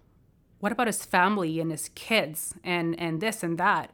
what 0.59 0.71
about 0.71 0.87
his 0.87 1.03
family 1.05 1.59
and 1.59 1.71
his 1.71 1.89
kids 1.95 2.53
and 2.63 2.99
and 2.99 3.21
this 3.21 3.43
and 3.43 3.57
that?" 3.57 3.91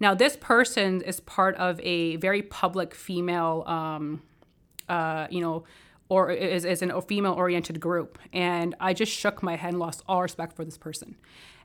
Now, 0.00 0.14
this 0.14 0.36
person 0.36 1.00
is 1.02 1.20
part 1.20 1.54
of 1.56 1.80
a 1.80 2.16
very 2.16 2.42
public 2.42 2.92
female, 2.92 3.62
um, 3.68 4.22
uh, 4.88 5.28
you 5.30 5.40
know, 5.40 5.62
or 6.08 6.32
is, 6.32 6.64
is 6.64 6.82
a 6.82 7.00
female 7.02 7.34
oriented 7.34 7.78
group, 7.78 8.18
and 8.32 8.74
I 8.80 8.94
just 8.94 9.12
shook 9.12 9.42
my 9.42 9.54
head 9.54 9.70
and 9.70 9.78
lost 9.78 10.02
all 10.08 10.22
respect 10.22 10.56
for 10.56 10.64
this 10.64 10.76
person. 10.76 11.14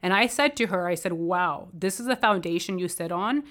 And 0.04 0.14
I 0.14 0.28
said 0.28 0.56
to 0.58 0.68
her, 0.68 0.88
I 0.88 0.96
said, 0.96 1.14
"Wow, 1.14 1.70
this 1.74 2.00
is 2.00 2.08
a 2.08 2.16
foundation 2.16 2.80
you 2.80 2.88
sit 2.88 3.12
on." 3.12 3.44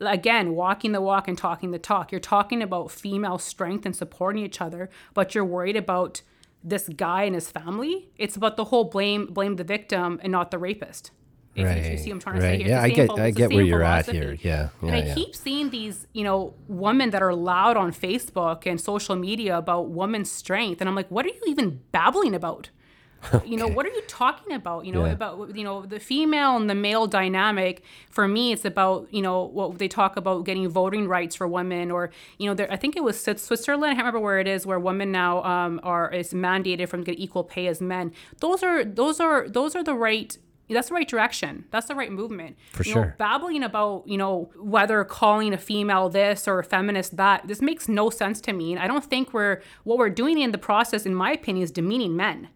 again, 0.00 0.54
walking 0.54 0.92
the 0.92 1.00
walk 1.00 1.28
and 1.28 1.36
talking 1.36 1.70
the 1.70 1.78
talk. 1.78 2.12
You're 2.12 2.20
talking 2.20 2.62
about 2.62 2.90
female 2.90 3.38
strength 3.38 3.84
and 3.84 3.94
supporting 3.94 4.44
each 4.44 4.60
other, 4.60 4.90
but 5.14 5.34
you're 5.34 5.44
worried 5.44 5.76
about 5.76 6.22
this 6.62 6.88
guy 6.88 7.22
and 7.24 7.34
his 7.34 7.50
family. 7.50 8.08
It's 8.16 8.36
about 8.36 8.56
the 8.56 8.64
whole 8.64 8.84
blame 8.84 9.26
blame 9.26 9.56
the 9.56 9.64
victim 9.64 10.18
and 10.22 10.32
not 10.32 10.50
the 10.50 10.58
rapist. 10.58 11.10
If 11.54 11.62
you- 11.62 11.68
you, 11.68 11.74
Right, 11.90 11.98
see 11.98 12.10
I'm 12.10 12.20
trying 12.20 12.36
to 12.36 12.42
right. 12.42 12.58
say 12.58 12.64
here. 12.64 12.68
Yeah, 12.68 12.82
I 12.82 12.90
get- 12.90 13.18
I 13.18 13.30
get 13.32 13.52
where 13.52 13.64
you're 13.64 13.82
at 13.82 14.06
here. 14.08 14.36
Yeah, 14.40 14.68
and 14.80 14.90
I 14.92 14.98
yeah. 15.02 15.14
keep 15.14 15.34
seeing 15.34 15.70
these, 15.70 16.06
you 16.12 16.22
know, 16.22 16.54
women 16.68 17.10
that 17.10 17.20
are 17.22 17.34
loud 17.34 17.76
on 17.76 17.90
Facebook 17.92 18.64
and 18.64 18.80
social 18.80 19.16
media 19.16 19.58
about 19.58 19.88
women's 19.90 20.30
strength, 20.30 20.80
and 20.80 20.88
I'm 20.88 20.94
like, 20.94 21.10
what 21.10 21.24
are 21.26 21.30
you 21.30 21.42
even 21.48 21.80
babbling 21.90 22.34
about? 22.34 22.70
You 23.44 23.56
know, 23.56 23.66
what 23.68 23.84
are 23.84 23.90
you 23.90 24.02
talking 24.06 24.52
about? 24.52 24.86
You 24.86 24.92
know, 24.92 25.04
Yeah. 25.04 25.12
about 25.12 25.56
you 25.56 25.64
know 25.64 25.82
the 25.84 26.00
female 26.00 26.56
and 26.56 26.68
the 26.70 26.74
male 26.74 27.06
dynamic. 27.06 27.82
For 28.10 28.28
me, 28.28 28.52
it's 28.52 28.64
about 28.64 29.08
you 29.10 29.22
know 29.22 29.44
what 29.44 29.78
they 29.78 29.88
talk 29.88 30.16
about 30.16 30.44
getting 30.44 30.68
voting 30.68 31.08
rights 31.08 31.34
for 31.36 31.46
women, 31.48 31.90
or 31.90 32.10
you 32.38 32.46
know, 32.48 32.54
there, 32.54 32.70
I 32.72 32.76
think 32.76 32.96
it 32.96 33.02
was 33.02 33.20
Switzerland. 33.20 33.84
I 33.84 33.94
can't 33.94 33.98
remember 33.98 34.20
where 34.20 34.38
it 34.38 34.46
is, 34.46 34.66
where 34.66 34.78
women 34.78 35.10
now 35.12 35.42
um, 35.44 35.80
are 35.82 36.10
is 36.12 36.32
mandated 36.32 36.88
from 36.88 37.02
get 37.04 37.18
equal 37.18 37.44
pay 37.44 37.66
as 37.66 37.80
men. 37.80 38.12
Those 38.40 38.62
are 38.62 38.84
those 38.84 39.20
are 39.20 39.48
those 39.48 39.74
are 39.74 39.82
the 39.82 39.94
right 39.94 40.36
that's 40.70 40.88
the 40.88 40.94
right 40.94 41.08
direction. 41.08 41.64
That's 41.70 41.86
the 41.86 41.94
right 41.94 42.12
movement. 42.12 42.56
For 42.72 42.82
you 42.84 42.92
sure. 42.92 43.04
Know, 43.06 43.12
babbling 43.16 43.62
about, 43.62 44.06
you 44.06 44.18
know, 44.18 44.50
whether 44.60 45.02
calling 45.04 45.54
a 45.54 45.58
female 45.58 46.10
this 46.10 46.46
or 46.46 46.58
a 46.58 46.64
feminist 46.64 47.16
that, 47.16 47.48
this 47.48 47.62
makes 47.62 47.88
no 47.88 48.10
sense 48.10 48.38
to 48.42 48.52
me. 48.52 48.72
And 48.74 48.82
I 48.82 48.86
don't 48.86 49.02
think 49.02 49.32
we're, 49.32 49.62
what 49.84 49.96
we're 49.96 50.10
doing 50.10 50.38
in 50.38 50.52
the 50.52 50.58
process, 50.58 51.06
in 51.06 51.14
my 51.14 51.32
opinion, 51.32 51.64
is 51.64 51.70
demeaning 51.70 52.16
men. 52.16 52.48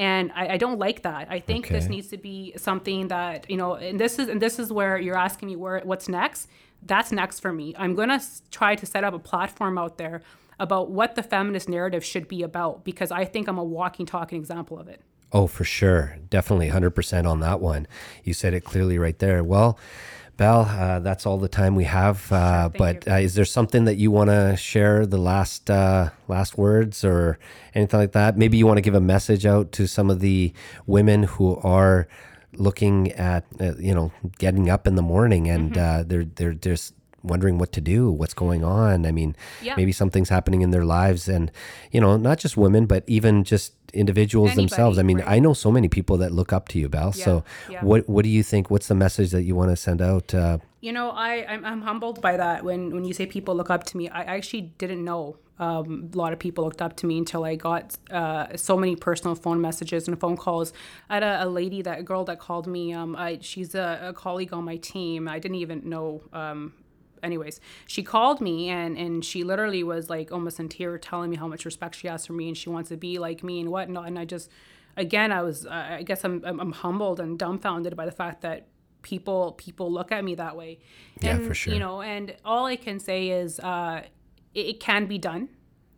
And 0.00 0.32
I, 0.34 0.54
I 0.54 0.56
don't 0.56 0.78
like 0.78 1.02
that. 1.02 1.26
I 1.30 1.40
think 1.40 1.68
this 1.68 1.86
needs 1.86 2.08
to 2.08 2.16
be 2.16 2.54
something 2.56 3.08
that, 3.08 3.50
you 3.50 3.58
know, 3.58 3.74
and 3.74 4.00
this 4.00 4.18
is, 4.18 4.28
and 4.28 4.40
this 4.40 4.58
is 4.58 4.72
where 4.72 4.98
you're 4.98 5.18
asking 5.18 5.48
me 5.48 5.56
where, 5.56 5.80
what's 5.80 6.08
next. 6.08 6.48
That's 6.82 7.12
next 7.12 7.40
for 7.40 7.52
me. 7.52 7.74
I'm 7.76 7.94
going 7.94 8.08
to 8.08 8.20
try 8.50 8.76
to 8.76 8.86
set 8.86 9.04
up 9.04 9.12
a 9.12 9.18
platform 9.18 9.76
out 9.76 9.98
there 9.98 10.22
about 10.58 10.90
what 10.90 11.16
the 11.16 11.22
feminist 11.22 11.68
narrative 11.68 12.02
should 12.02 12.28
be 12.28 12.42
about 12.42 12.82
because 12.82 13.10
I 13.10 13.26
think 13.26 13.46
I'm 13.46 13.58
a 13.58 13.62
walking, 13.62 14.06
talking 14.06 14.38
example 14.38 14.78
of 14.78 14.88
it. 14.88 15.02
Oh, 15.32 15.46
for 15.46 15.64
sure. 15.64 16.16
Definitely 16.30 16.70
100% 16.70 17.26
on 17.26 17.40
that 17.40 17.60
one. 17.60 17.86
You 18.24 18.32
said 18.32 18.54
it 18.54 18.64
clearly 18.64 18.96
right 18.96 19.18
there. 19.18 19.44
Well, 19.44 19.78
Belle, 20.40 20.62
uh, 20.62 21.00
that's 21.00 21.26
all 21.26 21.36
the 21.36 21.50
time 21.50 21.74
we 21.74 21.84
have. 21.84 22.32
Uh, 22.32 22.70
thank 22.70 22.78
but 22.78 23.08
uh, 23.08 23.16
is 23.16 23.34
there 23.34 23.44
something 23.44 23.84
that 23.84 23.96
you 23.96 24.10
want 24.10 24.30
to 24.30 24.56
share, 24.56 25.04
the 25.04 25.18
last 25.18 25.68
uh, 25.70 26.08
last 26.28 26.56
words 26.56 27.04
or 27.04 27.38
anything 27.74 28.00
like 28.00 28.12
that? 28.12 28.38
Maybe 28.38 28.56
you 28.56 28.66
want 28.66 28.78
to 28.78 28.80
give 28.80 28.94
a 28.94 29.02
message 29.02 29.44
out 29.44 29.70
to 29.72 29.86
some 29.86 30.08
of 30.08 30.20
the 30.20 30.54
women 30.86 31.24
who 31.24 31.56
are 31.56 32.08
looking 32.54 33.12
at, 33.12 33.44
uh, 33.60 33.74
you 33.78 33.94
know, 33.94 34.12
getting 34.38 34.70
up 34.70 34.86
in 34.86 34.94
the 34.94 35.02
morning 35.02 35.46
and 35.46 35.72
Mm-hmm. 35.74 36.00
uh, 36.00 36.04
they're 36.08 36.24
they're 36.24 36.54
just 36.54 36.94
wondering 37.22 37.58
what 37.58 37.72
to 37.72 37.80
do, 37.80 38.10
what's 38.10 38.34
going 38.34 38.64
on. 38.64 39.06
I 39.06 39.12
mean, 39.12 39.36
Yeah. 39.62 39.74
maybe 39.76 39.92
something's 39.92 40.28
happening 40.28 40.62
in 40.62 40.70
their 40.70 40.84
lives, 40.84 41.28
and 41.28 41.50
you 41.92 42.00
know, 42.00 42.16
not 42.16 42.38
just 42.38 42.56
women, 42.56 42.86
but 42.86 43.04
even 43.06 43.44
just 43.44 43.72
individuals 43.92 44.50
Anybody, 44.50 44.68
themselves. 44.68 44.98
I 44.98 45.02
mean, 45.02 45.18
right. 45.18 45.28
I 45.36 45.38
know 45.40 45.52
so 45.52 45.70
many 45.72 45.88
people 45.88 46.16
that 46.18 46.30
look 46.32 46.52
up 46.52 46.68
to 46.68 46.78
you, 46.78 46.88
Bal. 46.88 47.12
so, 47.12 47.44
yeah. 47.68 47.84
what 47.84 48.08
what 48.08 48.22
do 48.24 48.28
you 48.30 48.42
think? 48.42 48.70
What's 48.70 48.88
the 48.88 48.94
message 48.94 49.30
that 49.30 49.42
you 49.42 49.54
want 49.54 49.70
to 49.70 49.76
send 49.76 50.00
out? 50.00 50.34
Uh, 50.34 50.58
You 50.80 50.92
know, 50.92 51.10
I 51.10 51.44
I'm, 51.52 51.64
I'm 51.64 51.82
humbled 51.82 52.20
by 52.20 52.36
that. 52.36 52.64
When 52.64 52.90
when 52.94 53.04
you 53.04 53.12
say 53.14 53.26
people 53.26 53.54
look 53.54 53.70
up 53.70 53.84
to 53.84 53.96
me, 53.96 54.08
I 54.08 54.22
actually 54.36 54.62
didn't 54.78 55.04
know 55.04 55.36
um, 55.58 56.08
a 56.14 56.16
lot 56.16 56.32
of 56.32 56.38
people 56.38 56.64
looked 56.64 56.80
up 56.80 56.96
to 56.96 57.06
me 57.06 57.18
until 57.18 57.44
I 57.44 57.54
got 57.54 57.98
uh, 58.10 58.56
so 58.56 58.78
many 58.78 58.96
personal 58.96 59.34
phone 59.34 59.60
messages 59.60 60.08
and 60.08 60.18
phone 60.18 60.36
calls. 60.38 60.72
I 61.10 61.14
had 61.14 61.22
a, 61.22 61.44
a 61.44 61.48
lady, 61.48 61.82
that 61.82 61.98
a 61.98 62.02
girl 62.02 62.24
that 62.24 62.38
called 62.38 62.66
me. 62.66 62.94
Um, 62.94 63.14
I 63.14 63.38
she's 63.42 63.74
a, 63.74 63.88
a 64.10 64.12
colleague 64.14 64.54
on 64.54 64.64
my 64.64 64.78
team. 64.78 65.28
I 65.28 65.38
didn't 65.38 65.56
even 65.58 65.88
know. 65.88 66.22
Um, 66.32 66.72
anyways, 67.22 67.60
she 67.86 68.02
called 68.02 68.40
me 68.40 68.68
and 68.68 68.96
and 68.96 69.24
she 69.24 69.44
literally 69.44 69.82
was 69.82 70.10
like 70.10 70.32
almost 70.32 70.60
in 70.60 70.68
tears, 70.68 71.00
telling 71.02 71.30
me 71.30 71.36
how 71.36 71.46
much 71.48 71.64
respect 71.64 71.94
she 71.94 72.08
has 72.08 72.26
for 72.26 72.32
me 72.32 72.48
and 72.48 72.56
she 72.56 72.68
wants 72.68 72.88
to 72.88 72.96
be 72.96 73.18
like 73.18 73.42
me 73.42 73.60
and 73.60 73.70
whatnot. 73.70 74.06
And 74.06 74.18
I 74.18 74.24
just, 74.24 74.50
again, 74.96 75.32
I 75.32 75.42
was, 75.42 75.66
I 75.66 75.96
I 75.96 76.02
guess 76.02 76.24
I'm, 76.24 76.42
I'm, 76.44 76.60
I'm 76.60 76.72
humbled 76.72 77.20
and 77.20 77.38
dumbfounded 77.38 77.96
by 77.96 78.06
the 78.06 78.12
fact 78.12 78.42
that 78.42 78.66
people 79.02 79.52
people 79.52 79.90
look 79.90 80.12
at 80.12 80.24
me 80.24 80.34
that 80.34 80.56
way. 80.56 80.78
Yeah, 81.20 81.36
and, 81.36 81.46
for 81.46 81.54
sure. 81.54 81.72
You 81.72 81.80
know, 81.80 82.02
and 82.02 82.36
all 82.44 82.66
I 82.66 82.76
can 82.76 82.98
say 82.98 83.28
is 83.28 83.60
uh, 83.60 84.02
it, 84.54 84.66
it 84.66 84.80
can 84.80 85.06
be 85.06 85.18
done. 85.18 85.48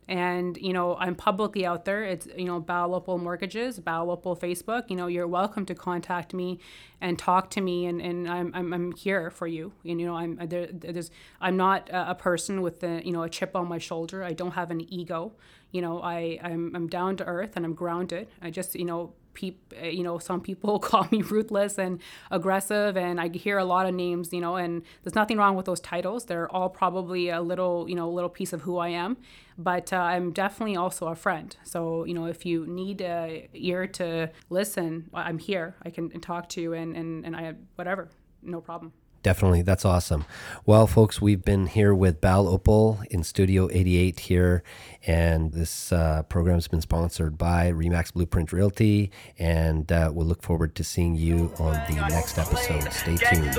And 0.07 0.57
you 0.57 0.73
know, 0.73 0.95
I'm 0.97 1.15
publicly 1.15 1.65
out 1.65 1.85
there. 1.85 2.03
It's 2.03 2.27
you 2.37 2.45
know, 2.45 2.59
Bal 2.59 2.89
Uppal 2.99 3.21
Mortgages, 3.21 3.79
Bal 3.79 4.07
Uppal 4.07 4.39
Facebook. 4.39 4.89
You 4.89 4.95
know, 4.95 5.07
you're 5.07 5.27
welcome 5.27 5.65
to 5.67 5.75
contact 5.75 6.33
me 6.33 6.59
and 6.99 7.17
talk 7.17 7.49
to 7.51 7.61
me, 7.61 7.85
and, 7.85 8.01
and 8.01 8.29
I'm, 8.29 8.51
I'm 8.53 8.73
I'm 8.73 8.91
here 8.93 9.29
for 9.29 9.47
you. 9.47 9.71
And 9.85 9.99
you 9.99 10.07
know, 10.07 10.15
I'm 10.15 10.37
there. 10.47 10.67
There's 10.71 11.11
I'm 11.39 11.57
not 11.57 11.89
a 11.89 12.11
a 12.11 12.15
person 12.15 12.61
with 12.61 12.83
a 12.83 13.05
you 13.05 13.11
know 13.11 13.23
a 13.23 13.29
chip 13.29 13.55
on 13.55 13.67
my 13.67 13.77
shoulder. 13.77 14.23
I 14.23 14.33
don't 14.33 14.51
have 14.51 14.71
an 14.71 14.81
ego. 14.93 15.33
You 15.71 15.81
know, 15.81 16.01
I 16.01 16.39
I'm 16.43 16.75
I'm 16.75 16.87
down 16.87 17.17
to 17.17 17.25
earth 17.25 17.55
and 17.55 17.65
I'm 17.65 17.73
grounded. 17.73 18.27
I 18.41 18.49
just 18.49 18.75
you 18.75 18.85
know 18.85 19.13
uh, 19.41 19.85
you 19.85 20.03
know, 20.03 20.17
some 20.19 20.41
people 20.41 20.79
call 20.89 21.07
me 21.11 21.21
ruthless 21.21 21.77
and 21.77 21.99
aggressive, 22.31 22.97
and 22.97 23.19
I 23.19 23.29
hear 23.29 23.57
a 23.57 23.65
lot 23.65 23.85
of 23.85 23.93
names, 23.93 24.33
you 24.33 24.41
know, 24.41 24.55
and 24.55 24.83
there's 25.03 25.15
nothing 25.15 25.37
wrong 25.37 25.55
with 25.55 25.65
those 25.65 25.79
titles. 25.79 26.25
They're 26.25 26.49
all 26.51 26.69
probably 26.69 27.29
a 27.29 27.41
little, 27.41 27.89
you 27.89 27.95
know, 27.95 28.09
little 28.09 28.29
piece 28.29 28.53
of 28.53 28.61
who 28.61 28.77
I 28.77 28.89
am, 28.89 29.17
but 29.57 29.91
uh, 29.93 29.97
I'm 29.97 30.31
definitely 30.31 30.75
also 30.75 31.07
a 31.07 31.15
friend. 31.15 31.55
So, 31.63 32.05
you 32.05 32.13
know, 32.13 32.25
if 32.25 32.45
you 32.45 32.65
need 32.67 33.01
a 33.01 33.49
ear 33.53 33.87
to 33.87 34.31
listen, 34.49 35.09
I'm 35.13 35.39
here. 35.39 35.75
I 35.83 35.89
can 35.89 36.09
talk 36.19 36.49
to 36.49 36.61
you, 36.61 36.73
and 36.73 36.95
and 36.95 37.25
and 37.25 37.35
I 37.35 37.53
whatever, 37.75 38.09
no 38.41 38.61
problem. 38.61 38.93
Definitely. 39.23 39.61
That's 39.61 39.85
awesome. 39.85 40.25
Well, 40.65 40.85
folks, 40.85 41.21
we've 41.21 41.43
been 41.43 41.67
here 41.67 41.95
with 41.95 42.19
Bal 42.19 42.45
Uppal 42.45 43.05
in 43.05 43.23
Studio 43.23 43.69
88 43.71 44.19
here, 44.19 44.63
and 45.07 45.53
this 45.53 45.93
uh, 45.93 46.23
program's 46.23 46.67
been 46.67 46.81
sponsored 46.81 47.37
by 47.37 47.71
Remax 47.71 48.11
Blueprint 48.13 48.51
Realty, 48.51 49.11
and 49.39 49.89
uh, 49.91 50.11
we'll 50.13 50.27
look 50.27 50.43
forward 50.43 50.75
to 50.75 50.83
seeing 50.83 51.15
you 51.15 51.53
on 51.57 51.73
the 51.89 52.05
next 52.09 52.37
episode. 52.37 52.91
Stay 52.91 53.15
tuned. 53.15 53.55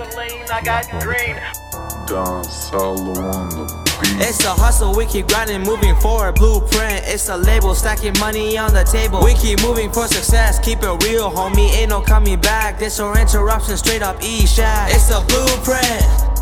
Don 2.06 2.44
Solo 2.44 3.20
on 3.20 3.48
the. 3.48 3.84
It's 4.18 4.44
a 4.44 4.50
hustle, 4.50 4.94
we 4.94 5.06
keep 5.06 5.28
grinding, 5.28 5.62
moving 5.62 5.96
forward. 5.96 6.34
Blueprint, 6.34 7.04
it's 7.06 7.28
a 7.28 7.36
label, 7.36 7.74
stacking 7.74 8.14
money 8.18 8.58
on 8.58 8.72
the 8.74 8.84
table. 8.84 9.22
We 9.22 9.34
keep 9.34 9.62
moving 9.62 9.90
for 9.90 10.06
success, 10.06 10.58
keep 10.58 10.82
it 10.82 11.04
real, 11.04 11.30
homie. 11.30 11.70
Ain't 11.70 11.90
no 11.90 12.00
coming 12.00 12.40
back. 12.40 12.78
This 12.78 13.00
or 13.00 13.18
interruption, 13.18 13.76
straight 13.76 14.02
up 14.02 14.22
E 14.22 14.46
shot. 14.46 14.90
It's 14.90 15.10
a 15.10 15.20
blueprint. 15.26 16.33